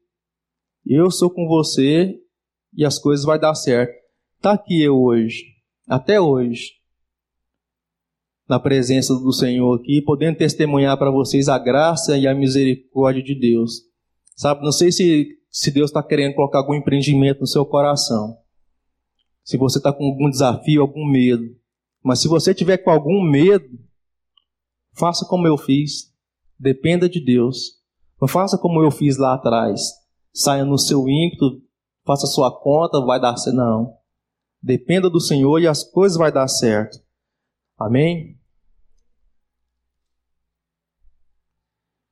Eu 0.86 1.10
sou 1.10 1.28
com 1.28 1.46
você 1.46 2.18
e 2.74 2.82
as 2.82 2.98
coisas 2.98 3.26
vai 3.26 3.38
dar 3.38 3.54
certo. 3.54 3.92
Tá 4.40 4.52
aqui 4.52 4.80
eu 4.80 4.96
hoje, 4.96 5.44
até 5.86 6.18
hoje, 6.18 6.70
na 8.48 8.58
presença 8.58 9.14
do 9.16 9.30
Senhor 9.30 9.78
aqui, 9.78 10.00
podendo 10.00 10.38
testemunhar 10.38 10.96
para 10.96 11.10
vocês 11.10 11.46
a 11.50 11.58
graça 11.58 12.16
e 12.16 12.26
a 12.26 12.34
misericórdia 12.34 13.22
de 13.22 13.38
Deus. 13.38 13.82
Sabe, 14.34 14.62
não 14.62 14.72
sei 14.72 14.90
se 14.90 15.36
se 15.50 15.70
Deus 15.70 15.90
está 15.90 16.02
querendo 16.02 16.36
colocar 16.36 16.60
algum 16.60 16.74
empreendimento 16.74 17.40
no 17.40 17.46
seu 17.46 17.66
coração. 17.66 18.38
Se 19.44 19.58
você 19.58 19.76
está 19.76 19.92
com 19.92 20.04
algum 20.04 20.30
desafio, 20.30 20.80
algum 20.80 21.06
medo. 21.06 21.44
Mas 22.02 22.20
se 22.20 22.28
você 22.28 22.54
tiver 22.54 22.78
com 22.78 22.90
algum 22.90 23.22
medo, 23.22 23.87
faça 24.98 25.24
como 25.26 25.46
eu 25.46 25.56
fiz. 25.56 26.12
Dependa 26.58 27.08
de 27.08 27.24
Deus. 27.24 27.78
Não 28.20 28.28
faça 28.28 28.58
como 28.58 28.82
eu 28.82 28.90
fiz 28.90 29.16
lá 29.16 29.34
atrás. 29.34 29.92
Saia 30.32 30.64
no 30.64 30.78
seu 30.78 31.08
ímpeto, 31.08 31.62
faça 32.04 32.26
sua 32.26 32.50
conta, 32.50 33.00
vai 33.00 33.20
dar 33.20 33.36
certo. 33.36 33.56
Não. 33.56 33.94
Dependa 34.60 35.08
do 35.08 35.20
Senhor 35.20 35.60
e 35.60 35.68
as 35.68 35.84
coisas 35.84 36.18
vai 36.18 36.32
dar 36.32 36.48
certo. 36.48 36.98
Amém? 37.78 38.36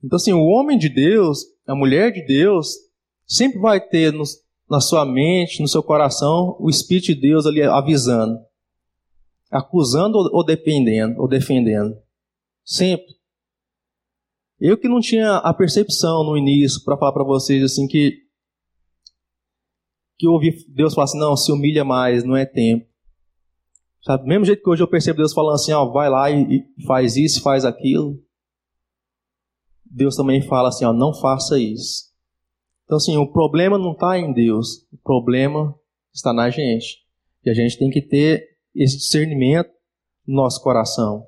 Então, 0.02 0.16
assim, 0.16 0.32
o 0.32 0.44
homem 0.44 0.78
de 0.78 0.88
Deus, 0.88 1.40
a 1.66 1.74
mulher 1.74 2.12
de 2.12 2.24
Deus, 2.24 2.74
sempre 3.26 3.58
vai 3.58 3.80
ter 3.80 4.12
no, 4.12 4.22
na 4.70 4.80
sua 4.80 5.04
mente, 5.04 5.60
no 5.60 5.66
seu 5.66 5.82
coração, 5.82 6.56
o 6.60 6.70
Espírito 6.70 7.06
de 7.06 7.16
Deus 7.16 7.44
ali 7.44 7.60
avisando, 7.62 8.38
acusando 9.50 10.18
ou 10.32 10.44
dependendo, 10.44 11.20
ou 11.20 11.26
defendendo. 11.26 11.96
Sempre. 12.66 13.14
Eu 14.58 14.76
que 14.76 14.88
não 14.88 14.98
tinha 14.98 15.36
a 15.36 15.54
percepção 15.54 16.24
no 16.24 16.36
início 16.36 16.82
para 16.82 16.96
falar 16.98 17.12
para 17.12 17.24
vocês 17.24 17.62
assim 17.62 17.86
que 17.86 18.26
que 20.18 20.26
eu 20.26 20.32
ouvi 20.32 20.64
Deus 20.74 20.94
falar 20.94 21.04
assim, 21.04 21.18
não, 21.18 21.36
se 21.36 21.52
humilha 21.52 21.84
mais, 21.84 22.24
não 22.24 22.34
é 22.34 22.46
tempo. 22.46 22.86
Sabe? 24.02 24.22
Do 24.22 24.28
mesmo 24.28 24.46
jeito 24.46 24.62
que 24.62 24.70
hoje 24.70 24.82
eu 24.82 24.88
percebo 24.88 25.18
Deus 25.18 25.34
falando 25.34 25.56
assim, 25.56 25.72
ó, 25.72 25.84
vai 25.92 26.08
lá 26.08 26.30
e, 26.30 26.64
faz 26.86 27.16
isso, 27.16 27.42
faz 27.42 27.66
aquilo. 27.66 28.18
Deus 29.84 30.16
também 30.16 30.40
fala 30.40 30.70
assim, 30.70 30.86
ó, 30.86 30.92
não 30.92 31.12
faça 31.12 31.60
isso. 31.60 32.10
Então 32.84 32.96
assim, 32.96 33.16
o 33.18 33.30
problema 33.30 33.76
não 33.76 33.92
está 33.92 34.18
em 34.18 34.32
Deus, 34.32 34.86
o 34.90 34.96
problema 34.96 35.78
está 36.14 36.32
na 36.32 36.48
gente. 36.48 37.04
E 37.44 37.50
a 37.50 37.54
gente 37.54 37.78
tem 37.78 37.90
que 37.90 38.00
ter 38.00 38.42
esse 38.74 38.96
discernimento 38.96 39.70
no 40.26 40.36
nosso 40.36 40.62
coração. 40.62 41.26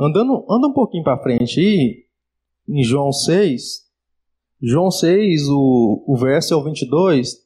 Andando, 0.00 0.46
anda 0.48 0.68
um 0.68 0.72
pouquinho 0.72 1.04
para 1.04 1.22
frente 1.22 1.60
aí, 1.60 2.06
em 2.66 2.82
João 2.82 3.12
6, 3.12 3.90
João 4.62 4.90
6, 4.90 5.48
o, 5.48 6.04
o 6.06 6.16
verso 6.16 6.52
é 6.52 6.56
o 6.56 6.62
22. 6.62 7.36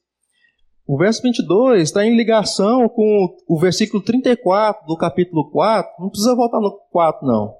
O 0.85 0.97
verso 0.97 1.21
22 1.21 1.81
está 1.81 2.05
em 2.05 2.15
ligação 2.15 2.89
com 2.89 3.37
o 3.47 3.57
versículo 3.57 4.03
34 4.03 4.85
do 4.85 4.97
capítulo 4.97 5.49
4. 5.49 5.91
Não 5.99 6.09
precisa 6.09 6.35
voltar 6.35 6.59
no 6.59 6.77
4, 6.91 7.25
não. 7.25 7.55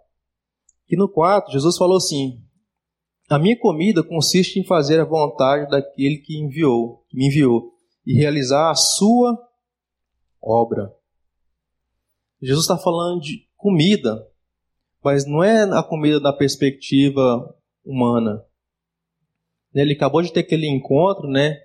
Que 0.87 0.97
no 0.97 1.09
4, 1.09 1.53
Jesus 1.53 1.77
falou 1.77 1.97
assim: 1.97 2.43
A 3.29 3.39
minha 3.39 3.57
comida 3.57 4.03
consiste 4.03 4.59
em 4.59 4.65
fazer 4.65 4.99
a 4.99 5.05
vontade 5.05 5.69
daquele 5.69 6.17
que 6.17 6.37
enviou, 6.37 7.05
que 7.09 7.17
me 7.17 7.27
enviou, 7.27 7.73
e 8.05 8.13
realizar 8.13 8.69
a 8.69 8.75
sua 8.75 9.37
obra. 10.41 10.93
Jesus 12.41 12.65
está 12.65 12.77
falando 12.77 13.21
de 13.21 13.47
comida, 13.55 14.27
mas 15.05 15.27
não 15.27 15.43
é 15.43 15.61
a 15.77 15.83
comida 15.83 16.19
da 16.19 16.33
perspectiva 16.33 17.55
humana. 17.85 18.43
Ele 19.71 19.93
acabou 19.93 20.23
de 20.23 20.33
ter 20.33 20.39
aquele 20.39 20.67
encontro, 20.67 21.27
né, 21.29 21.59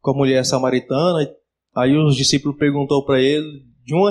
com 0.00 0.12
a 0.12 0.16
mulher 0.16 0.42
samaritana. 0.42 1.30
Aí 1.74 1.94
os 1.94 2.16
discípulos 2.16 2.56
perguntou 2.56 3.04
para 3.04 3.20
ele 3.20 3.62
de 3.84 3.92
uma 3.92 4.10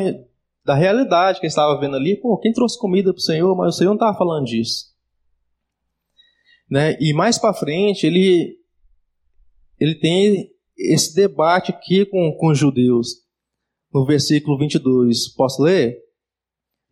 da 0.64 0.76
realidade 0.76 1.40
que 1.40 1.48
ele 1.48 1.50
estava 1.50 1.80
vendo 1.80 1.96
ali. 1.96 2.16
Pô, 2.18 2.38
quem 2.38 2.54
trouxe 2.54 2.78
comida 2.78 3.12
para 3.12 3.18
o 3.18 3.24
Senhor? 3.24 3.56
Mas 3.56 3.74
o 3.74 3.78
Senhor 3.80 3.90
não 3.90 3.96
estava 3.96 4.16
falando 4.16 4.46
disso. 4.46 4.94
Né? 6.70 6.96
E 7.00 7.14
mais 7.14 7.40
para 7.40 7.54
frente 7.54 8.06
ele 8.06 8.60
ele 9.80 9.96
tem 9.96 10.52
esse 10.78 11.16
debate 11.16 11.72
aqui 11.72 12.06
com, 12.06 12.32
com 12.38 12.52
os 12.52 12.60
judeus. 12.60 13.26
No 13.92 14.06
versículo 14.06 14.56
22, 14.60 15.34
posso 15.34 15.64
ler? 15.64 16.05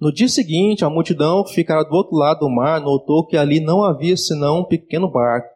No 0.03 0.11
dia 0.11 0.27
seguinte, 0.27 0.83
a 0.83 0.89
multidão 0.89 1.47
ficara 1.47 1.81
do 1.85 1.95
outro 1.95 2.17
lado 2.17 2.39
do 2.39 2.49
mar 2.49 2.81
notou 2.81 3.25
que 3.25 3.37
ali 3.37 3.61
não 3.61 3.85
havia 3.85 4.17
senão 4.17 4.59
um 4.59 4.65
pequeno 4.65 5.09
barco 5.09 5.47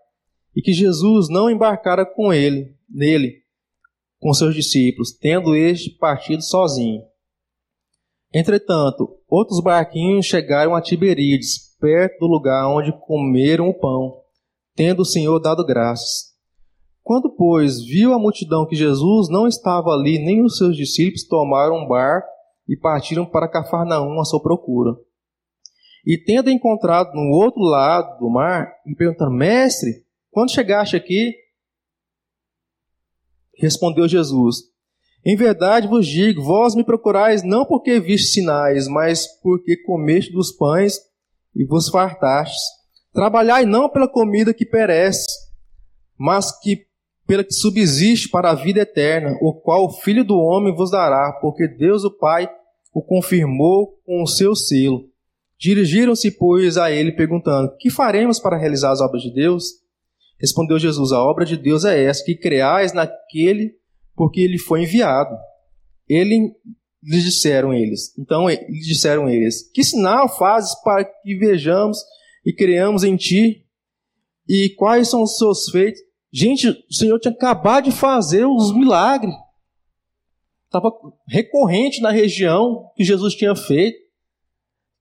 e 0.56 0.62
que 0.62 0.72
Jesus 0.72 1.28
não 1.28 1.50
embarcara 1.50 2.06
com 2.06 2.32
ele, 2.32 2.74
nele, 2.90 3.42
com 4.22 4.34
seus 4.34 4.56
discípulos, 4.56 5.12
tendo 5.12 5.54
este 5.54 5.90
partido 5.90 6.42
sozinho. 6.42 7.02
Entretanto, 8.34 9.18
outros 9.28 9.60
barquinhos 9.60 10.26
chegaram 10.26 10.74
a 10.74 10.82
Tiberíades, 10.82 11.76
perto 11.78 12.20
do 12.20 12.28
lugar 12.28 12.70
onde 12.70 12.98
comeram 13.06 13.68
o 13.68 13.78
pão, 13.78 14.22
tendo 14.74 15.02
o 15.02 15.06
Senhor 15.06 15.38
dado 15.40 15.66
graças. 15.66 16.28
Quando, 17.04 17.30
pois, 17.36 17.84
viu 17.84 18.14
a 18.14 18.18
multidão 18.18 18.66
que 18.66 18.78
Jesus 18.78 19.28
não 19.28 19.46
estava 19.46 19.90
ali, 19.90 20.18
nem 20.18 20.42
os 20.42 20.56
seus 20.56 20.78
discípulos 20.78 21.28
tomaram 21.28 21.84
um 21.84 21.86
barco 21.86 22.37
e 22.68 22.76
partiram 22.76 23.26
para 23.26 23.50
Cafarnaum 23.50 24.20
à 24.20 24.26
sua 24.26 24.42
procura. 24.42 24.96
E 26.06 26.18
tendo 26.18 26.50
encontrado 26.50 27.14
no 27.14 27.32
outro 27.32 27.62
lado 27.62 28.18
do 28.20 28.30
mar, 28.30 28.72
lhe 28.86 28.96
perguntaram: 28.96 29.32
Mestre, 29.32 30.06
quando 30.32 30.52
chegaste 30.52 30.96
aqui? 30.96 31.34
Respondeu 33.58 34.08
Jesus: 34.08 34.58
Em 35.26 35.36
verdade 35.36 35.88
vos 35.88 36.08
digo, 36.08 36.42
vós 36.42 36.76
me 36.76 36.84
procurais 36.84 37.44
não 37.44 37.66
porque 37.66 38.00
viste 38.00 38.30
sinais, 38.30 38.88
mas 38.88 39.28
porque 39.42 39.78
comeste 39.84 40.32
dos 40.32 40.52
pães 40.52 40.98
e 41.56 41.66
vos 41.66 41.90
fartastes. 41.90 42.62
Trabalhai 43.12 43.66
não 43.66 43.90
pela 43.90 44.08
comida 44.08 44.54
que 44.54 44.66
perece, 44.66 45.26
mas 46.18 46.58
que 46.60 46.87
pela 47.28 47.44
que 47.44 47.54
subsiste 47.54 48.30
para 48.30 48.52
a 48.52 48.56
vida 48.56 48.80
eterna, 48.80 49.38
o 49.42 49.54
qual 49.54 49.86
o 49.86 49.92
Filho 49.92 50.24
do 50.24 50.38
Homem 50.38 50.74
vos 50.74 50.90
dará, 50.90 51.34
porque 51.42 51.68
Deus 51.68 52.04
o 52.06 52.18
Pai 52.18 52.50
o 52.94 53.02
confirmou 53.02 54.00
com 54.06 54.24
o 54.24 54.28
seu 54.28 54.56
selo. 54.56 55.06
Dirigiram-se, 55.60 56.32
pois, 56.32 56.78
a 56.78 56.90
ele, 56.90 57.12
perguntando: 57.12 57.76
Que 57.78 57.90
faremos 57.90 58.40
para 58.40 58.58
realizar 58.58 58.92
as 58.92 59.02
obras 59.02 59.22
de 59.22 59.34
Deus? 59.34 59.66
Respondeu 60.40 60.80
Jesus: 60.80 61.12
A 61.12 61.22
obra 61.22 61.46
de 61.46 61.58
Deus 61.58 61.84
é 61.84 62.02
essa, 62.02 62.24
que 62.24 62.36
creais 62.36 62.94
naquele 62.94 63.76
porque 64.16 64.42
ele 64.42 64.58
foi 64.58 64.84
enviado. 64.84 65.36
Ele 66.10 66.52
lhes 67.04 67.24
disseram 67.24 67.74
eles. 67.74 68.18
Então 68.18 68.50
lhes 68.50 68.88
disseram 68.88 69.30
eles: 69.30 69.70
Que 69.72 69.84
sinal 69.84 70.28
fazes 70.28 70.74
para 70.82 71.06
que 71.06 71.36
vejamos 71.36 72.00
e 72.46 72.54
creamos 72.54 73.04
em 73.04 73.16
ti? 73.16 73.66
E 74.50 74.70
quais 74.70 75.10
são 75.10 75.24
os 75.24 75.38
seus 75.38 75.70
feitos? 75.70 76.02
Gente, 76.32 76.70
o 76.70 76.94
Senhor 76.94 77.20
tinha 77.20 77.34
acabado 77.34 77.86
de 77.86 77.92
fazer 77.92 78.46
os 78.46 78.74
milagres. 78.74 79.34
Estava 80.66 80.92
recorrente 81.28 82.02
na 82.02 82.12
região 82.12 82.92
que 82.96 83.04
Jesus 83.04 83.34
tinha 83.34 83.56
feito. 83.56 83.98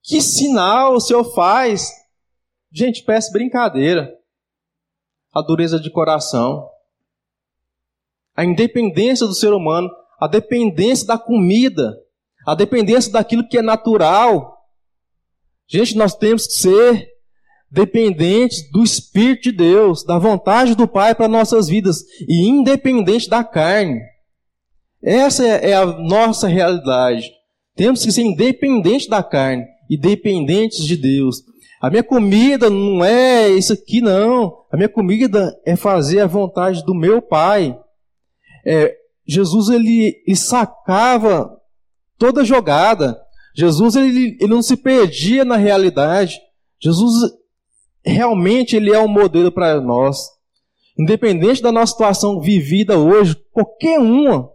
Que 0.02 0.20
sinal 0.22 0.94
o 0.94 1.00
Senhor 1.00 1.24
faz? 1.34 1.90
Gente, 2.72 3.02
peça 3.02 3.32
brincadeira. 3.32 4.14
A 5.34 5.42
dureza 5.42 5.80
de 5.80 5.90
coração. 5.90 6.68
A 8.36 8.44
independência 8.44 9.26
do 9.26 9.34
ser 9.34 9.52
humano. 9.52 9.90
A 10.20 10.28
dependência 10.28 11.06
da 11.06 11.18
comida. 11.18 11.98
A 12.46 12.54
dependência 12.54 13.10
daquilo 13.10 13.46
que 13.48 13.58
é 13.58 13.62
natural. 13.62 14.56
Gente, 15.66 15.96
nós 15.96 16.14
temos 16.14 16.46
que 16.46 16.52
ser 16.52 17.15
dependentes 17.70 18.70
do 18.70 18.82
Espírito 18.82 19.44
de 19.44 19.52
Deus, 19.52 20.04
da 20.04 20.18
vontade 20.18 20.74
do 20.74 20.86
Pai 20.86 21.14
para 21.14 21.28
nossas 21.28 21.68
vidas 21.68 22.04
e 22.28 22.48
independente 22.48 23.28
da 23.28 23.42
carne. 23.42 24.00
Essa 25.02 25.46
é 25.46 25.74
a 25.74 25.84
nossa 25.84 26.48
realidade. 26.48 27.30
Temos 27.74 28.04
que 28.04 28.12
ser 28.12 28.22
independentes 28.22 29.08
da 29.08 29.22
carne 29.22 29.64
e 29.90 29.96
dependentes 29.96 30.84
de 30.84 30.96
Deus. 30.96 31.42
A 31.80 31.90
minha 31.90 32.02
comida 32.02 32.70
não 32.70 33.04
é 33.04 33.50
isso 33.50 33.72
aqui, 33.72 34.00
não. 34.00 34.64
A 34.72 34.76
minha 34.76 34.88
comida 34.88 35.54
é 35.64 35.76
fazer 35.76 36.20
a 36.20 36.26
vontade 36.26 36.84
do 36.84 36.94
meu 36.94 37.20
Pai. 37.20 37.78
É, 38.64 38.96
Jesus 39.26 39.68
ele, 39.68 40.22
ele 40.26 40.36
sacava 40.36 41.50
toda 42.18 42.44
jogada. 42.44 43.20
Jesus 43.54 43.96
ele, 43.96 44.36
ele 44.40 44.50
não 44.50 44.62
se 44.62 44.76
perdia 44.76 45.44
na 45.44 45.56
realidade. 45.56 46.40
Jesus 46.80 47.32
realmente 48.06 48.76
ele 48.76 48.92
é 48.92 48.98
um 48.98 49.08
modelo 49.08 49.50
para 49.50 49.80
nós. 49.80 50.16
Independente 50.98 51.60
da 51.60 51.72
nossa 51.72 51.92
situação 51.92 52.40
vivida 52.40 52.98
hoje, 52.98 53.36
qualquer 53.52 53.98
uma, 53.98 54.50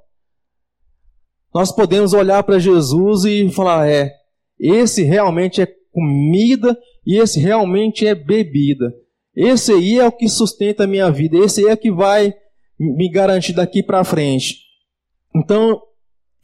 nós 1.54 1.72
podemos 1.72 2.14
olhar 2.14 2.42
para 2.44 2.58
Jesus 2.58 3.26
e 3.26 3.50
falar: 3.50 3.88
é, 3.88 4.12
esse 4.60 5.04
realmente 5.04 5.62
é 5.62 5.68
comida 5.92 6.78
e 7.06 7.18
esse 7.18 7.40
realmente 7.40 8.08
é 8.08 8.16
bebida. 8.16 8.92
Esse 9.36 9.72
aí 9.72 10.00
é 10.00 10.08
o 10.08 10.12
que 10.12 10.28
sustenta 10.28 10.84
a 10.84 10.88
minha 10.88 11.10
vida, 11.12 11.38
esse 11.38 11.62
aí 11.62 11.72
é 11.72 11.76
que 11.76 11.92
vai 11.92 12.34
me 12.80 13.10
garantir 13.10 13.54
daqui 13.54 13.84
para 13.84 14.04
frente. 14.04 14.58
Então, 15.36 15.82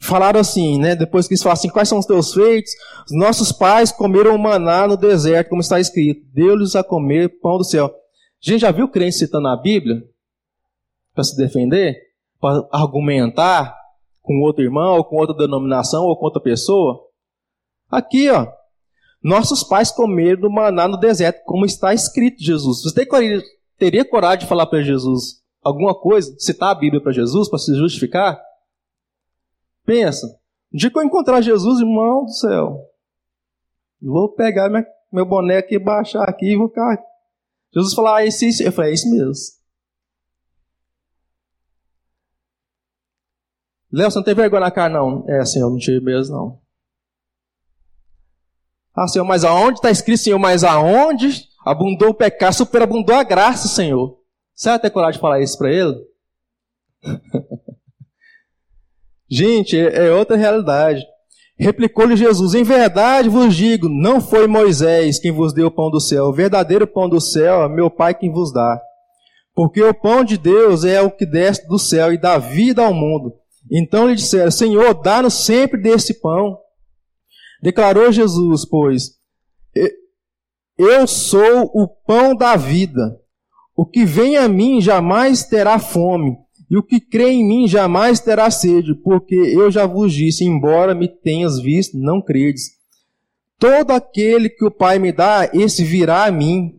falaram 0.00 0.40
assim, 0.40 0.78
né? 0.78 0.94
Depois 0.94 1.26
que 1.26 1.34
eles 1.34 1.42
falam 1.42 1.54
assim, 1.54 1.68
quais 1.68 1.88
são 1.88 1.98
os 1.98 2.06
teus 2.06 2.32
feitos? 2.32 2.70
Os 3.06 3.16
nossos 3.16 3.52
pais 3.52 3.90
comeram 3.90 4.36
maná 4.38 4.86
no 4.86 4.96
deserto, 4.96 5.48
como 5.48 5.60
está 5.60 5.80
escrito. 5.80 6.26
Deu-lhes 6.32 6.76
a 6.76 6.84
comer 6.84 7.40
pão 7.40 7.58
do 7.58 7.64
céu. 7.64 7.86
A 7.86 7.90
gente 8.50 8.60
já 8.60 8.70
viu 8.70 8.88
crente 8.88 9.16
citando 9.16 9.48
a 9.48 9.56
Bíblia 9.56 10.02
para 11.14 11.24
se 11.24 11.36
defender, 11.36 11.96
para 12.40 12.66
argumentar 12.70 13.76
com 14.22 14.40
outro 14.42 14.62
irmão, 14.62 14.96
ou 14.96 15.04
com 15.04 15.16
outra 15.16 15.34
denominação, 15.34 16.04
ou 16.04 16.16
com 16.16 16.26
outra 16.26 16.40
pessoa? 16.40 17.00
Aqui, 17.90 18.30
ó. 18.30 18.46
Nossos 19.22 19.64
pais 19.64 19.90
comeram 19.90 20.42
do 20.42 20.50
maná 20.50 20.86
no 20.86 20.96
deserto, 20.96 21.42
como 21.44 21.64
está 21.64 21.92
escrito 21.92 22.42
Jesus. 22.42 22.82
Você 22.82 23.06
teria 23.76 24.04
coragem 24.04 24.40
de 24.40 24.46
falar 24.46 24.66
para 24.66 24.82
Jesus 24.82 25.42
alguma 25.62 25.94
coisa, 25.94 26.34
citar 26.38 26.70
a 26.70 26.74
Bíblia 26.74 27.02
para 27.02 27.12
Jesus, 27.12 27.48
para 27.48 27.58
se 27.58 27.74
justificar? 27.74 28.38
Pensa, 29.88 30.26
no 30.70 30.78
dia 30.78 30.90
que 30.90 30.98
eu 30.98 31.02
encontrar 31.02 31.40
Jesus, 31.40 31.80
irmão 31.80 32.26
do 32.26 32.30
céu, 32.30 32.86
vou 34.02 34.28
pegar 34.28 34.68
minha, 34.68 34.86
meu 35.10 35.24
boneco 35.24 35.72
e 35.72 35.78
baixar 35.78 36.28
aqui 36.28 36.52
e 36.52 36.56
vou 36.58 36.68
ficar. 36.68 37.02
Jesus 37.74 37.94
falou, 37.94 38.12
ah, 38.12 38.22
esse, 38.22 38.48
esse. 38.48 38.62
Eu 38.62 38.70
falei, 38.70 38.90
é 38.90 38.94
isso 38.94 39.10
mesmo. 39.10 39.32
Léo, 43.90 44.10
você 44.10 44.18
não 44.18 44.24
tem 44.24 44.34
vergonha 44.34 44.60
na 44.60 44.70
cara, 44.70 44.92
não? 44.92 45.24
É, 45.26 45.42
Senhor, 45.46 45.70
não 45.70 45.78
tive 45.78 46.04
mesmo, 46.04 46.36
não. 46.36 46.60
Ah, 48.94 49.08
Senhor, 49.08 49.24
mas 49.24 49.42
aonde 49.42 49.78
está 49.78 49.90
escrito, 49.90 50.20
Senhor, 50.20 50.38
mas 50.38 50.64
aonde 50.64 51.48
abundou 51.64 52.10
o 52.10 52.14
pecado, 52.14 52.52
superabundou 52.52 53.16
a 53.16 53.24
graça, 53.24 53.66
Senhor? 53.66 54.20
Você 54.54 54.68
vai 54.68 54.78
ter 54.78 54.90
coragem 54.90 55.14
de 55.14 55.22
falar 55.22 55.40
isso 55.40 55.56
para 55.56 55.72
ele? 55.72 55.96
Gente, 59.30 59.76
é, 59.78 60.06
é 60.06 60.12
outra 60.12 60.36
realidade. 60.36 61.04
Replicou-lhe 61.58 62.16
Jesus: 62.16 62.54
Em 62.54 62.62
verdade 62.62 63.28
vos 63.28 63.54
digo, 63.54 63.88
não 63.88 64.20
foi 64.20 64.46
Moisés 64.46 65.18
quem 65.18 65.32
vos 65.32 65.52
deu 65.52 65.66
o 65.66 65.70
pão 65.70 65.90
do 65.90 66.00
céu, 66.00 66.26
o 66.26 66.32
verdadeiro 66.32 66.86
pão 66.86 67.08
do 67.08 67.20
céu 67.20 67.64
é 67.64 67.68
meu 67.68 67.90
Pai 67.90 68.14
quem 68.14 68.30
vos 68.30 68.52
dá. 68.52 68.80
Porque 69.54 69.82
o 69.82 69.92
pão 69.92 70.22
de 70.22 70.38
Deus 70.38 70.84
é 70.84 71.02
o 71.02 71.10
que 71.10 71.26
desce 71.26 71.66
do 71.66 71.78
céu 71.78 72.12
e 72.12 72.16
dá 72.16 72.38
vida 72.38 72.84
ao 72.84 72.94
mundo. 72.94 73.34
Então 73.70 74.08
lhe 74.08 74.14
disseram: 74.14 74.50
Senhor, 74.50 74.94
dá-nos 74.94 75.34
sempre 75.34 75.80
desse 75.82 76.20
pão. 76.20 76.56
Declarou 77.60 78.12
Jesus, 78.12 78.64
pois: 78.64 79.10
Eu 80.78 81.08
sou 81.08 81.70
o 81.74 81.88
pão 81.88 82.36
da 82.36 82.54
vida. 82.54 83.18
O 83.76 83.84
que 83.84 84.04
vem 84.04 84.36
a 84.36 84.48
mim 84.48 84.80
jamais 84.80 85.44
terá 85.44 85.78
fome, 85.78 86.36
e 86.70 86.76
o 86.76 86.82
que 86.82 87.00
crê 87.00 87.30
em 87.30 87.46
mim 87.46 87.66
jamais 87.66 88.20
terá 88.20 88.50
sede, 88.50 88.94
porque 88.94 89.34
eu 89.34 89.70
já 89.70 89.86
vos 89.86 90.12
disse, 90.12 90.44
embora 90.44 90.94
me 90.94 91.08
tenhas 91.08 91.58
visto, 91.58 91.96
não 91.96 92.20
credes. 92.20 92.76
Todo 93.58 93.90
aquele 93.92 94.50
que 94.50 94.64
o 94.64 94.70
Pai 94.70 94.98
me 94.98 95.10
dá, 95.10 95.50
esse 95.52 95.82
virá 95.82 96.24
a 96.24 96.30
mim. 96.30 96.78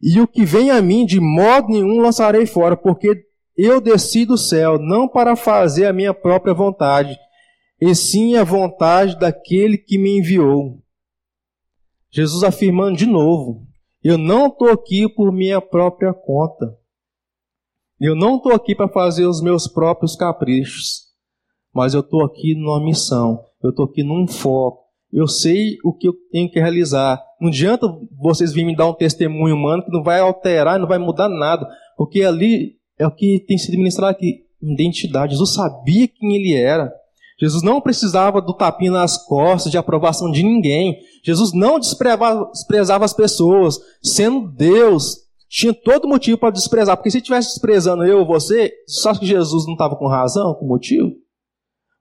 E 0.00 0.20
o 0.20 0.28
que 0.28 0.44
vem 0.44 0.70
a 0.70 0.80
mim, 0.80 1.06
de 1.06 1.18
modo 1.18 1.68
nenhum 1.68 2.00
lançarei 2.00 2.46
fora, 2.46 2.76
porque 2.76 3.24
eu 3.56 3.80
desci 3.80 4.24
do 4.24 4.36
céu 4.36 4.78
não 4.78 5.08
para 5.08 5.34
fazer 5.34 5.86
a 5.86 5.92
minha 5.92 6.14
própria 6.14 6.54
vontade, 6.54 7.18
e 7.80 7.94
sim 7.94 8.36
a 8.36 8.44
vontade 8.44 9.18
daquele 9.18 9.78
que 9.78 9.98
me 9.98 10.18
enviou. 10.18 10.80
Jesus 12.10 12.44
afirmando 12.44 12.96
de 12.96 13.06
novo: 13.06 13.66
Eu 14.02 14.16
não 14.16 14.46
estou 14.46 14.70
aqui 14.70 15.08
por 15.08 15.32
minha 15.32 15.60
própria 15.60 16.12
conta. 16.12 16.76
Eu 18.00 18.14
não 18.14 18.36
estou 18.36 18.52
aqui 18.52 18.74
para 18.74 18.88
fazer 18.88 19.26
os 19.26 19.42
meus 19.42 19.66
próprios 19.66 20.14
caprichos. 20.14 21.08
Mas 21.74 21.94
eu 21.94 22.00
estou 22.00 22.24
aqui 22.24 22.54
numa 22.54 22.82
missão. 22.82 23.40
Eu 23.62 23.70
estou 23.70 23.86
aqui 23.86 24.02
num 24.02 24.26
foco. 24.26 24.84
Eu 25.12 25.26
sei 25.26 25.76
o 25.84 25.92
que 25.92 26.08
eu 26.08 26.14
tenho 26.30 26.50
que 26.50 26.60
realizar. 26.60 27.20
Não 27.40 27.48
adianta 27.48 27.86
vocês 28.20 28.52
virem 28.52 28.70
me 28.70 28.76
dar 28.76 28.86
um 28.86 28.94
testemunho 28.94 29.54
humano 29.54 29.84
que 29.84 29.90
não 29.90 30.02
vai 30.02 30.20
alterar, 30.20 30.78
não 30.78 30.86
vai 30.86 30.98
mudar 30.98 31.28
nada. 31.28 31.68
Porque 31.96 32.22
ali 32.22 32.76
é 32.98 33.06
o 33.06 33.10
que 33.10 33.44
tem 33.46 33.56
sido 33.56 33.78
ministrado 33.78 34.12
aqui. 34.12 34.44
Identidade. 34.62 35.32
Jesus 35.32 35.54
sabia 35.54 36.08
quem 36.08 36.34
ele 36.34 36.54
era. 36.54 36.92
Jesus 37.40 37.62
não 37.62 37.80
precisava 37.80 38.42
do 38.42 38.52
tapinha 38.52 38.90
nas 38.90 39.16
costas, 39.24 39.70
de 39.70 39.78
aprovação 39.78 40.30
de 40.30 40.42
ninguém. 40.42 40.98
Jesus 41.22 41.52
não 41.52 41.78
desprezava, 41.78 42.50
as 43.04 43.12
pessoas. 43.12 43.78
Sendo 44.02 44.48
Deus, 44.48 45.27
tinha 45.48 45.72
todo 45.72 46.08
motivo 46.08 46.38
para 46.38 46.50
desprezar. 46.50 46.96
Porque 46.96 47.10
se 47.10 47.18
estivesse 47.18 47.48
desprezando 47.48 48.04
eu 48.04 48.18
ou 48.18 48.26
você, 48.26 48.72
só 48.86 49.14
que 49.14 49.26
Jesus 49.26 49.66
não 49.66 49.72
estava 49.72 49.96
com 49.96 50.06
razão, 50.06 50.54
com 50.54 50.66
motivo? 50.66 51.12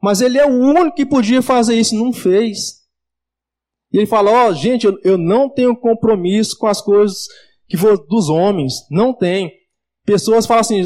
Mas 0.01 0.21
ele 0.21 0.37
é 0.37 0.45
o 0.45 0.53
único 0.53 0.95
que 0.95 1.05
podia 1.05 1.41
fazer 1.41 1.75
isso 1.75 1.95
não 1.95 2.13
fez. 2.13 2.77
E 3.91 3.97
ele 3.97 4.05
fala: 4.05 4.31
Ó, 4.31 4.49
oh, 4.49 4.53
gente, 4.53 4.85
eu, 4.85 4.99
eu 5.03 5.17
não 5.17 5.49
tenho 5.49 5.75
compromisso 5.75 6.57
com 6.57 6.67
as 6.67 6.81
coisas 6.81 7.27
que 7.67 7.77
for 7.77 7.97
dos 8.07 8.29
homens. 8.29 8.85
Não 8.91 9.13
tem. 9.13 9.51
Pessoas 10.05 10.45
falam 10.45 10.61
assim: 10.61 10.83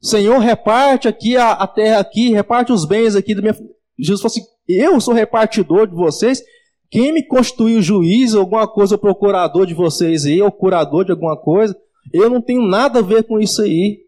Senhor, 0.00 0.38
reparte 0.38 1.08
aqui 1.08 1.36
a, 1.36 1.52
a 1.52 1.66
terra 1.66 2.00
aqui, 2.00 2.30
reparte 2.30 2.72
os 2.72 2.84
bens 2.84 3.16
aqui 3.16 3.34
da 3.34 3.42
minha. 3.42 3.56
Jesus 3.98 4.20
falou 4.20 4.32
assim: 4.32 4.46
Eu 4.68 5.00
sou 5.00 5.14
repartidor 5.14 5.86
de 5.86 5.94
vocês. 5.94 6.42
Quem 6.88 7.12
me 7.12 7.26
constituiu 7.26 7.82
juiz, 7.82 8.34
alguma 8.34 8.68
coisa, 8.68 8.94
o 8.94 8.98
procurador 8.98 9.66
de 9.66 9.74
vocês 9.74 10.24
aí, 10.24 10.40
ou 10.40 10.52
curador 10.52 11.04
de 11.04 11.10
alguma 11.10 11.36
coisa, 11.36 11.76
eu 12.12 12.30
não 12.30 12.40
tenho 12.40 12.62
nada 12.62 12.98
a 12.98 13.02
ver 13.02 13.24
com 13.24 13.38
isso 13.38 13.62
aí. 13.62 14.04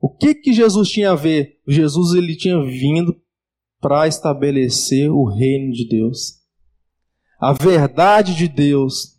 O 0.00 0.08
que 0.08 0.34
que 0.34 0.52
Jesus 0.52 0.88
tinha 0.88 1.12
a 1.12 1.16
ver? 1.16 1.60
Jesus 1.66 2.14
ele 2.14 2.36
tinha 2.36 2.62
vindo 2.62 3.20
para 3.80 4.06
estabelecer 4.06 5.10
o 5.10 5.24
reino 5.24 5.72
de 5.72 5.88
Deus. 5.88 6.40
A 7.40 7.52
verdade 7.52 8.34
de 8.34 8.48
Deus 8.48 9.12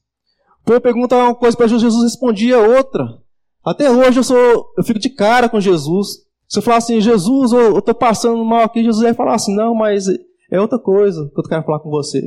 o 0.63 0.65
povo 0.65 0.79
perguntava 0.79 1.25
uma 1.25 1.35
coisa 1.35 1.57
para 1.57 1.67
Jesus, 1.67 1.81
Jesus 1.81 2.03
respondia 2.03 2.57
outra. 2.57 3.21
Até 3.65 3.91
hoje 3.91 4.19
eu 4.19 4.23
sou, 4.23 4.73
eu 4.77 4.83
fico 4.83 4.97
de 4.97 5.09
cara 5.09 5.49
com 5.49 5.59
Jesus. 5.59 6.23
Se 6.47 6.59
eu 6.59 6.63
falar 6.63 6.77
assim, 6.77 7.01
Jesus, 7.01 7.51
eu 7.51 7.79
estou 7.79 7.93
passando 7.93 8.43
mal 8.45 8.63
aqui, 8.63 8.81
Jesus 8.81 9.05
ia 9.05 9.13
falar 9.13 9.35
assim, 9.35 9.53
não, 9.53 9.75
mas 9.75 10.07
é 10.07 10.61
outra 10.61 10.79
coisa 10.79 11.29
que 11.33 11.39
eu 11.39 11.43
quero 11.43 11.65
falar 11.65 11.81
com 11.81 11.89
você. 11.89 12.21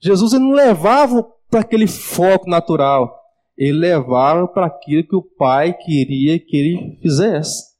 Jesus 0.00 0.32
ele 0.32 0.42
não 0.42 0.52
levava 0.52 1.24
para 1.54 1.60
aquele 1.60 1.86
foco 1.86 2.50
natural, 2.50 3.16
ele 3.56 3.78
levava 3.78 4.48
para 4.48 4.66
aquilo 4.66 5.06
que 5.06 5.14
o 5.14 5.22
Pai 5.22 5.72
queria 5.72 6.36
que 6.36 6.56
ele 6.56 6.98
fizesse. 7.00 7.72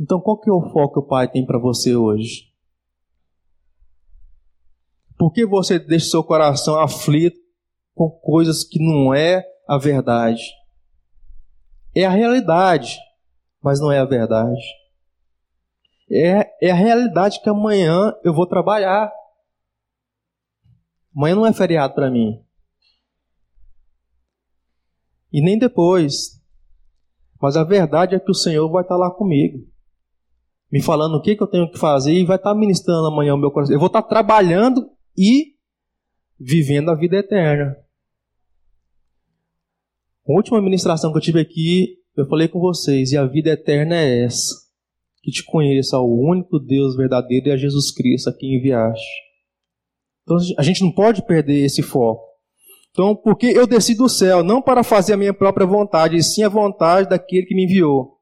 Então, 0.00 0.20
qual 0.20 0.36
que 0.36 0.50
é 0.50 0.52
o 0.52 0.68
foco 0.72 0.94
que 0.94 0.98
o 0.98 1.08
Pai 1.08 1.30
tem 1.30 1.46
para 1.46 1.60
você 1.60 1.94
hoje? 1.94 2.52
Por 5.16 5.32
que 5.32 5.46
você 5.46 5.78
deixa 5.78 6.10
seu 6.10 6.24
coração 6.24 6.74
aflito 6.80 7.38
com 7.94 8.10
coisas 8.10 8.64
que 8.64 8.80
não 8.80 9.14
é 9.14 9.44
a 9.68 9.78
verdade? 9.78 10.42
É 11.94 12.04
a 12.04 12.10
realidade, 12.10 12.98
mas 13.62 13.78
não 13.78 13.92
é 13.92 14.00
a 14.00 14.04
verdade. 14.04 14.60
É, 16.10 16.50
é 16.66 16.72
a 16.72 16.74
realidade 16.74 17.40
que 17.40 17.48
amanhã 17.48 18.12
eu 18.24 18.34
vou 18.34 18.44
trabalhar. 18.44 19.17
Amanhã 21.14 21.34
não 21.34 21.46
é 21.46 21.52
feriado 21.52 21.94
para 21.94 22.10
mim. 22.10 22.42
E 25.32 25.42
nem 25.42 25.58
depois. 25.58 26.40
Mas 27.40 27.56
a 27.56 27.64
verdade 27.64 28.14
é 28.14 28.20
que 28.20 28.30
o 28.30 28.34
Senhor 28.34 28.68
vai 28.70 28.82
estar 28.82 28.96
lá 28.96 29.10
comigo. 29.10 29.66
Me 30.70 30.82
falando 30.82 31.14
o 31.16 31.22
que, 31.22 31.34
que 31.34 31.42
eu 31.42 31.46
tenho 31.46 31.70
que 31.70 31.78
fazer 31.78 32.12
e 32.12 32.24
vai 32.24 32.36
estar 32.36 32.54
ministrando 32.54 33.06
amanhã 33.06 33.34
o 33.34 33.38
meu 33.38 33.50
coração. 33.50 33.74
Eu 33.74 33.80
vou 33.80 33.86
estar 33.86 34.02
trabalhando 34.02 34.90
e 35.16 35.54
vivendo 36.38 36.90
a 36.90 36.94
vida 36.94 37.16
eterna. 37.16 37.76
A 40.28 40.32
última 40.32 40.60
ministração 40.60 41.10
que 41.10 41.16
eu 41.16 41.22
tive 41.22 41.40
aqui, 41.40 41.96
eu 42.14 42.26
falei 42.26 42.48
com 42.48 42.60
vocês, 42.60 43.12
e 43.12 43.16
a 43.16 43.24
vida 43.24 43.50
eterna 43.50 43.96
é 43.96 44.24
essa: 44.24 44.54
que 45.22 45.30
te 45.30 45.42
conheça 45.42 45.96
ao 45.96 46.06
único 46.06 46.58
Deus 46.58 46.96
verdadeiro 46.96 47.48
e 47.48 47.50
a 47.50 47.56
Jesus 47.56 47.90
Cristo 47.90 48.28
a 48.28 48.36
quem 48.36 48.56
enviaste. 48.56 49.27
Então 50.28 50.36
a 50.58 50.62
gente 50.62 50.82
não 50.82 50.92
pode 50.92 51.22
perder 51.22 51.64
esse 51.64 51.82
foco. 51.82 52.22
Então, 52.90 53.16
porque 53.16 53.46
eu 53.46 53.66
desci 53.66 53.94
do 53.94 54.10
céu, 54.10 54.44
não 54.44 54.60
para 54.60 54.82
fazer 54.82 55.14
a 55.14 55.16
minha 55.16 55.32
própria 55.32 55.66
vontade, 55.66 56.16
e 56.16 56.22
sim 56.22 56.42
a 56.42 56.50
vontade 56.50 57.08
daquele 57.08 57.46
que 57.46 57.54
me 57.54 57.64
enviou. 57.64 58.18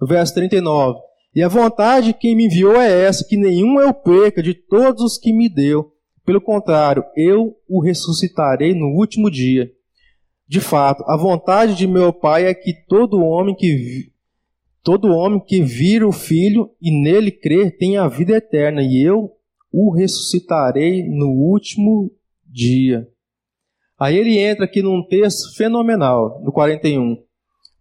No 0.00 0.06
verso 0.06 0.34
39. 0.34 1.00
E 1.34 1.42
a 1.42 1.48
vontade 1.48 2.08
de 2.08 2.14
quem 2.14 2.36
me 2.36 2.46
enviou 2.46 2.80
é 2.80 3.06
essa, 3.06 3.26
que 3.26 3.36
nenhum 3.36 3.80
eu 3.80 3.92
perca 3.92 4.40
de 4.40 4.54
todos 4.54 5.02
os 5.02 5.18
que 5.18 5.32
me 5.32 5.48
deu, 5.48 5.92
pelo 6.24 6.40
contrário, 6.40 7.04
eu 7.16 7.56
o 7.68 7.82
ressuscitarei 7.82 8.72
no 8.72 8.86
último 8.96 9.30
dia. 9.30 9.70
De 10.46 10.60
fato, 10.60 11.02
a 11.08 11.16
vontade 11.16 11.74
de 11.74 11.88
meu 11.88 12.12
Pai 12.12 12.46
é 12.46 12.54
que 12.54 12.72
todo 12.86 13.24
homem 13.24 13.54
que 13.54 14.12
todo 14.82 15.08
homem 15.08 15.40
que 15.40 15.60
vira 15.60 16.06
o 16.06 16.12
Filho 16.12 16.70
e 16.80 16.92
nele 16.92 17.32
crer 17.32 17.76
tenha 17.76 18.02
a 18.02 18.08
vida 18.08 18.36
eterna, 18.36 18.82
e 18.82 19.02
eu 19.02 19.35
o 19.72 19.92
ressuscitarei 19.94 21.08
no 21.08 21.28
último 21.28 22.10
dia. 22.44 23.06
Aí 23.98 24.16
ele 24.16 24.38
entra 24.38 24.64
aqui 24.64 24.82
num 24.82 25.06
texto 25.06 25.54
fenomenal, 25.56 26.42
no 26.42 26.52
41. 26.52 27.16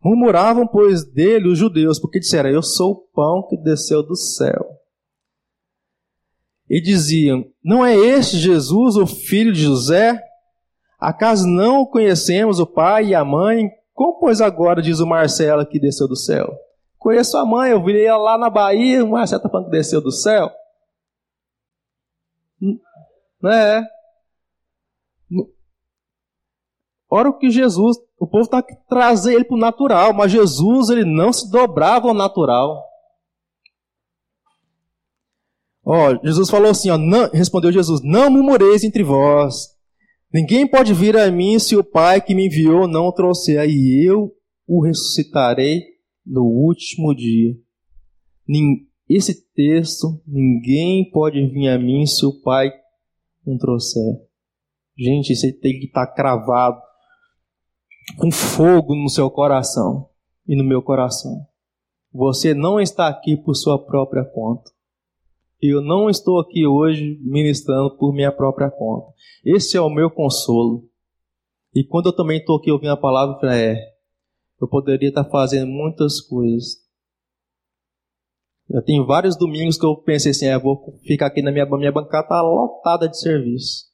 Murmuravam, 0.04 0.68
pois, 0.68 1.04
dele 1.04 1.50
os 1.50 1.58
judeus, 1.58 2.00
porque 2.00 2.20
disseram: 2.20 2.50
Eu 2.50 2.62
sou 2.62 2.92
o 2.92 3.08
pão 3.14 3.46
que 3.48 3.58
desceu 3.58 4.04
do 4.04 4.16
céu 4.16 4.76
e 6.70 6.82
diziam: 6.82 7.46
Não 7.64 7.86
é 7.86 7.96
este 7.96 8.38
Jesus, 8.38 8.96
o 8.96 9.06
filho 9.06 9.52
de 9.52 9.62
José? 9.62 10.22
Acaso 11.00 11.48
não 11.48 11.86
conhecemos 11.86 12.60
o 12.60 12.66
pai 12.66 13.08
e 13.08 13.16
a 13.16 13.24
mãe? 13.24 13.70
Como, 13.94 14.20
pois, 14.20 14.42
agora 14.42 14.82
diz 14.82 15.00
o 15.00 15.08
Marcelo 15.08 15.66
que 15.66 15.80
desceu 15.80 16.08
do 16.08 16.16
céu? 16.16 16.54
Conheço 16.98 17.38
a 17.38 17.46
mãe, 17.46 17.72
eu 17.72 17.84
vi 17.84 18.04
ela 18.04 18.18
lá 18.18 18.38
na 18.38 18.50
Bahia, 18.50 19.04
o 19.04 19.12
Marcelo 19.12 19.40
está 19.40 19.50
falando 19.50 19.66
que 19.66 19.78
desceu 19.78 20.02
do 20.02 20.12
céu. 20.12 20.52
Não 22.60 23.52
é? 23.52 23.84
Ora 27.10 27.30
o 27.30 27.38
que 27.38 27.50
Jesus, 27.50 27.98
o 28.20 28.28
povo 28.28 28.44
está 28.44 28.62
trazendo 28.90 29.36
ele 29.36 29.46
para 29.46 29.56
o 29.56 29.60
natural, 29.60 30.14
mas 30.14 30.32
Jesus 30.32 30.90
ele 30.90 31.06
não 31.06 31.32
se 31.32 31.50
dobrava 31.50 32.08
ao 32.08 32.14
natural. 32.14 32.84
Ó, 35.84 36.18
Jesus 36.24 36.50
falou 36.50 36.72
assim, 36.72 36.90
ó, 36.90 36.98
não, 36.98 37.30
respondeu 37.30 37.72
Jesus, 37.72 38.02
não 38.04 38.32
murmureis 38.32 38.84
entre 38.84 39.04
vós. 39.04 39.76
Ninguém 40.34 40.68
pode 40.68 40.94
vir 40.94 41.16
a 41.16 41.30
mim 41.30 41.60
se 41.60 41.76
o 41.76 41.84
Pai 41.84 42.20
que 42.20 42.34
me 42.34 42.48
enviou 42.48 42.88
não 42.88 43.06
o 43.06 43.14
trouxer, 43.14 43.60
aí 43.60 44.04
eu 44.06 44.34
o 44.68 44.84
ressuscitarei 44.84 45.84
no 46.26 46.44
último 46.44 47.16
dia. 47.16 47.56
Esse 49.08 49.48
texto, 49.54 50.22
ninguém 50.26 51.10
pode 51.12 51.46
vir 51.48 51.70
a 51.70 51.78
mim 51.78 52.06
se 52.06 52.26
o 52.26 52.42
Pai 52.42 52.72
não 53.46 53.58
trouxer. 53.58 54.22
Gente, 54.98 55.34
isso 55.34 55.46
tem 55.60 55.80
que 55.80 55.86
estar 55.86 56.08
cravado 56.08 56.82
com 58.18 58.32
fogo 58.32 58.96
no 58.96 59.10
seu 59.10 59.30
coração 59.30 60.10
e 60.48 60.56
no 60.56 60.64
meu 60.64 60.82
coração. 60.82 61.46
Você 62.14 62.54
não 62.54 62.80
está 62.80 63.08
aqui 63.08 63.36
por 63.36 63.56
sua 63.56 63.78
própria 63.78 64.24
conta. 64.24 64.72
Eu 65.62 65.82
não 65.82 66.10
estou 66.10 66.40
aqui 66.40 66.66
hoje 66.66 67.20
ministrando 67.22 67.98
por 67.98 68.14
minha 68.14 68.32
própria 68.32 68.70
conta. 68.70 69.08
Esse 69.44 69.76
é 69.76 69.82
o 69.82 69.90
meu 69.90 70.10
consolo. 70.10 70.90
E 71.74 71.84
quando 71.84 72.08
eu 72.08 72.16
também 72.16 72.40
estou 72.40 72.58
aqui 72.58 72.72
ouvindo 72.72 72.94
a 72.94 72.98
palavra, 72.98 73.38
eu 73.44 73.50
é, 73.50 73.96
eu 74.62 74.68
poderia 74.68 75.10
estar 75.10 75.26
fazendo 75.26 75.68
muitas 75.68 76.22
coisas. 76.22 76.85
Eu 78.70 78.84
tenho 78.84 79.06
vários 79.06 79.38
domingos 79.38 79.78
que 79.78 79.86
eu 79.86 79.96
pensei 79.96 80.32
assim, 80.32 80.48
é, 80.48 80.58
vou 80.58 81.00
ficar 81.04 81.28
aqui 81.28 81.42
na 81.42 81.52
minha, 81.52 81.66
minha 81.66 81.92
bancada 81.92 82.26
está 82.26 82.42
lotada 82.42 83.08
de 83.08 83.20
serviço. 83.20 83.86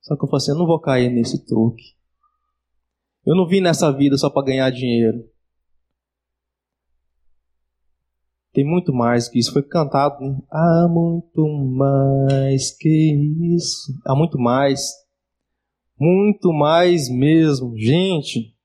Só 0.00 0.16
que 0.16 0.24
eu 0.24 0.28
falei 0.28 0.42
assim, 0.42 0.52
eu 0.52 0.58
não 0.58 0.66
vou 0.66 0.80
cair 0.80 1.10
nesse 1.10 1.44
truque. 1.44 1.96
Eu 3.26 3.34
não 3.34 3.48
vim 3.48 3.60
nessa 3.60 3.90
vida 3.90 4.16
só 4.16 4.30
para 4.30 4.46
ganhar 4.46 4.70
dinheiro. 4.70 5.28
Tem 8.56 8.64
muito 8.64 8.90
mais 8.90 9.28
que 9.28 9.38
isso. 9.38 9.52
Foi 9.52 9.62
cantado, 9.62 10.18
né? 10.24 10.38
Há 10.50 10.88
muito 10.88 11.46
mais 11.46 12.70
que 12.70 13.54
isso. 13.54 13.92
Há 14.06 14.14
muito 14.14 14.38
mais. 14.38 14.92
Muito 15.98 16.52
mais 16.54 17.10
mesmo. 17.10 17.76
Gente, 17.76 18.55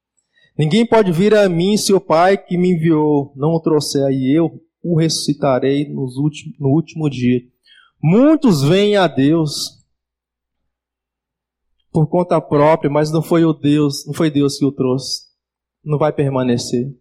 ninguém 0.61 0.85
pode 0.85 1.11
vir 1.11 1.33
a 1.33 1.49
mim 1.49 1.75
se 1.75 1.91
o 1.91 1.99
Pai 1.99 2.37
que 2.37 2.55
me 2.55 2.73
enviou 2.75 3.33
não 3.35 3.49
o 3.49 3.59
trouxer, 3.59 4.05
aí 4.05 4.31
eu 4.37 4.61
o 4.83 4.95
ressuscitarei 4.95 5.89
nos 5.89 6.17
últimos, 6.17 6.55
no 6.59 6.69
último 6.69 7.09
dia. 7.09 7.39
Muitos 7.99 8.61
vêm 8.61 8.95
a 8.95 9.07
Deus 9.07 9.79
por 11.91 12.07
conta 12.07 12.39
própria, 12.39 12.91
mas 12.91 13.11
não 13.11 13.23
foi 13.23 13.43
o 13.43 13.53
Deus, 13.53 14.05
não 14.05 14.13
foi 14.13 14.29
Deus 14.29 14.59
que 14.59 14.65
o 14.65 14.71
trouxe. 14.71 15.23
Não 15.83 15.97
vai 15.97 16.13
permanecer. 16.13 16.95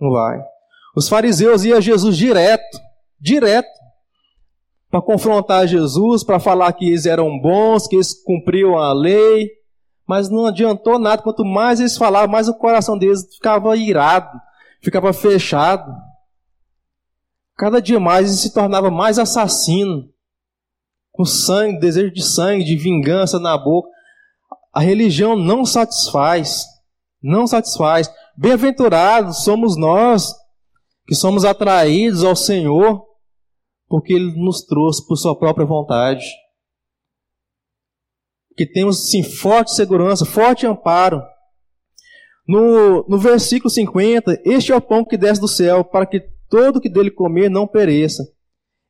Não 0.00 0.10
vai. 0.10 0.42
Os 0.96 1.08
fariseus 1.08 1.62
iam 1.64 1.78
a 1.78 1.80
Jesus 1.80 2.16
direto, 2.16 2.80
direto, 3.20 3.70
para 4.90 5.00
confrontar 5.00 5.68
Jesus, 5.68 6.24
para 6.24 6.40
falar 6.40 6.72
que 6.72 6.88
eles 6.88 7.06
eram 7.06 7.38
bons, 7.38 7.86
que 7.86 7.94
eles 7.94 8.12
cumpriam 8.24 8.76
a 8.76 8.92
lei, 8.92 9.48
mas 10.06 10.28
não 10.28 10.46
adiantou 10.46 10.98
nada. 10.98 11.22
Quanto 11.22 11.44
mais 11.44 11.80
eles 11.80 11.96
falavam, 11.96 12.28
mais 12.28 12.48
o 12.48 12.54
coração 12.54 12.98
deles 12.98 13.26
ficava 13.32 13.76
irado, 13.76 14.38
ficava 14.80 15.12
fechado. 15.12 15.92
Cada 17.56 17.80
dia 17.80 18.00
mais 18.00 18.28
ele 18.28 18.36
se 18.36 18.52
tornava 18.52 18.90
mais 18.90 19.18
assassino, 19.18 20.08
com 21.12 21.24
sangue, 21.24 21.78
desejo 21.78 22.12
de 22.12 22.22
sangue, 22.22 22.64
de 22.64 22.76
vingança 22.76 23.38
na 23.38 23.56
boca. 23.56 23.88
A 24.72 24.80
religião 24.80 25.36
não 25.36 25.64
satisfaz, 25.64 26.64
não 27.22 27.46
satisfaz. 27.46 28.10
Bem-aventurados 28.36 29.44
somos 29.44 29.76
nós 29.76 30.34
que 31.06 31.14
somos 31.14 31.44
atraídos 31.44 32.24
ao 32.24 32.34
Senhor 32.34 33.06
porque 33.92 34.14
Ele 34.14 34.32
nos 34.42 34.62
trouxe 34.64 35.06
por 35.06 35.16
Sua 35.16 35.38
própria 35.38 35.66
vontade. 35.66 36.24
Que 38.56 38.66
temos, 38.66 39.10
sim, 39.10 39.22
forte 39.22 39.74
segurança, 39.74 40.24
forte 40.24 40.66
amparo. 40.66 41.22
No, 42.46 43.04
no 43.08 43.18
versículo 43.18 43.70
50, 43.70 44.42
este 44.44 44.72
é 44.72 44.76
o 44.76 44.80
pão 44.80 45.04
que 45.04 45.16
desce 45.16 45.40
do 45.40 45.48
céu, 45.48 45.84
para 45.84 46.06
que 46.06 46.20
todo 46.48 46.80
que 46.80 46.88
dele 46.88 47.10
comer 47.10 47.48
não 47.48 47.66
pereça. 47.66 48.22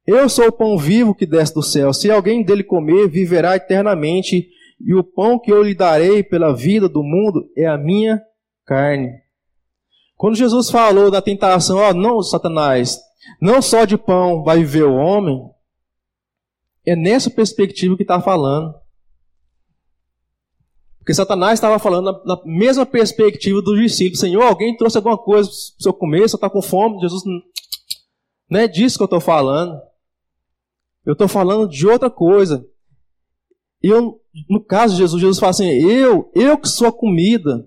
Eu 0.06 0.28
sou 0.28 0.48
o 0.48 0.52
pão 0.52 0.76
vivo 0.76 1.14
que 1.14 1.26
desce 1.26 1.54
do 1.54 1.62
céu. 1.62 1.92
Se 1.92 2.10
alguém 2.10 2.42
dele 2.42 2.64
comer, 2.64 3.08
viverá 3.08 3.54
eternamente, 3.54 4.48
e 4.80 4.94
o 4.94 5.04
pão 5.04 5.38
que 5.38 5.52
eu 5.52 5.62
lhe 5.62 5.74
darei 5.74 6.24
pela 6.24 6.52
vida 6.52 6.88
do 6.88 7.04
mundo 7.04 7.48
é 7.56 7.66
a 7.66 7.78
minha 7.78 8.20
carne. 8.66 9.10
Quando 10.16 10.36
Jesus 10.36 10.70
falou 10.70 11.10
da 11.10 11.22
tentação, 11.22 11.78
ó, 11.78 11.92
não, 11.92 12.20
Satanás, 12.22 12.98
não 13.40 13.62
só 13.62 13.84
de 13.84 13.96
pão 13.96 14.42
vai 14.42 14.58
viver 14.58 14.84
o 14.84 14.94
homem, 14.94 15.40
é 16.84 16.96
nessa 16.96 17.30
perspectiva 17.30 17.96
que 17.96 18.02
está 18.02 18.20
falando. 18.20 18.74
Porque 21.02 21.14
Satanás 21.14 21.54
estava 21.54 21.80
falando 21.80 22.12
na, 22.24 22.36
na, 22.36 22.42
mesma 22.44 22.86
perspectiva 22.86 23.60
dos 23.60 23.76
discípulos. 23.76 24.20
Senhor, 24.20 24.42
alguém 24.42 24.76
trouxe 24.76 24.96
alguma 24.96 25.18
coisa 25.18 25.50
para 25.50 25.56
o 25.80 25.82
seu 25.82 25.92
comer, 25.92 26.28
você 26.28 26.36
está 26.36 26.48
com 26.48 26.62
fome? 26.62 27.00
Jesus, 27.00 27.24
não 28.48 28.60
é 28.60 28.68
disso 28.68 28.98
que 28.98 29.02
eu 29.02 29.06
estou 29.06 29.20
falando. 29.20 29.80
Eu 31.04 31.14
estou 31.14 31.26
falando 31.26 31.68
de 31.68 31.88
outra 31.88 32.08
coisa. 32.08 32.64
Eu, 33.82 34.20
no 34.48 34.64
caso 34.64 34.94
de 34.94 35.00
Jesus, 35.00 35.20
Jesus 35.20 35.40
fala 35.40 35.50
assim, 35.50 35.66
eu, 35.66 36.30
eu 36.36 36.56
que 36.56 36.68
sou 36.68 36.86
a 36.86 36.92
comida. 36.92 37.66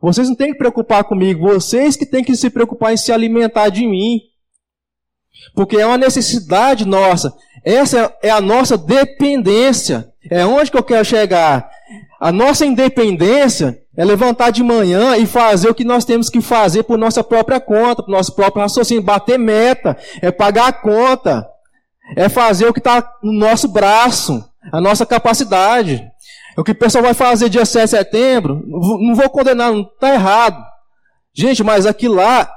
Vocês 0.00 0.26
não 0.26 0.34
têm 0.34 0.52
que 0.52 0.58
preocupar 0.58 1.04
comigo, 1.04 1.46
vocês 1.46 1.96
que 1.96 2.06
têm 2.06 2.24
que 2.24 2.34
se 2.34 2.48
preocupar 2.48 2.94
em 2.94 2.96
se 2.96 3.12
alimentar 3.12 3.68
de 3.68 3.86
mim. 3.86 4.20
Porque 5.54 5.76
é 5.76 5.84
uma 5.84 5.98
necessidade 5.98 6.86
nossa. 6.86 7.36
Essa 7.62 8.16
é 8.22 8.30
a 8.30 8.40
nossa 8.40 8.78
dependência. 8.78 10.10
É 10.30 10.46
onde 10.46 10.70
que 10.70 10.78
eu 10.78 10.82
quero 10.82 11.04
chegar. 11.04 11.73
A 12.24 12.32
nossa 12.32 12.64
independência 12.64 13.78
é 13.94 14.02
levantar 14.02 14.48
de 14.48 14.62
manhã 14.62 15.14
e 15.14 15.26
fazer 15.26 15.68
o 15.68 15.74
que 15.74 15.84
nós 15.84 16.06
temos 16.06 16.30
que 16.30 16.40
fazer 16.40 16.82
por 16.84 16.96
nossa 16.96 17.22
própria 17.22 17.60
conta, 17.60 18.02
por 18.02 18.10
nosso 18.10 18.34
próprio 18.34 18.62
raciocínio, 18.62 19.02
bater 19.02 19.38
meta, 19.38 19.94
é 20.22 20.30
pagar 20.30 20.68
a 20.68 20.72
conta, 20.72 21.46
é 22.16 22.26
fazer 22.30 22.66
o 22.66 22.72
que 22.72 22.78
está 22.78 23.06
no 23.22 23.30
nosso 23.30 23.68
braço, 23.68 24.42
a 24.72 24.80
nossa 24.80 25.04
capacidade. 25.04 26.02
O 26.56 26.64
que 26.64 26.70
o 26.70 26.74
pessoal 26.74 27.04
vai 27.04 27.12
fazer 27.12 27.50
dia 27.50 27.66
7 27.66 27.84
de 27.84 27.90
setembro, 27.90 28.64
não 28.66 29.14
vou 29.14 29.28
condenar, 29.28 29.70
não 29.70 29.82
está 29.82 30.14
errado. 30.14 30.64
Gente, 31.34 31.62
mas 31.62 31.84
aquilo 31.84 32.14
lá 32.14 32.50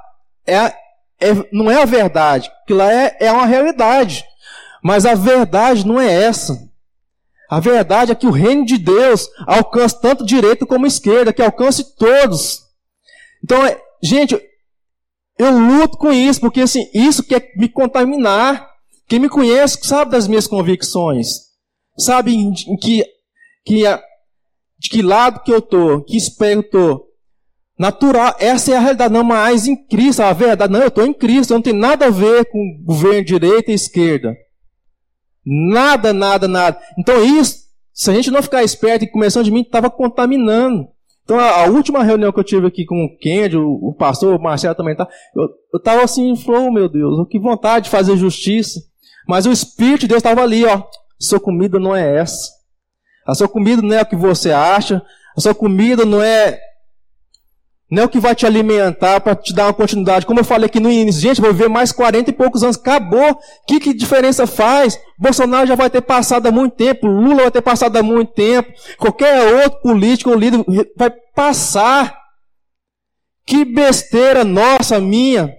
é, 0.47 0.73
é, 1.19 1.45
não 1.51 1.69
é 1.69 1.81
a 1.81 1.85
verdade. 1.85 2.49
Aquilo 2.63 2.79
lá 2.79 2.89
é, 2.89 3.17
é 3.19 3.29
uma 3.33 3.45
realidade. 3.45 4.23
Mas 4.81 5.05
a 5.05 5.13
verdade 5.13 5.85
não 5.85 5.99
é 5.99 6.23
essa. 6.23 6.57
A 7.49 7.59
verdade 7.59 8.11
é 8.11 8.15
que 8.15 8.27
o 8.27 8.31
reino 8.31 8.65
de 8.65 8.77
Deus 8.77 9.29
alcança 9.45 9.99
tanto 9.99 10.25
direita 10.25 10.65
como 10.65 10.85
esquerda, 10.85 11.31
que 11.31 11.41
alcance 11.41 11.95
todos. 11.95 12.61
Então, 13.43 13.65
é, 13.65 13.81
gente, 14.03 14.37
eu 15.37 15.57
luto 15.57 15.97
com 15.97 16.11
isso, 16.11 16.41
porque 16.41 16.61
assim, 16.61 16.89
isso 16.93 17.23
quer 17.23 17.53
me 17.55 17.69
contaminar. 17.69 18.67
Quem 19.07 19.19
me 19.19 19.29
conhece 19.29 19.79
sabe 19.83 20.11
das 20.11 20.27
minhas 20.27 20.47
convicções. 20.47 21.47
Sabe 21.97 22.33
em, 22.33 22.53
que 22.81 23.03
que 23.65 23.83
de 24.79 24.89
que 24.89 25.01
lado 25.01 25.41
que 25.41 25.51
eu 25.51 25.61
tô, 25.61 26.01
que 26.01 26.17
espelho 26.17 26.59
eu 26.59 26.69
tô. 26.69 27.07
Natural, 27.79 28.35
essa 28.39 28.71
é 28.71 28.77
a 28.77 28.79
realidade, 28.79 29.13
não 29.13 29.23
mais 29.23 29.67
em 29.67 29.75
Cristo, 29.87 30.21
a 30.21 30.33
verdade, 30.33 30.73
não, 30.73 30.81
eu 30.81 30.87
estou 30.87 31.05
em 31.05 31.13
Cristo, 31.13 31.53
não 31.53 31.61
tem 31.61 31.73
nada 31.73 32.07
a 32.07 32.09
ver 32.09 32.45
com 32.45 32.81
governo 32.83 33.23
direita 33.23 33.71
e 33.71 33.75
esquerda. 33.75 34.35
Nada, 35.49 36.11
nada, 36.11 36.47
nada. 36.47 36.77
Então 36.97 37.23
isso, 37.23 37.67
se 37.93 38.11
a 38.11 38.13
gente 38.13 38.29
não 38.29 38.43
ficar 38.43 38.63
esperto 38.63 39.05
e 39.05 39.09
começando 39.09 39.45
de 39.45 39.51
mim, 39.51 39.61
estava 39.61 39.89
contaminando. 39.89 40.89
Então 41.23 41.39
a, 41.39 41.63
a, 41.63 41.65
última 41.65 42.03
reunião 42.03 42.33
que 42.33 42.39
eu 42.39 42.43
tive 42.43 42.67
aqui 42.67 42.85
com 42.85 43.05
o 43.05 43.17
Kendi, 43.17 43.55
o, 43.57 43.71
o 43.81 43.93
pastor, 43.93 44.35
o 44.35 44.41
Marcelo 44.41 44.75
também 44.75 44.95
tá, 44.95 45.07
eu 45.35 45.77
estava 45.77 46.03
assim, 46.03 46.35
falou, 46.35 46.71
meu 46.71 46.89
Deus, 46.89 47.27
que 47.29 47.39
vontade 47.39 47.85
de 47.85 47.91
fazer 47.91 48.17
justiça. 48.17 48.81
Mas 49.27 49.45
o 49.45 49.51
Espírito 49.51 50.01
de 50.01 50.07
Deus 50.07 50.19
estava 50.19 50.41
ali, 50.41 50.65
ó, 50.65 50.83
sua 51.19 51.39
comida 51.39 51.79
não 51.79 51.95
é 51.95 52.17
essa. 52.17 52.57
A 53.25 53.35
sua 53.35 53.47
comida 53.47 53.81
não 53.81 53.93
é 53.93 54.01
o 54.01 54.05
que 54.05 54.15
você 54.15 54.51
acha. 54.51 55.01
A 55.35 55.41
sua 55.41 55.53
comida 55.53 56.05
não 56.05 56.21
é 56.21 56.59
não 57.89 58.03
é 58.03 58.05
o 58.05 58.09
que 58.09 58.19
vai 58.19 58.35
te 58.35 58.45
alimentar 58.45 59.21
para 59.21 59.33
te 59.33 59.53
dar 59.53 59.67
uma 59.67 59.73
continuidade. 59.73 60.25
Como 60.25 60.41
eu 60.41 60.43
falei 60.43 60.65
aqui 60.65 60.79
no 60.79 60.91
início, 60.91 61.21
gente, 61.21 61.39
vou 61.39 61.53
viver 61.53 61.69
mais 61.69 61.93
40 61.93 62.29
e 62.29 62.33
poucos 62.33 62.61
anos. 62.61 62.75
Acabou. 62.75 63.39
Que, 63.65 63.79
que 63.79 63.93
diferença 63.93 64.45
faz? 64.45 64.99
Bolsonaro 65.17 65.65
já 65.65 65.75
vai 65.75 65.89
ter 65.89 66.01
passado 66.01 66.47
há 66.47 66.51
muito 66.51 66.75
tempo. 66.75 67.07
Lula 67.07 67.43
vai 67.43 67.51
ter 67.51 67.61
passado 67.61 67.95
há 67.95 68.03
muito 68.03 68.33
tempo. 68.33 68.73
Qualquer 68.97 69.63
outro 69.63 69.79
político 69.81 70.31
ou 70.31 70.35
líder 70.35 70.65
vai 70.97 71.11
passar. 71.33 72.13
Que 73.45 73.63
besteira 73.63 74.43
nossa, 74.43 74.99
minha. 74.99 75.49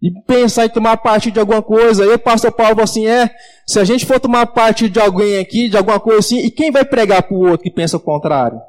e 0.00 0.08
pensar 0.28 0.66
em 0.66 0.68
tomar 0.68 0.98
parte 0.98 1.32
de 1.32 1.40
alguma 1.40 1.60
coisa. 1.60 2.06
O 2.14 2.18
pastor 2.18 2.52
Paulo 2.52 2.80
assim: 2.80 3.08
é, 3.08 3.28
se 3.66 3.80
a 3.80 3.84
gente 3.84 4.06
for 4.06 4.20
tomar 4.20 4.46
parte 4.46 4.88
de 4.88 5.00
alguém 5.00 5.38
aqui, 5.38 5.68
de 5.68 5.76
alguma 5.76 5.98
coisa 5.98 6.20
assim, 6.20 6.38
e 6.38 6.48
quem 6.48 6.70
vai 6.70 6.84
pregar 6.84 7.24
para 7.24 7.36
o 7.36 7.40
outro 7.40 7.64
que 7.64 7.72
pensa 7.72 7.96
o 7.96 8.00
contrário? 8.00 8.60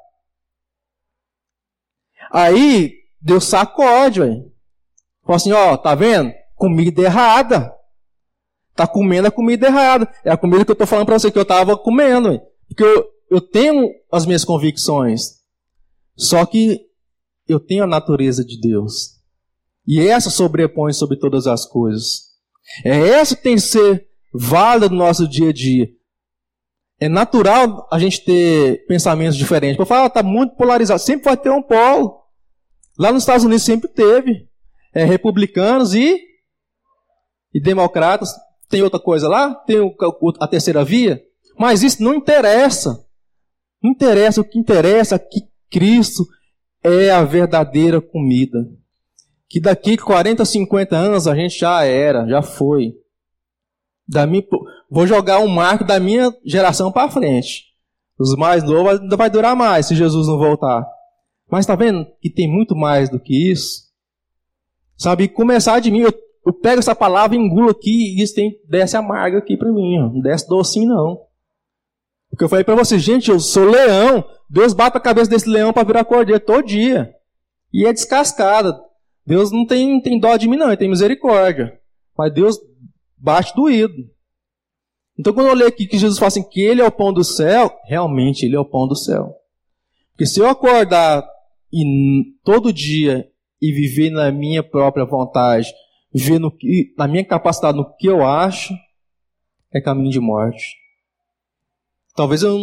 Aí 2.31 2.93
Deus 3.21 3.45
sacode, 3.45 4.19
velho. 4.19 4.51
Falou 5.23 5.35
assim: 5.35 5.51
ó, 5.51 5.77
tá 5.77 5.93
vendo? 5.95 6.33
Comida 6.55 7.01
errada. 7.01 7.73
Tá 8.75 8.87
comendo 8.87 9.27
a 9.27 9.31
comida 9.31 9.67
errada. 9.67 10.11
É 10.23 10.31
a 10.31 10.37
comida 10.37 10.65
que 10.65 10.71
eu 10.71 10.75
tô 10.75 10.85
falando 10.85 11.05
para 11.05 11.19
você 11.19 11.31
que 11.31 11.37
eu 11.37 11.45
tava 11.45 11.77
comendo, 11.77 12.29
véio. 12.29 12.41
porque 12.67 12.83
eu, 12.83 13.05
eu 13.29 13.41
tenho 13.41 13.89
as 14.11 14.25
minhas 14.25 14.45
convicções. 14.45 15.41
Só 16.15 16.45
que 16.45 16.79
eu 17.47 17.59
tenho 17.59 17.83
a 17.83 17.87
natureza 17.87 18.45
de 18.45 18.59
Deus. 18.59 19.19
E 19.85 19.99
essa 19.99 20.29
sobrepõe 20.29 20.93
sobre 20.93 21.17
todas 21.17 21.47
as 21.47 21.65
coisas. 21.65 22.31
É 22.85 22.97
essa 23.09 23.35
que 23.35 23.43
tem 23.43 23.55
que 23.55 23.61
ser 23.61 24.07
válida 24.33 24.89
no 24.89 24.95
nosso 24.95 25.27
dia 25.27 25.49
a 25.49 25.53
dia. 25.53 25.89
É 26.99 27.09
natural 27.09 27.87
a 27.91 27.97
gente 27.97 28.23
ter 28.23 28.85
pensamentos 28.85 29.35
diferentes. 29.35 29.75
Para 29.75 29.85
falar, 29.85 30.05
está 30.05 30.21
muito 30.23 30.55
polarizado. 30.55 31.01
Sempre 31.01 31.25
vai 31.25 31.35
ter 31.35 31.49
um 31.49 31.61
polo. 31.61 32.20
Lá 33.01 33.11
nos 33.11 33.23
Estados 33.23 33.43
Unidos 33.43 33.63
sempre 33.63 33.89
teve. 33.89 34.47
É, 34.93 35.03
republicanos 35.03 35.95
e, 35.95 36.21
e 37.51 37.59
democratas. 37.59 38.31
Tem 38.69 38.83
outra 38.83 38.99
coisa 38.99 39.27
lá? 39.27 39.55
Tem 39.55 39.77
a 40.39 40.47
terceira 40.47 40.85
via? 40.85 41.19
Mas 41.57 41.81
isso 41.81 42.03
não 42.03 42.13
interessa. 42.13 43.03
Não 43.81 43.89
interessa. 43.89 44.41
O 44.41 44.43
que 44.43 44.59
interessa 44.59 45.15
é 45.15 45.19
que 45.19 45.41
Cristo 45.71 46.23
é 46.83 47.09
a 47.09 47.23
verdadeira 47.23 47.99
comida 47.99 48.59
que 49.49 49.59
daqui 49.59 49.97
40, 49.97 50.45
50 50.45 50.95
anos 50.95 51.27
a 51.27 51.35
gente 51.35 51.59
já 51.59 51.83
era, 51.83 52.25
já 52.25 52.41
foi. 52.41 52.93
Da 54.07 54.27
minha, 54.27 54.43
vou 54.89 55.07
jogar 55.07 55.39
um 55.39 55.47
marco 55.47 55.83
da 55.83 55.99
minha 55.99 56.31
geração 56.45 56.89
para 56.89 57.11
frente. 57.11 57.65
Os 58.17 58.35
mais 58.37 58.63
novos 58.63 59.01
ainda 59.01 59.17
vai 59.17 59.29
durar 59.29 59.55
mais 59.55 59.87
se 59.87 59.95
Jesus 59.95 60.27
não 60.27 60.37
voltar. 60.37 60.85
Mas 61.51 61.65
está 61.65 61.75
vendo 61.75 62.07
que 62.21 62.29
tem 62.29 62.47
muito 62.47 62.73
mais 62.73 63.09
do 63.09 63.19
que 63.19 63.51
isso? 63.51 63.91
Sabe, 64.97 65.27
começar 65.27 65.81
de 65.81 65.91
mim, 65.91 65.99
eu, 65.99 66.13
eu 66.45 66.53
pego 66.53 66.79
essa 66.79 66.95
palavra, 66.95 67.35
engulo 67.35 67.69
aqui 67.69 67.91
e 67.91 68.23
isso 68.23 68.33
tem, 68.33 68.57
desce 68.69 68.95
amarga 68.95 69.39
aqui 69.39 69.57
para 69.57 69.69
mim. 69.69 69.99
Ó. 69.99 70.13
Não 70.13 70.21
desce 70.21 70.47
docinho 70.47 70.87
não. 70.87 71.19
Porque 72.29 72.45
eu 72.45 72.49
falei 72.49 72.63
para 72.63 72.75
você, 72.75 72.97
gente, 72.97 73.29
eu 73.29 73.39
sou 73.39 73.65
leão. 73.65 74.23
Deus 74.49 74.73
bate 74.73 74.95
a 74.95 75.01
cabeça 75.01 75.29
desse 75.29 75.49
leão 75.49 75.73
para 75.73 75.83
virar 75.83 76.05
cordeiro 76.05 76.39
todo 76.39 76.65
dia. 76.65 77.13
E 77.73 77.85
é 77.85 77.91
descascada. 77.91 78.79
Deus 79.27 79.51
não 79.51 79.65
tem, 79.65 80.01
tem 80.01 80.17
dó 80.17 80.37
de 80.37 80.47
mim, 80.47 80.55
não, 80.55 80.67
ele 80.67 80.77
tem 80.77 80.89
misericórdia. 80.89 81.77
Mas 82.17 82.33
Deus 82.33 82.57
bate 83.17 83.53
doído. 83.53 84.09
Então, 85.19 85.33
quando 85.33 85.47
eu 85.47 85.53
leio 85.53 85.67
aqui 85.67 85.85
que 85.85 85.97
Jesus 85.97 86.17
fala 86.17 86.29
assim, 86.29 86.47
que 86.47 86.61
ele 86.61 86.81
é 86.81 86.85
o 86.85 86.91
pão 86.91 87.11
do 87.11 87.23
céu, 87.23 87.77
realmente 87.85 88.45
ele 88.45 88.55
é 88.55 88.59
o 88.59 88.65
pão 88.65 88.87
do 88.87 88.95
céu. 88.95 89.35
Porque 90.11 90.25
se 90.25 90.39
eu 90.39 90.47
acordar 90.47 91.27
e, 91.71 92.33
todo 92.43 92.73
dia 92.73 93.29
e 93.61 93.71
viver 93.71 94.09
na 94.09 94.31
minha 94.31 94.63
própria 94.63 95.05
vontade, 95.05 95.71
viver 96.13 96.39
no, 96.39 96.51
na 96.97 97.07
minha 97.07 97.23
capacidade, 97.23 97.77
no 97.77 97.95
que 97.95 98.07
eu 98.07 98.25
acho, 98.25 98.73
é 99.73 99.79
caminho 99.79 100.09
de 100.09 100.19
morte. 100.19 100.75
Talvez 102.15 102.43
eu 102.43 102.57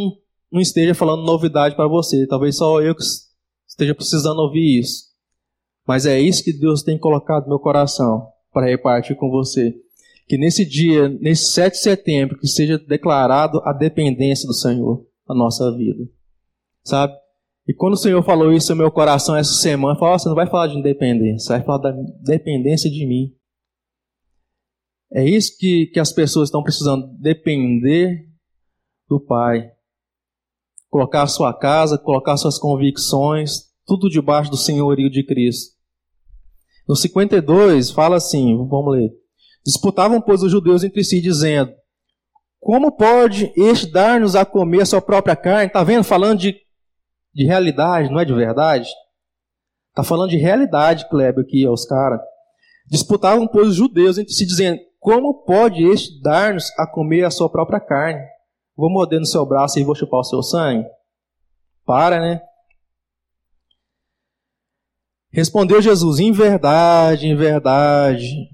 não 0.51 0.61
esteja 0.61 0.95
falando 0.95 1.25
novidade 1.25 1.77
para 1.77 1.87
você, 1.87 2.27
talvez 2.27 2.57
só 2.57 2.81
eu 2.81 2.95
que 2.95 3.03
esteja 3.67 3.95
precisando 3.95 4.41
ouvir 4.41 4.81
isso. 4.81 5.09
Mas 5.87 6.05
é 6.05 6.21
isso 6.21 6.45
que 6.45 6.53
Deus 6.53 6.83
tem 6.83 6.99
colocado 6.99 7.45
no 7.45 7.51
meu 7.51 7.59
coração 7.59 8.29
para 8.53 8.67
repartir 8.67 9.17
com 9.17 9.31
você. 9.31 9.75
Que 10.27 10.37
nesse 10.37 10.65
dia, 10.67 11.09
nesse 11.09 11.53
7 11.53 11.73
de 11.73 11.81
setembro, 11.81 12.39
que 12.39 12.47
seja 12.47 12.79
declarado 12.79 13.63
a 13.65 13.73
dependência 13.73 14.47
do 14.47 14.53
Senhor 14.53 15.07
na 15.27 15.35
nossa 15.35 15.75
vida. 15.75 16.07
Sabe? 16.85 17.15
E 17.69 17.75
quando 17.75 17.93
o 17.93 17.99
Senhor 17.99 18.25
falou 18.25 18.51
isso 18.51 18.73
no 18.73 18.79
meu 18.79 18.91
coração 18.91 19.37
essa 19.37 19.53
semana, 19.53 19.99
falou: 19.99 20.19
você 20.19 20.27
não 20.27 20.35
vai 20.35 20.49
falar 20.49 20.69
de 20.69 20.79
independência, 20.79 21.57
vai 21.57 21.65
falar 21.65 21.79
da 21.79 21.93
dependência 22.23 22.91
de 22.91 23.07
mim. 23.07 23.35
É 25.13 25.23
isso 25.25 25.57
que, 25.59 25.87
que 25.93 26.01
as 26.01 26.11
pessoas 26.11 26.49
estão 26.49 26.63
precisando, 26.63 27.07
depender 27.19 28.27
do 29.07 29.21
Pai. 29.21 29.71
Colocar 30.89 31.23
a 31.23 31.27
sua 31.27 31.53
casa, 31.53 31.99
colocar 31.99 32.37
suas 32.39 32.59
convicções, 32.59 33.69
tudo 33.87 34.09
debaixo 34.09 34.51
do 34.51 34.57
senhorio 34.57 35.11
de 35.11 35.23
Cristo. 35.23 35.77
No 36.89 36.97
52, 36.97 37.91
fala 37.91 38.17
assim, 38.17 38.57
vamos 38.57 38.93
ler. 38.93 39.11
Disputavam, 39.65 40.21
pois, 40.23 40.43
os 40.43 40.51
judeus 40.51 40.83
entre 40.83 41.05
si, 41.05 41.21
dizendo: 41.21 41.71
Como 42.59 42.97
pode 42.97 43.53
este 43.55 43.91
dar-nos 43.91 44.35
a 44.35 44.47
comer 44.47 44.83
a 44.83 44.87
sua 44.87 45.03
própria 45.03 45.37
carne? 45.37 45.67
Está 45.67 45.85
vendo? 45.85 46.05
Falando 46.05 46.39
de, 46.39 46.57
de 47.35 47.45
realidade, 47.45 48.11
não 48.11 48.21
é 48.21 48.25
de 48.25 48.35
verdade? 48.35 48.89
Está 49.91 50.03
falando 50.03 50.31
de 50.31 50.37
realidade, 50.37 51.09
Kleber, 51.09 51.45
aqui, 51.45 51.67
aos 51.67 51.85
caras. 51.85 52.21
Disputavam, 52.87 53.47
pois, 53.47 53.69
os 53.69 53.75
judeus 53.77 54.19
entre 54.19 54.33
si, 54.33 54.47
dizendo: 54.47 54.81
Como 54.99 55.45
pode 55.45 55.85
este 55.85 56.21
dar-nos 56.23 56.71
a 56.79 56.87
comer 56.87 57.25
a 57.25 57.31
sua 57.31 57.51
própria 57.51 57.81
carne? 57.81 58.25
Vou 58.77 58.91
morder 58.91 59.19
no 59.19 59.27
seu 59.27 59.45
braço 59.45 59.79
e 59.79 59.85
vou 59.85 59.95
chupar 59.95 60.21
o 60.21 60.25
seu 60.25 60.43
sangue? 60.43 60.87
Para, 61.85 62.21
né? 62.21 62.41
Respondeu 65.33 65.83
Jesus: 65.83 66.19
Em 66.21 66.33
verdade, 66.33 67.27
em 67.27 67.37
verdade, 67.37 68.49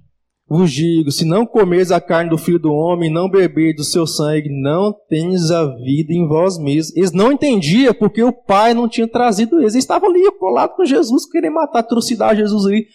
vos 0.46 0.70
digo: 0.70 1.10
se 1.10 1.24
não 1.24 1.46
comeis 1.46 1.90
a 1.90 2.00
carne 2.00 2.30
do 2.30 2.38
filho 2.38 2.58
do 2.58 2.72
homem, 2.72 3.10
não 3.10 3.28
beber 3.28 3.74
do 3.74 3.84
seu 3.84 4.06
sangue, 4.06 4.48
não 4.50 4.92
tens 5.08 5.50
a 5.50 5.64
vida 5.76 6.12
em 6.12 6.26
vós 6.26 6.58
mesmos. 6.58 6.94
Eles 6.96 7.12
não 7.12 7.32
entendiam 7.32 7.94
porque 7.94 8.22
o 8.22 8.32
Pai 8.32 8.74
não 8.74 8.88
tinha 8.88 9.08
trazido 9.08 9.60
eles. 9.60 9.74
Eles 9.74 9.84
estavam 9.84 10.10
ali 10.10 10.30
colados 10.38 10.76
com 10.76 10.84
Jesus, 10.84 11.26
querendo 11.26 11.54
matar, 11.54 11.82
trucidar 11.82 12.36
Jesus 12.36 12.66
ali. 12.66 12.86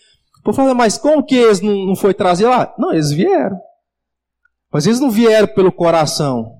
Por 0.43 0.53
falar, 0.53 0.73
mas 0.73 0.97
como 0.97 1.25
que 1.25 1.35
eles 1.35 1.59
não, 1.59 1.85
não 1.85 1.95
foi 1.95 2.13
trazer 2.13 2.47
lá? 2.47 2.73
Não, 2.77 2.93
eles 2.93 3.11
vieram. 3.11 3.59
Mas 4.71 4.85
eles 4.85 4.99
não 4.99 5.09
vieram 5.09 5.47
pelo 5.47 5.71
coração. 5.71 6.59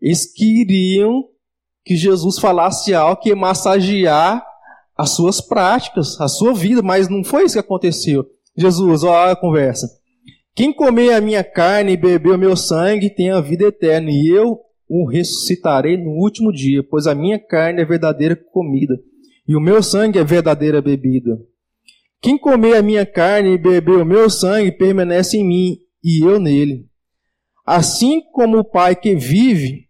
Eles 0.00 0.30
queriam 0.32 1.24
que 1.84 1.96
Jesus 1.96 2.38
falasse 2.38 2.94
algo 2.94 3.20
que 3.20 3.34
massagear 3.34 4.44
as 5.00 5.16
suas 5.16 5.40
práticas, 5.40 6.20
a 6.20 6.28
sua 6.28 6.52
vida, 6.52 6.82
mas 6.82 7.08
não 7.08 7.24
foi 7.24 7.44
isso 7.44 7.54
que 7.54 7.60
aconteceu. 7.60 8.26
Jesus, 8.54 9.02
olha 9.02 9.32
a 9.32 9.36
conversa. 9.36 9.88
Quem 10.54 10.74
comer 10.74 11.14
a 11.14 11.22
minha 11.22 11.42
carne 11.42 11.92
e 11.92 11.96
beber 11.96 12.34
o 12.34 12.38
meu 12.38 12.54
sangue 12.54 13.08
tem 13.08 13.30
a 13.30 13.40
vida 13.40 13.64
eterna, 13.64 14.10
e 14.10 14.28
eu 14.28 14.60
o 14.86 15.08
ressuscitarei 15.08 15.96
no 15.96 16.10
último 16.10 16.52
dia, 16.52 16.82
pois 16.82 17.06
a 17.06 17.14
minha 17.14 17.38
carne 17.38 17.80
é 17.80 17.84
verdadeira 17.86 18.36
comida, 18.36 18.94
e 19.48 19.56
o 19.56 19.60
meu 19.60 19.82
sangue 19.82 20.18
é 20.18 20.24
verdadeira 20.24 20.82
bebida. 20.82 21.40
Quem 22.20 22.36
comer 22.36 22.76
a 22.76 22.82
minha 22.82 23.06
carne 23.06 23.54
e 23.54 23.58
beber 23.58 23.96
o 23.96 24.04
meu 24.04 24.28
sangue 24.28 24.70
permanece 24.70 25.38
em 25.38 25.46
mim, 25.46 25.78
e 26.04 26.22
eu 26.22 26.38
nele. 26.38 26.84
Assim 27.64 28.20
como 28.34 28.58
o 28.58 28.64
Pai 28.64 28.94
que 28.94 29.14
vive 29.14 29.86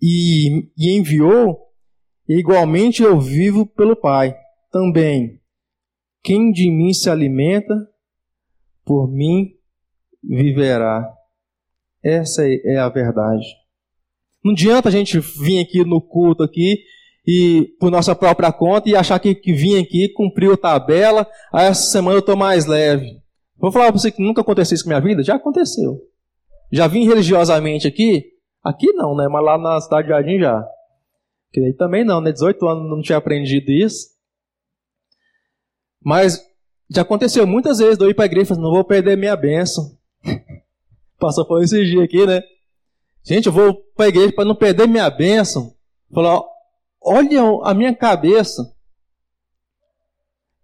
e, 0.00 0.70
e 0.74 0.96
enviou, 0.96 1.67
igualmente 2.28 3.02
eu 3.02 3.18
vivo 3.20 3.66
pelo 3.66 3.96
Pai. 3.96 4.36
Também, 4.70 5.40
quem 6.22 6.50
de 6.50 6.70
mim 6.70 6.92
se 6.92 7.08
alimenta, 7.08 7.74
por 8.84 9.10
mim 9.10 9.54
viverá. 10.22 11.08
Essa 12.02 12.42
é 12.46 12.78
a 12.78 12.88
verdade. 12.88 13.46
Não 14.44 14.52
adianta 14.52 14.88
a 14.88 14.92
gente 14.92 15.18
vir 15.18 15.60
aqui 15.60 15.84
no 15.84 16.00
culto 16.00 16.42
aqui 16.42 16.78
e 17.26 17.74
por 17.80 17.90
nossa 17.90 18.14
própria 18.14 18.52
conta 18.52 18.88
e 18.88 18.96
achar 18.96 19.18
que, 19.18 19.34
que 19.34 19.52
vim 19.52 19.78
aqui, 19.78 20.08
cumpriu 20.08 20.52
a 20.52 20.56
tabela, 20.56 21.26
aí 21.52 21.66
essa 21.66 21.90
semana 21.90 22.16
eu 22.16 22.20
estou 22.20 22.36
mais 22.36 22.66
leve. 22.66 23.20
Vou 23.56 23.72
falar 23.72 23.86
para 23.86 23.98
você 23.98 24.10
que 24.10 24.22
nunca 24.22 24.40
aconteceu 24.40 24.74
isso 24.74 24.84
com 24.84 24.90
minha 24.90 25.00
vida? 25.00 25.22
Já 25.22 25.34
aconteceu. 25.34 25.98
Já 26.72 26.86
vim 26.86 27.06
religiosamente 27.06 27.88
aqui, 27.88 28.38
Aqui 28.68 28.92
não, 28.92 29.16
né? 29.16 29.28
Mas 29.28 29.44
lá 29.44 29.56
na 29.56 29.80
cidade 29.80 30.08
de 30.08 30.12
Jardim 30.12 30.38
já. 30.38 30.62
Que 31.58 31.64
aí 31.64 31.72
também 31.72 32.04
não, 32.04 32.20
né? 32.20 32.30
18 32.30 32.68
anos 32.68 32.88
não 32.88 33.02
tinha 33.02 33.18
aprendido 33.18 33.72
isso. 33.72 34.10
Mas 36.00 36.40
já 36.88 37.02
aconteceu 37.02 37.44
muitas 37.48 37.78
vezes 37.78 37.98
de 37.98 38.04
eu 38.04 38.10
ir 38.10 38.14
para 38.14 38.26
a 38.26 38.26
igreja 38.26 38.54
e 38.54 38.58
não 38.58 38.70
vou 38.70 38.84
perder 38.84 39.16
minha 39.16 39.34
bênção. 39.34 39.98
Passou 41.18 41.44
por 41.44 41.60
esse 41.60 41.84
dia 41.84 42.04
aqui, 42.04 42.24
né? 42.24 42.40
Gente, 43.24 43.46
eu 43.46 43.52
vou 43.52 43.74
para 43.96 44.06
a 44.06 44.08
igreja 44.08 44.32
para 44.32 44.44
não 44.44 44.54
perder 44.54 44.86
minha 44.86 45.10
bênção. 45.10 45.74
Falar, 46.14 46.40
olha 47.02 47.42
a 47.64 47.74
minha 47.74 47.92
cabeça. 47.92 48.62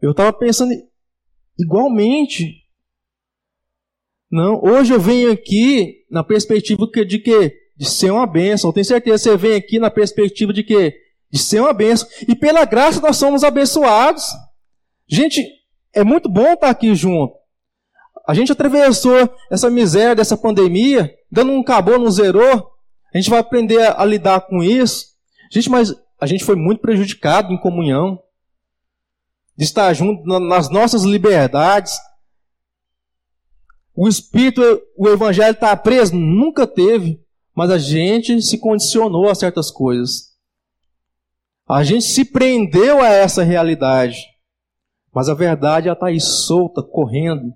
Eu 0.00 0.12
estava 0.12 0.32
pensando 0.32 0.72
igualmente. 1.58 2.62
Não, 4.30 4.62
hoje 4.62 4.94
eu 4.94 5.00
venho 5.00 5.32
aqui 5.32 6.06
na 6.08 6.22
perspectiva 6.22 6.86
de 7.04 7.18
que 7.18 7.63
de 7.76 7.86
ser 7.88 8.10
uma 8.10 8.26
bênção. 8.26 8.72
Tenho 8.72 8.84
certeza 8.84 9.18
você 9.18 9.36
vem 9.36 9.54
aqui 9.54 9.78
na 9.78 9.90
perspectiva 9.90 10.52
de 10.52 10.62
quê? 10.62 10.94
De 11.30 11.38
ser 11.38 11.60
uma 11.60 11.72
bênção. 11.72 12.08
E 12.28 12.34
pela 12.34 12.64
graça 12.64 13.00
nós 13.00 13.16
somos 13.16 13.42
abençoados. 13.42 14.24
Gente, 15.08 15.46
é 15.92 16.02
muito 16.04 16.28
bom 16.28 16.52
estar 16.52 16.70
aqui 16.70 16.94
junto. 16.94 17.34
A 18.26 18.32
gente 18.32 18.52
atravessou 18.52 19.34
essa 19.50 19.68
miséria 19.68 20.14
dessa 20.14 20.36
pandemia, 20.36 21.14
dando 21.30 21.52
um 21.52 21.60
acabou, 21.60 21.98
não 21.98 22.10
zerou. 22.10 22.72
A 23.12 23.18
gente 23.18 23.28
vai 23.28 23.38
aprender 23.38 23.82
a, 23.82 24.00
a 24.00 24.04
lidar 24.04 24.40
com 24.42 24.62
isso. 24.62 25.14
Gente, 25.50 25.68
mas 25.68 25.94
a 26.20 26.26
gente 26.26 26.44
foi 26.44 26.56
muito 26.56 26.80
prejudicado 26.80 27.52
em 27.52 27.60
comunhão, 27.60 28.18
de 29.56 29.64
estar 29.64 29.92
junto 29.92 30.24
nas 30.40 30.70
nossas 30.70 31.04
liberdades. 31.04 31.92
O 33.94 34.08
Espírito, 34.08 34.62
o 34.96 35.08
Evangelho 35.08 35.52
está 35.52 35.76
preso? 35.76 36.16
Nunca 36.16 36.66
teve, 36.66 37.23
mas 37.54 37.70
a 37.70 37.78
gente 37.78 38.42
se 38.42 38.58
condicionou 38.58 39.28
a 39.28 39.34
certas 39.34 39.70
coisas. 39.70 40.34
A 41.68 41.82
gente 41.84 42.04
se 42.04 42.24
prendeu 42.24 43.00
a 43.00 43.08
essa 43.08 43.42
realidade. 43.42 44.18
Mas 45.14 45.28
a 45.28 45.34
verdade 45.34 45.88
está 45.88 46.06
aí 46.06 46.20
solta, 46.20 46.82
correndo. 46.82 47.54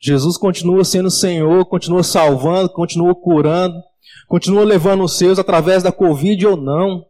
Jesus 0.00 0.36
continua 0.36 0.84
sendo 0.84 1.10
Senhor, 1.10 1.64
continua 1.66 2.02
salvando, 2.02 2.70
continua 2.70 3.14
curando, 3.14 3.80
continua 4.26 4.64
levando 4.64 5.04
os 5.04 5.16
seus 5.16 5.38
através 5.38 5.82
da 5.82 5.92
Covid 5.92 6.46
ou 6.46 6.56
não. 6.56 7.06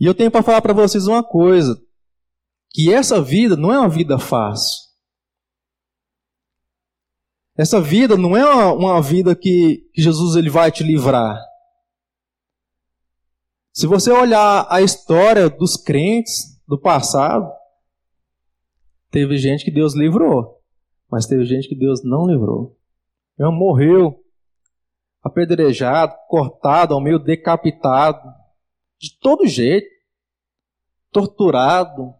E 0.00 0.06
eu 0.06 0.14
tenho 0.14 0.30
para 0.30 0.42
falar 0.42 0.62
para 0.62 0.72
vocês 0.72 1.06
uma 1.06 1.22
coisa: 1.22 1.80
que 2.70 2.92
essa 2.92 3.20
vida 3.20 3.56
não 3.56 3.72
é 3.72 3.78
uma 3.78 3.88
vida 3.88 4.18
fácil. 4.18 4.91
Essa 7.56 7.80
vida 7.80 8.16
não 8.16 8.36
é 8.36 8.44
uma, 8.44 8.72
uma 8.72 9.02
vida 9.02 9.36
que, 9.36 9.88
que 9.92 10.00
Jesus 10.00 10.36
ele 10.36 10.48
vai 10.48 10.72
te 10.72 10.82
livrar. 10.82 11.38
Se 13.72 13.86
você 13.86 14.10
olhar 14.10 14.66
a 14.70 14.80
história 14.80 15.48
dos 15.48 15.76
crentes 15.76 16.60
do 16.66 16.78
passado, 16.78 17.50
teve 19.10 19.36
gente 19.36 19.64
que 19.64 19.70
Deus 19.70 19.94
livrou. 19.94 20.60
Mas 21.10 21.26
teve 21.26 21.44
gente 21.44 21.68
que 21.68 21.74
Deus 21.74 22.02
não 22.02 22.26
livrou. 22.26 22.78
Ela 23.38 23.50
morreu 23.50 24.22
apedrejado, 25.22 26.14
cortado, 26.28 26.94
ao 26.94 27.00
meio 27.00 27.18
decapitado, 27.18 28.28
de 28.98 29.18
todo 29.20 29.46
jeito, 29.46 29.88
torturado. 31.10 32.14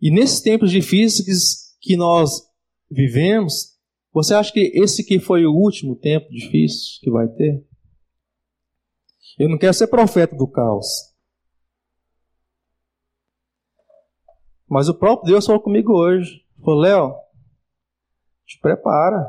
E 0.00 0.10
nesses 0.10 0.40
tempos 0.40 0.70
difíceis 0.70 1.76
que 1.80 1.96
nós 1.96 2.51
vivemos, 2.92 3.78
você 4.12 4.34
acha 4.34 4.52
que 4.52 4.70
esse 4.74 5.02
que 5.02 5.18
foi 5.18 5.46
o 5.46 5.54
último 5.54 5.96
tempo 5.96 6.28
difícil 6.30 7.00
que 7.00 7.10
vai 7.10 7.26
ter? 7.28 7.66
Eu 9.38 9.48
não 9.48 9.56
quero 9.56 9.72
ser 9.72 9.86
profeta 9.86 10.36
do 10.36 10.46
caos. 10.46 10.86
Mas 14.68 14.88
o 14.88 14.94
próprio 14.94 15.32
Deus 15.32 15.46
falou 15.46 15.60
comigo 15.60 15.92
hoje. 15.92 16.46
Falou, 16.62 16.80
Léo, 16.80 17.14
te 18.46 18.58
prepara. 18.60 19.26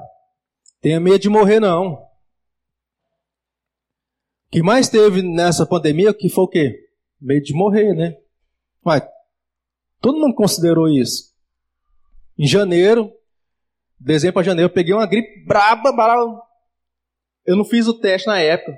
Tenha 0.82 1.00
medo 1.00 1.20
de 1.20 1.30
morrer, 1.30 1.60
não. 1.60 1.94
O 1.94 2.10
que 4.52 4.62
mais 4.62 4.90
teve 4.90 5.22
nessa 5.22 5.66
pandemia 5.66 6.14
que 6.14 6.30
foi 6.30 6.44
o 6.44 6.48
quê? 6.48 6.90
Medo 7.20 7.44
de 7.44 7.54
morrer, 7.54 7.94
né? 7.94 8.18
Mas 8.84 9.04
todo 10.02 10.20
mundo 10.20 10.36
considerou 10.36 10.90
isso. 10.90 11.34
Em 12.38 12.46
janeiro, 12.46 13.12
dezembro 14.04 14.34
para 14.36 14.44
janeiro, 14.44 14.70
eu 14.70 14.74
peguei 14.74 14.94
uma 14.94 15.06
gripe 15.06 15.46
braba, 15.46 15.92
braba. 15.92 16.42
Eu 17.46 17.56
não 17.56 17.66
fiz 17.66 17.88
o 17.88 17.94
teste 17.94 18.28
na 18.28 18.40
época. 18.40 18.78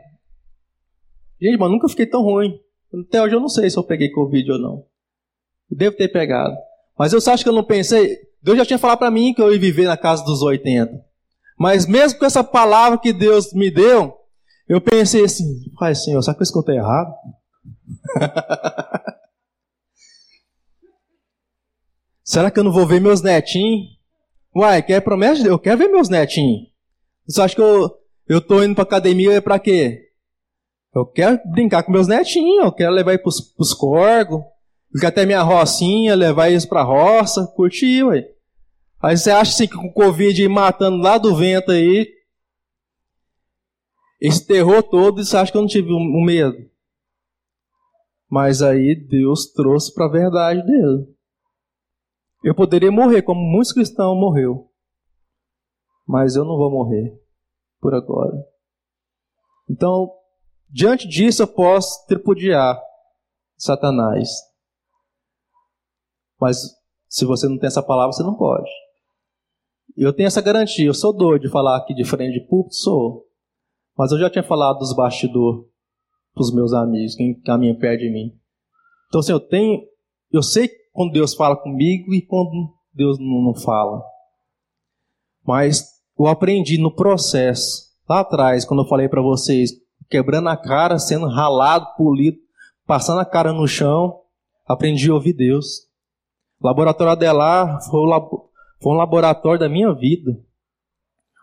Gente, 1.41 1.57
mas 1.57 1.69
nunca 1.69 1.89
fiquei 1.89 2.05
tão 2.05 2.21
ruim. 2.21 2.59
Até 3.07 3.21
hoje 3.21 3.36
eu 3.36 3.39
não 3.39 3.49
sei 3.49 3.69
se 3.69 3.78
eu 3.78 3.84
peguei 3.84 4.09
Covid 4.09 4.51
ou 4.53 4.59
não. 4.59 4.86
Eu 5.69 5.78
devo 5.78 5.97
ter 5.97 6.07
pegado. 6.07 6.55
Mas 6.97 7.11
eu 7.11 7.19
acho 7.19 7.43
que 7.43 7.49
eu 7.49 7.53
não 7.53 7.63
pensei. 7.63 8.17
Deus 8.41 8.57
já 8.57 8.65
tinha 8.65 8.80
falado 8.80 8.99
para 8.99 9.11
mim 9.11 9.34
que 9.34 9.41
eu 9.41 9.51
ia 9.51 9.59
viver 9.59 9.88
na 9.88 9.97
casa 9.97 10.23
dos 10.23 10.41
80. 10.41 11.03
Mas 11.57 11.86
mesmo 11.86 12.19
com 12.19 12.26
essa 12.26 12.43
palavra 12.43 12.99
que 12.99 13.11
Deus 13.11 13.53
me 13.53 13.71
deu, 13.71 14.13
eu 14.67 14.82
pensei 14.82 15.23
assim, 15.23 15.71
Pai 15.78 15.95
Senhor, 15.95 16.21
será 16.21 16.36
que 16.36 16.41
eu 16.41 16.45
escutei 16.45 16.76
errado? 16.78 17.13
será 22.23 22.51
que 22.51 22.59
eu 22.59 22.63
não 22.63 22.71
vou 22.71 22.86
ver 22.86 22.99
meus 22.99 23.21
netinhos? 23.21 23.94
Uai, 24.56 24.82
quer 24.82 25.01
promessa? 25.01 25.45
Eu 25.45 25.60
quero 25.60 25.78
ver 25.78 25.89
meus 25.89 26.08
netinhos. 26.08 26.70
Você 27.28 27.41
acha 27.41 27.56
que 27.56 27.62
eu, 27.62 27.91
eu 28.28 28.39
tô 28.39 28.64
indo 28.64 28.74
pra 28.74 28.84
academia 28.84 29.41
para 29.41 29.60
quê? 29.60 30.01
Eu 30.95 31.06
quero 31.06 31.41
brincar 31.51 31.84
com 31.84 31.91
meus 31.91 32.08
netinhos, 32.08 32.64
eu 32.64 32.72
quero 32.72 32.93
levar 32.93 33.12
eles 33.12 33.22
pros, 33.22 33.41
pros 33.41 33.74
corgos, 33.74 34.41
ficar 34.93 35.10
até 35.10 35.26
minha 35.26 35.41
rocinha, 35.41 36.16
levar 36.16 36.49
eles 36.49 36.66
pra 36.66 36.84
roça, 36.84 37.45
curtir, 37.47 38.03
ué. 38.06 38.24
Aí 39.03 39.18
você 39.18 39.30
acha 39.30 39.51
assim 39.51 39.68
que 39.68 39.76
com 39.76 39.88
o 39.88 39.93
Covid 39.93 40.47
matando 40.47 40.97
lá 40.97 41.18
do 41.18 41.36
vento 41.36 41.72
aí, 41.72 42.08
esse 44.22 44.47
terror 44.47 44.82
todo, 44.84 45.22
você 45.24 45.36
acha 45.36 45.51
que 45.51 45.58
eu 45.58 45.62
não 45.62 45.68
tive 45.68 45.91
um 45.91 46.24
medo? 46.24 46.58
Mas 48.30 48.62
aí 48.62 48.95
Deus 48.95 49.51
trouxe 49.51 49.93
para 49.93 50.06
a 50.06 50.12
verdade 50.12 50.66
dele. 50.66 51.14
Eu 52.45 52.53
poderia 52.53 52.91
morrer 52.91 53.23
como 53.23 53.41
muitos 53.41 53.73
cristãos 53.73 54.15
morreu. 54.15 54.71
Mas 56.07 56.35
eu 56.35 56.45
não 56.45 56.55
vou 56.55 56.69
morrer 56.69 57.19
por 57.81 57.95
agora. 57.95 58.37
Então, 59.67 60.11
diante 60.69 61.07
disso 61.07 61.41
eu 61.41 61.47
posso 61.47 62.05
tripudiar 62.05 62.79
Satanás. 63.57 64.29
Mas 66.39 66.55
se 67.09 67.25
você 67.25 67.49
não 67.49 67.57
tem 67.57 67.65
essa 67.65 67.81
palavra, 67.81 68.11
você 68.11 68.21
não 68.21 68.37
pode. 68.37 68.69
Eu 69.97 70.13
tenho 70.13 70.27
essa 70.27 70.39
garantia, 70.39 70.85
eu 70.85 70.93
sou 70.93 71.11
doido 71.11 71.41
de 71.41 71.49
falar 71.49 71.75
aqui 71.75 71.95
de 71.95 72.05
frente 72.05 72.39
de 72.39 72.47
púlpito, 72.47 72.75
sou. 72.75 73.25
Mas 73.97 74.11
eu 74.11 74.19
já 74.19 74.29
tinha 74.29 74.43
falado 74.43 74.77
dos 74.77 74.95
bastidores 74.95 75.65
para 76.31 76.41
os 76.43 76.53
meus 76.53 76.73
amigos, 76.73 77.15
quem 77.15 77.41
caminha 77.41 77.75
perto 77.75 78.01
de 78.01 78.11
mim. 78.11 78.39
Então, 79.07 79.19
assim, 79.19 79.31
eu 79.31 79.39
tenho, 79.39 79.81
eu 80.31 80.43
sei 80.43 80.69
quando 80.95 81.11
Deus 81.11 81.35
fala 81.35 81.57
comigo 81.57 82.13
e 82.13 82.21
quando 82.21 82.73
Deus 82.93 83.19
não, 83.19 83.53
fala. 83.53 84.01
Mas 85.45 85.83
eu 86.17 86.25
aprendi 86.25 86.77
no 86.77 86.89
processo, 86.89 87.91
lá 88.09 88.21
atrás, 88.21 88.63
quando 88.63 88.81
eu 88.81 88.87
falei 88.87 89.09
para 89.09 89.21
vocês, 89.21 89.71
quebrando 90.09 90.47
a 90.47 90.55
cara, 90.55 90.97
sendo 90.97 91.27
ralado, 91.27 91.93
polido, 91.97 92.37
passando 92.87 93.19
a 93.19 93.25
cara 93.25 93.51
no 93.51 93.67
chão, 93.67 94.21
aprendi 94.65 95.11
a 95.11 95.13
ouvir 95.13 95.33
Deus. 95.33 95.81
O 96.61 96.65
laboratório 96.65 97.11
Adelar 97.11 97.83
foi 97.89 97.99
o, 97.99 98.49
foi 98.81 98.93
um 98.93 98.95
laboratório 98.95 99.59
da 99.59 99.67
minha 99.67 99.93
vida. 99.93 100.31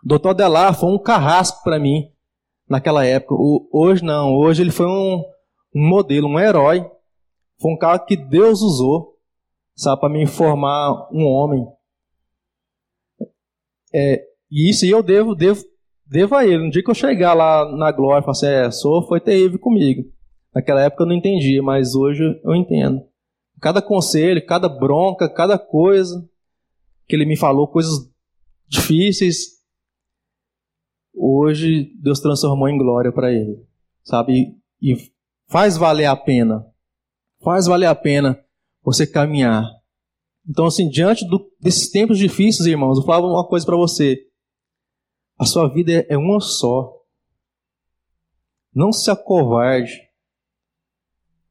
O 0.03 0.07
doutor 0.07 0.29
Adelar 0.29 0.73
foi 0.73 0.89
um 0.89 0.97
carrasco 0.97 1.63
para 1.63 1.79
mim 1.79 2.11
naquela 2.67 3.05
época. 3.05 3.35
O, 3.35 3.69
hoje 3.71 4.03
não, 4.03 4.33
hoje 4.33 4.63
ele 4.63 4.71
foi 4.71 4.87
um, 4.87 5.23
um 5.75 5.87
modelo, 5.87 6.27
um 6.27 6.39
herói. 6.39 6.89
Foi 7.61 7.71
um 7.71 7.77
cara 7.77 7.99
que 7.99 8.17
Deus 8.17 8.61
usou, 8.61 9.12
sabe, 9.75 10.01
para 10.01 10.09
me 10.09 10.25
formar 10.25 11.09
um 11.11 11.25
homem. 11.25 11.65
É, 13.93 14.23
e 14.51 14.69
isso 14.69 14.85
eu 14.85 15.03
devo, 15.03 15.35
devo, 15.35 15.63
devo 16.05 16.35
a 16.35 16.45
ele. 16.45 16.65
No 16.65 16.71
dia 16.71 16.83
que 16.83 16.89
eu 16.89 16.95
chegar 16.95 17.33
lá 17.33 17.69
na 17.75 17.91
glória 17.91 18.21
e 18.21 18.23
falar 18.23 18.31
assim, 18.31 18.47
é, 18.47 18.71
sou, 18.71 19.07
foi 19.07 19.19
terrível 19.19 19.59
comigo. 19.59 20.03
Naquela 20.53 20.81
época 20.81 21.03
eu 21.03 21.07
não 21.07 21.15
entendia, 21.15 21.61
mas 21.61 21.95
hoje 21.95 22.23
eu 22.43 22.55
entendo. 22.55 23.01
Cada 23.59 23.81
conselho, 23.81 24.45
cada 24.45 24.67
bronca, 24.67 25.29
cada 25.29 25.57
coisa, 25.57 26.27
que 27.07 27.15
ele 27.15 27.25
me 27.25 27.37
falou 27.37 27.67
coisas 27.67 28.11
difíceis, 28.67 29.63
hoje 31.13 31.93
Deus 32.01 32.19
transformou 32.19 32.67
em 32.67 32.77
glória 32.77 33.11
para 33.11 33.31
ele, 33.31 33.63
sabe? 34.03 34.55
E 34.81 34.95
faz 35.47 35.77
valer 35.77 36.05
a 36.05 36.15
pena, 36.15 36.65
faz 37.41 37.67
valer 37.67 37.85
a 37.85 37.95
pena 37.95 38.42
você 38.83 39.07
caminhar. 39.07 39.69
Então, 40.47 40.65
assim, 40.65 40.89
diante 40.89 41.25
do, 41.27 41.49
desses 41.59 41.89
tempos 41.89 42.17
difíceis, 42.17 42.67
irmãos, 42.67 42.97
eu 42.97 43.05
falava 43.05 43.27
uma 43.27 43.47
coisa 43.47 43.65
para 43.65 43.77
você: 43.77 44.17
a 45.39 45.45
sua 45.45 45.71
vida 45.71 46.05
é 46.09 46.17
uma 46.17 46.39
só. 46.39 46.93
Não 48.73 48.91
se 48.91 49.09
acovarde. 49.09 49.93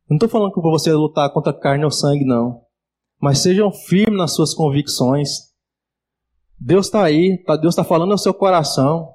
Não 0.08 0.16
estou 0.16 0.28
falando 0.28 0.52
para 0.52 0.62
você 0.62 0.92
lutar 0.92 1.32
contra 1.32 1.52
carne 1.52 1.84
ou 1.84 1.90
sangue, 1.90 2.24
não 2.24 2.62
mas 3.22 3.38
sejam 3.38 3.70
firmes 3.70 4.18
nas 4.18 4.34
suas 4.34 4.52
convicções. 4.52 5.52
Deus 6.58 6.86
está 6.86 7.04
aí, 7.04 7.40
tá, 7.44 7.54
Deus 7.54 7.72
está 7.72 7.84
falando 7.84 8.10
ao 8.10 8.18
seu 8.18 8.34
coração. 8.34 9.14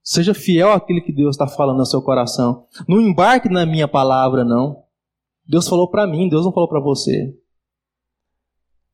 Seja 0.00 0.32
fiel 0.32 0.70
àquilo 0.70 1.02
que 1.02 1.12
Deus 1.12 1.34
está 1.34 1.48
falando 1.48 1.80
ao 1.80 1.86
seu 1.86 2.00
coração. 2.00 2.66
Não 2.86 3.00
embarque 3.00 3.48
na 3.48 3.66
minha 3.66 3.88
palavra, 3.88 4.44
não. 4.44 4.84
Deus 5.44 5.66
falou 5.66 5.90
para 5.90 6.06
mim, 6.06 6.28
Deus 6.28 6.44
não 6.44 6.52
falou 6.52 6.68
para 6.68 6.80
você. 6.80 7.36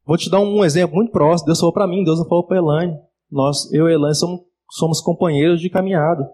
Vou 0.08 0.16
te 0.16 0.30
dar 0.30 0.40
um 0.40 0.64
exemplo 0.64 0.96
muito 0.96 1.12
próximo. 1.12 1.44
Deus 1.44 1.60
falou 1.60 1.70
para 1.70 1.86
mim, 1.86 2.02
Deus 2.02 2.18
não 2.18 2.26
falou 2.26 2.42
para 2.42 2.56
Elaine. 2.56 2.98
Nós, 3.30 3.70
eu 3.74 3.90
e 3.90 3.92
Elaine 3.92 4.14
somos, 4.14 4.40
somos 4.70 5.02
companheiros 5.02 5.60
de 5.60 5.68
caminhada. 5.68 6.26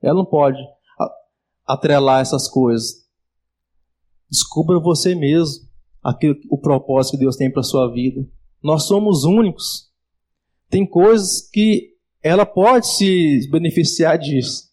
Ela 0.00 0.18
não 0.18 0.24
pode 0.24 0.62
atrelar 1.66 2.20
essas 2.20 2.48
coisas. 2.48 3.04
Descubra 4.30 4.78
você 4.78 5.16
mesmo 5.16 5.68
aquilo, 6.00 6.36
o 6.48 6.56
propósito 6.56 7.14
que 7.14 7.24
Deus 7.24 7.34
tem 7.34 7.50
para 7.50 7.64
sua 7.64 7.92
vida. 7.92 8.24
Nós 8.62 8.84
somos 8.84 9.24
únicos. 9.24 9.90
Tem 10.70 10.86
coisas 10.86 11.50
que 11.50 11.96
ela 12.22 12.46
pode 12.46 12.86
se 12.86 13.50
beneficiar 13.50 14.16
disso. 14.16 14.70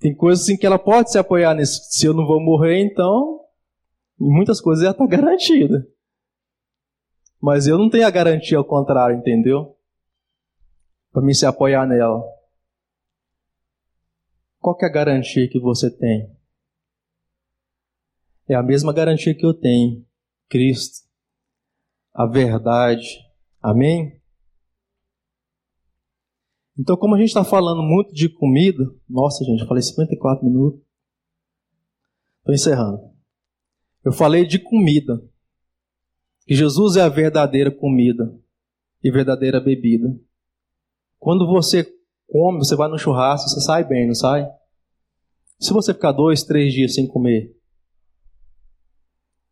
Tem 0.00 0.12
coisas 0.12 0.42
assim 0.42 0.56
que 0.56 0.66
ela 0.66 0.80
pode 0.80 1.12
se 1.12 1.18
apoiar 1.18 1.54
nisso. 1.54 1.80
Se 1.90 2.06
eu 2.06 2.12
não 2.12 2.26
vou 2.26 2.40
morrer, 2.40 2.80
então, 2.82 3.37
em 4.20 4.30
muitas 4.30 4.60
coisas 4.60 4.84
ela 4.84 4.92
está 4.92 5.06
garantida. 5.08 5.86
Mas 7.40 7.66
eu 7.66 7.78
não 7.78 7.88
tenho 7.88 8.06
a 8.06 8.10
garantia 8.10 8.58
ao 8.58 8.64
contrário, 8.64 9.16
entendeu? 9.16 9.76
Para 11.12 11.22
mim 11.22 11.32
se 11.32 11.46
apoiar 11.46 11.86
nela. 11.86 12.22
Qual 14.60 14.76
que 14.76 14.84
é 14.84 14.88
a 14.88 14.92
garantia 14.92 15.48
que 15.48 15.60
você 15.60 15.90
tem? 15.90 16.36
É 18.48 18.54
a 18.54 18.62
mesma 18.62 18.92
garantia 18.92 19.34
que 19.34 19.46
eu 19.46 19.54
tenho. 19.54 20.04
Cristo. 20.48 21.06
A 22.12 22.26
verdade. 22.26 23.24
Amém? 23.62 24.20
Então, 26.76 26.96
como 26.96 27.14
a 27.14 27.18
gente 27.18 27.28
está 27.28 27.44
falando 27.44 27.82
muito 27.82 28.14
de 28.14 28.28
comida, 28.28 28.84
nossa, 29.08 29.44
gente, 29.44 29.66
falei 29.66 29.82
54 29.82 30.44
minutos. 30.44 30.80
Estou 32.38 32.54
encerrando. 32.54 33.17
Eu 34.04 34.12
falei 34.12 34.46
de 34.46 34.58
comida. 34.58 35.22
Que 36.46 36.54
Jesus 36.54 36.96
é 36.96 37.02
a 37.02 37.08
verdadeira 37.08 37.70
comida 37.70 38.34
e 39.02 39.10
verdadeira 39.10 39.60
bebida. 39.60 40.08
Quando 41.18 41.46
você 41.46 41.86
come, 42.26 42.58
você 42.58 42.74
vai 42.74 42.88
no 42.88 42.98
churrasco, 42.98 43.48
você 43.48 43.60
sai 43.60 43.84
bem, 43.84 44.06
não 44.06 44.14
sai? 44.14 44.48
Se 45.58 45.72
você 45.72 45.92
ficar 45.92 46.12
dois, 46.12 46.44
três 46.44 46.72
dias 46.72 46.94
sem 46.94 47.06
comer, 47.06 47.54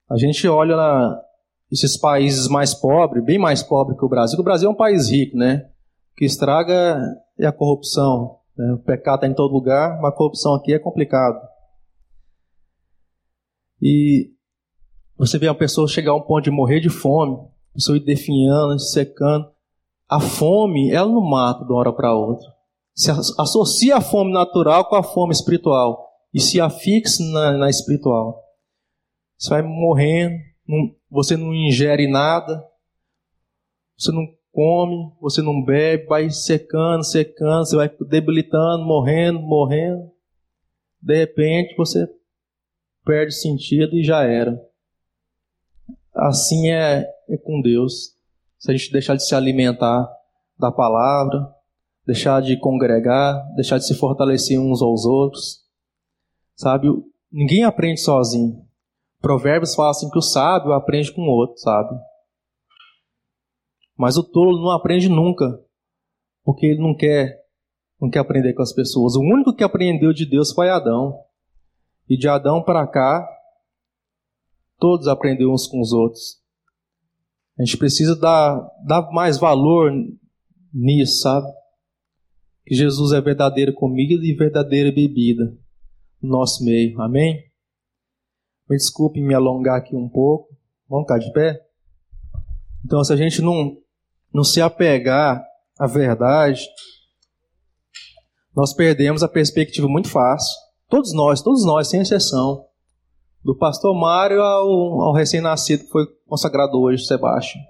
a 0.09 0.17
gente 0.17 0.47
olha 0.47 0.77
na, 0.77 1.21
esses 1.71 1.97
países 1.97 2.49
mais 2.49 2.73
pobres, 2.73 3.25
bem 3.25 3.39
mais 3.39 3.63
pobres 3.63 3.99
que 3.99 4.05
o 4.05 4.09
Brasil. 4.09 4.39
O 4.39 4.45
Brasil 4.45 4.69
é 4.69 4.73
um 4.73 4.77
país 4.77 5.11
rico, 5.11 5.37
né? 5.37 5.69
O 6.13 6.17
que 6.17 6.25
estraga 6.25 6.99
é 7.39 7.47
a 7.47 7.53
corrupção. 7.53 8.39
Né? 8.57 8.73
O 8.73 8.79
pecado 8.79 9.17
está 9.17 9.27
em 9.27 9.35
todo 9.35 9.53
lugar, 9.53 10.01
mas 10.01 10.13
a 10.13 10.17
corrupção 10.17 10.55
aqui 10.55 10.73
é 10.73 10.79
complicado. 10.79 11.41
E 13.83 14.33
você 15.19 15.39
vê 15.39 15.49
uma 15.49 15.55
pessoa 15.55 15.89
chegar 15.89 16.13
a 16.13 16.17
um 16.17 16.21
ponto 16.21 16.45
de 16.45 16.51
morrer 16.51 16.81
de 16.81 16.91
fome, 16.91 17.39
pessoa 17.73 17.99
definhando, 17.99 18.79
secando. 18.79 19.51
A 20.09 20.21
fome, 20.21 20.91
ela 20.91 21.11
não 21.11 21.23
mata 21.23 21.65
de 21.65 21.73
uma 21.73 21.79
hora 21.81 21.93
para 21.93 22.15
outra. 22.15 22.47
Se 22.95 23.11
associa 23.11 23.97
a 23.97 24.01
fome 24.01 24.33
natural 24.33 24.89
com 24.89 24.95
a 24.95 25.03
fome 25.03 25.33
espiritual 25.33 26.07
e 26.33 26.41
se 26.41 26.61
afixa 26.61 27.23
na, 27.25 27.57
na 27.57 27.71
espiritual. 27.71 28.43
Você 29.39 29.51
vai 29.51 29.63
morrendo, 29.63 30.37
não, 30.67 30.95
você 31.11 31.37
não 31.37 31.55
ingere 31.55 32.11
nada, 32.11 32.65
você 33.99 34.13
não 34.13 34.27
come, 34.53 35.13
você 35.21 35.43
não 35.43 35.63
bebe, 35.63 36.07
vai 36.07 36.31
secando, 36.31 37.05
secando, 37.05 37.67
você 37.67 37.77
vai 37.77 37.91
debilitando, 38.09 38.85
morrendo, 38.85 39.41
morrendo. 39.41 40.11
De 41.01 41.17
repente 41.17 41.75
você 41.77 42.09
perde 43.05 43.35
sentido 43.35 43.95
e 43.95 44.03
já 44.03 44.23
era. 44.23 44.59
Assim 46.17 46.71
é, 46.71 47.07
é 47.29 47.37
com 47.37 47.61
Deus. 47.61 48.15
Se 48.59 48.71
a 48.71 48.77
gente 48.77 48.91
deixar 48.91 49.17
de 49.17 49.27
se 49.27 49.35
alimentar 49.35 50.09
da 50.59 50.73
palavra, 50.73 51.55
deixar 52.07 52.41
de 52.41 52.59
congregar, 52.59 53.45
deixar 53.55 53.79
de 53.79 53.87
se 53.87 53.95
fortalecer 53.95 54.59
uns 54.59 54.81
aos 54.81 55.05
outros, 55.05 55.65
sabe? 56.55 56.89
Ninguém 57.31 57.65
aprende 57.65 58.01
sozinho. 58.01 58.65
Provérbios 59.21 59.75
fala 59.75 59.91
assim 59.91 60.09
que 60.09 60.19
o 60.19 60.23
sábio 60.23 60.73
aprende 60.73 61.13
com 61.13 61.23
o 61.23 61.31
outro, 61.31 61.59
sabe? 61.59 61.95
Mas 63.97 64.17
o 64.17 64.23
tolo 64.23 64.63
não 64.63 64.71
aprende 64.71 65.09
nunca, 65.09 65.59
porque 66.45 66.67
ele 66.67 66.81
não 66.81 66.95
quer, 66.95 67.45
não 68.01 68.09
quer 68.09 68.21
aprender 68.21 68.55
com 68.55 68.63
as 68.63 68.73
pessoas. 68.73 69.17
O 69.17 69.21
único 69.21 69.55
que 69.55 69.65
aprendeu 69.65 70.13
de 70.13 70.25
Deus 70.25 70.53
foi 70.53 70.69
Adão. 70.69 71.19
E 72.09 72.17
de 72.17 72.29
Adão 72.29 72.63
para 72.63 72.87
cá, 72.87 73.27
todos 74.79 75.07
aprenderam 75.07 75.53
uns 75.53 75.67
com 75.67 75.81
os 75.81 75.93
outros. 75.93 76.41
A 77.59 77.65
gente 77.65 77.79
precisa 77.79 78.15
dar, 78.15 78.61
dar 78.87 79.11
mais 79.13 79.39
valor 79.39 79.91
nisso, 80.73 81.21
sabe? 81.21 81.47
Que 82.67 82.75
Jesus 82.75 83.13
é 83.13 83.21
verdadeira 83.21 83.73
comida 83.73 84.15
e 84.15 84.35
verdadeira 84.35 84.93
bebida 84.93 85.45
no 86.21 86.31
nosso 86.31 86.65
meio. 86.65 87.01
Amém? 87.01 87.43
Me 88.69 88.77
desculpe 88.77 89.23
me 89.23 89.35
alongar 89.35 89.79
aqui 89.79 89.97
um 89.97 90.09
pouco. 90.09 90.55
Vamos 90.89 91.05
ficar 91.05 91.19
de 91.19 91.33
pé? 91.33 91.61
Então, 92.85 93.03
se 93.03 93.13
a 93.13 93.17
gente 93.17 93.41
não, 93.41 93.77
não 94.33 94.45
se 94.45 94.61
apegar 94.61 95.45
à 95.79 95.87
verdade, 95.87 96.67
nós 98.55 98.75
perdemos 98.75 99.23
a 99.23 99.29
perspectiva 99.29 99.89
muito 99.89 100.09
fácil. 100.09 100.55
Todos 100.89 101.13
nós, 101.15 101.43
todos 101.43 101.65
nós, 101.65 101.89
sem 101.89 102.01
exceção. 102.01 102.66
Do 103.43 103.57
pastor 103.57 103.95
Mário 103.95 104.43
ao, 104.43 105.01
ao 105.03 105.13
recém-nascido 105.13 105.85
que 105.85 105.91
foi 105.91 106.07
consagrado 106.27 106.79
hoje, 106.81 107.05
Sebastião. 107.05 107.63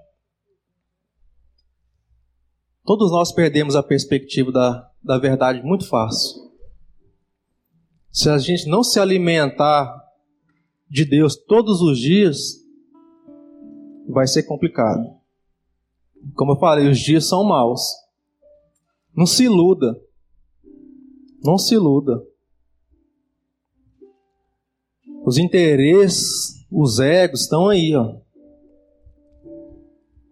Todos 2.83 3.11
nós 3.11 3.31
perdemos 3.31 3.75
a 3.75 3.83
perspectiva 3.83 4.51
da, 4.51 4.89
da 5.03 5.17
verdade 5.17 5.61
muito 5.61 5.87
fácil. 5.87 6.47
Se 8.09 8.29
a 8.29 8.37
gente 8.37 8.67
não 8.67 8.83
se 8.83 8.99
alimentar 8.99 9.93
de 10.89 11.05
Deus 11.05 11.35
todos 11.35 11.81
os 11.81 11.99
dias, 11.99 12.55
vai 14.07 14.25
ser 14.25 14.43
complicado. 14.43 15.03
Como 16.33 16.53
eu 16.53 16.59
falei, 16.59 16.87
os 16.87 16.97
dias 16.97 17.27
são 17.27 17.43
maus. 17.43 17.81
Não 19.13 19.25
se 19.25 19.43
iluda. 19.43 19.99
Não 21.43 21.57
se 21.57 21.75
iluda. 21.75 22.23
Os 25.27 25.37
interesses, 25.37 26.65
os 26.71 27.01
egos 27.01 27.41
estão 27.41 27.67
aí, 27.67 27.93
ó. 27.93 28.15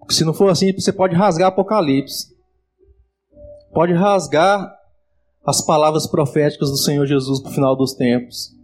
Se 0.10 0.24
não 0.24 0.34
for 0.34 0.50
assim, 0.50 0.72
você 0.72 0.94
pode 0.94 1.14
rasgar 1.14 1.50
Apocalipse. 1.50 2.34
Pode 3.74 3.92
rasgar 3.92 4.74
as 5.46 5.60
palavras 5.66 6.08
proféticas 6.08 6.70
do 6.72 6.78
Senhor 6.78 7.06
Jesus 7.06 7.42
para 7.42 7.52
o 7.52 7.54
final 7.54 7.76
dos 7.76 7.94
tempos. 7.94 8.56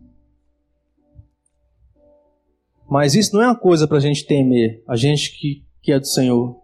Mas 2.89 3.13
isso 3.13 3.35
não 3.35 3.43
é 3.43 3.47
uma 3.47 3.59
coisa 3.59 3.85
para 3.85 3.97
a 3.97 4.01
gente 4.01 4.25
temer, 4.25 4.81
a 4.87 4.95
gente 4.95 5.37
que, 5.37 5.65
que 5.81 5.91
é 5.91 5.99
do 5.99 6.07
Senhor. 6.07 6.61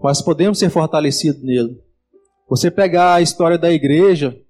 Mas 0.00 0.22
podemos 0.22 0.60
ser 0.60 0.70
fortalecidos 0.70 1.42
nele. 1.42 1.76
Você 2.48 2.70
pegar 2.70 3.14
a 3.14 3.20
história 3.20 3.58
da 3.58 3.72
igreja, 3.72 4.40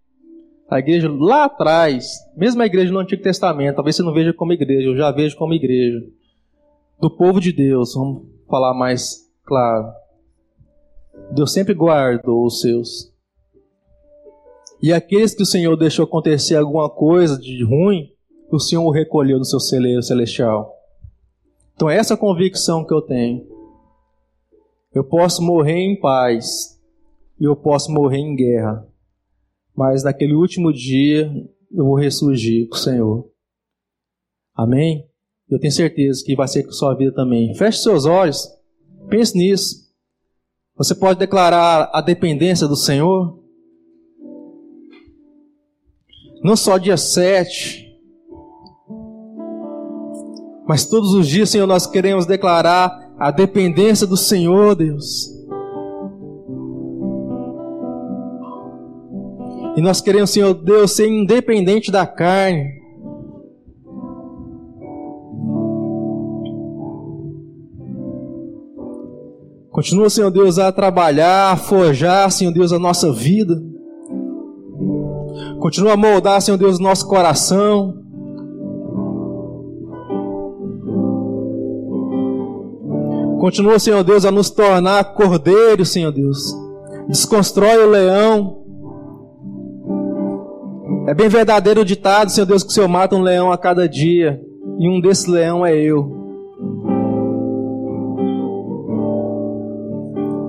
a 0.69 0.79
igreja 0.79 1.11
lá 1.11 1.45
atrás, 1.45 2.19
mesmo 2.37 2.63
a 2.63 2.67
igreja 2.67 2.93
no 2.93 2.99
Antigo 2.99 3.23
Testamento, 3.23 3.77
talvez 3.77 3.97
você 3.97 4.03
não 4.03 4.13
veja 4.13 4.33
como 4.33 4.53
igreja, 4.53 4.89
eu 4.89 4.97
já 4.97 5.11
vejo 5.11 5.37
como 5.37 5.55
igreja. 5.55 6.05
Do 7.01 7.11
povo 7.11 7.41
de 7.41 7.53
Deus, 7.53 7.95
vamos 7.95 8.23
falar 8.49 8.75
mais 8.75 9.31
claro. 9.45 9.93
Deus 11.33 11.53
sempre 11.53 11.75
guardou 11.75 12.45
os 12.45 12.61
seus. 12.61 13.13
E 14.83 14.93
aqueles 14.93 15.35
que 15.35 15.43
o 15.43 15.47
Senhor 15.47 15.77
deixou 15.77 16.05
acontecer 16.05 16.57
alguma 16.57 16.89
coisa 16.91 17.39
de 17.39 17.65
ruim, 17.65 18.11
o 18.51 18.59
Senhor 18.59 18.85
o 18.85 18.91
recolheu 18.91 19.39
no 19.39 19.45
seu 19.45 19.59
celeiro 19.59 20.03
celestial. 20.03 20.73
Então, 21.75 21.91
essa 21.91 22.17
convicção 22.17 22.85
que 22.85 22.95
eu 22.95 23.03
tenho. 23.03 23.47
Eu 24.95 25.03
posso 25.03 25.43
morrer 25.43 25.79
em 25.79 25.99
paz 25.99 26.81
e 27.41 27.45
eu 27.45 27.57
posso 27.57 27.91
morrer 27.91 28.19
em 28.19 28.37
guerra, 28.37 28.87
mas 29.77 30.05
naquele 30.05 30.35
último 30.35 30.73
dia 30.73 31.31
eu 31.73 31.85
vou 31.85 31.97
ressurgir 31.97 32.69
com 32.69 32.77
o 32.77 32.79
Senhor. 32.79 33.31
Amém? 34.55 35.05
Eu 35.49 35.59
tenho 35.59 35.73
certeza 35.73 36.23
que 36.25 36.37
vai 36.37 36.49
ser 36.49 36.65
com 36.65 36.73
sua 36.73 36.95
vida 36.95 37.13
também. 37.13 37.55
Feche 37.55 37.83
seus 37.83 38.07
olhos, 38.07 38.49
pense 39.09 39.37
nisso. 39.37 39.85
Você 40.77 40.95
pode 40.95 41.19
declarar 41.19 41.91
a 41.93 42.01
dependência 42.01 42.67
do 42.67 42.77
Senhor. 42.77 43.43
Não 46.43 46.57
só 46.57 46.77
dia 46.79 46.97
7, 46.97 47.85
mas 50.67 50.87
todos 50.87 51.13
os 51.13 51.29
dias, 51.29 51.51
Senhor, 51.51 51.67
nós 51.67 51.87
queremos 51.87 52.27
declarar 52.27 53.15
a 53.19 53.31
dependência 53.31 54.07
do 54.07 54.17
Senhor, 54.17 54.75
Deus. 54.75 55.34
E 59.77 59.81
nós 59.81 60.01
queremos, 60.01 60.31
Senhor 60.31 60.55
Deus, 60.55 60.93
ser 60.93 61.09
independente 61.09 61.91
da 61.91 62.07
carne. 62.07 62.85
Continua, 69.71 70.09
Senhor 70.09 70.31
Deus, 70.31 70.57
a 70.57 70.71
trabalhar, 70.71 71.51
a 71.51 71.57
forjar, 71.57 72.31
Senhor 72.31 72.53
Deus, 72.53 72.73
a 72.73 72.79
nossa 72.79 73.13
vida. 73.13 73.61
Continua 75.59 75.95
a 75.95 75.97
moldar, 75.97 76.41
Senhor 76.41 76.57
Deus, 76.57 76.79
o 76.79 76.83
nosso 76.83 77.09
coração. 77.09 78.01
Continua, 83.41 83.81
Senhor 83.81 84.05
Deus, 84.05 84.25
a 84.25 84.31
nos 84.31 84.49
tornar 84.49 85.15
cordeiros, 85.15 85.89
Senhor 85.89 86.13
Deus. 86.13 86.39
Desconstrói 87.09 87.85
o 87.85 87.91
leão. 87.91 88.64
É 91.07 91.13
bem 91.13 91.29
verdadeiro 91.29 91.83
o 91.83 91.85
ditado, 91.85 92.31
Senhor 92.31 92.47
Deus, 92.47 92.63
que 92.63 92.71
o 92.71 92.73
Senhor 92.73 92.89
mata 92.89 93.15
um 93.15 93.21
leão 93.21 93.53
a 93.53 93.59
cada 93.59 93.87
dia. 93.87 94.41
E 94.79 94.89
um 94.89 95.01
desses 95.01 95.27
leão 95.27 95.65
é 95.65 95.77
eu. 95.77 96.25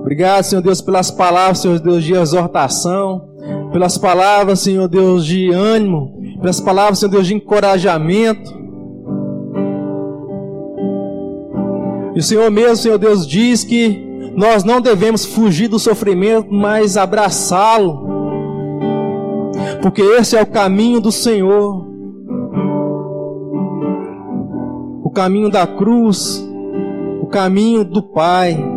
Obrigado, 0.00 0.44
Senhor 0.44 0.62
Deus, 0.62 0.80
pelas 0.80 1.10
palavras, 1.10 1.58
Senhor 1.58 1.78
Deus, 1.78 2.02
de 2.02 2.14
exortação. 2.14 3.28
Pelas 3.70 3.98
palavras, 3.98 4.60
Senhor 4.60 4.88
Deus, 4.88 5.26
de 5.26 5.50
ânimo. 5.50 6.18
Pelas 6.40 6.58
palavras, 6.58 7.00
Senhor 7.00 7.10
Deus, 7.10 7.26
de 7.26 7.34
encorajamento. 7.34 8.56
E 12.14 12.18
o 12.18 12.22
Senhor 12.22 12.50
mesmo, 12.50 12.76
Senhor 12.76 12.98
Deus, 12.98 13.26
diz 13.26 13.62
que 13.62 14.32
nós 14.34 14.64
não 14.64 14.80
devemos 14.80 15.26
fugir 15.26 15.68
do 15.68 15.78
sofrimento, 15.78 16.48
mas 16.50 16.96
abraçá-lo. 16.96 18.15
Porque 19.82 20.02
esse 20.02 20.36
é 20.36 20.42
o 20.42 20.46
caminho 20.46 21.00
do 21.00 21.12
Senhor. 21.12 21.86
O 25.02 25.10
caminho 25.10 25.50
da 25.50 25.66
cruz, 25.66 26.44
o 27.22 27.26
caminho 27.26 27.84
do 27.84 28.02
Pai. 28.02 28.75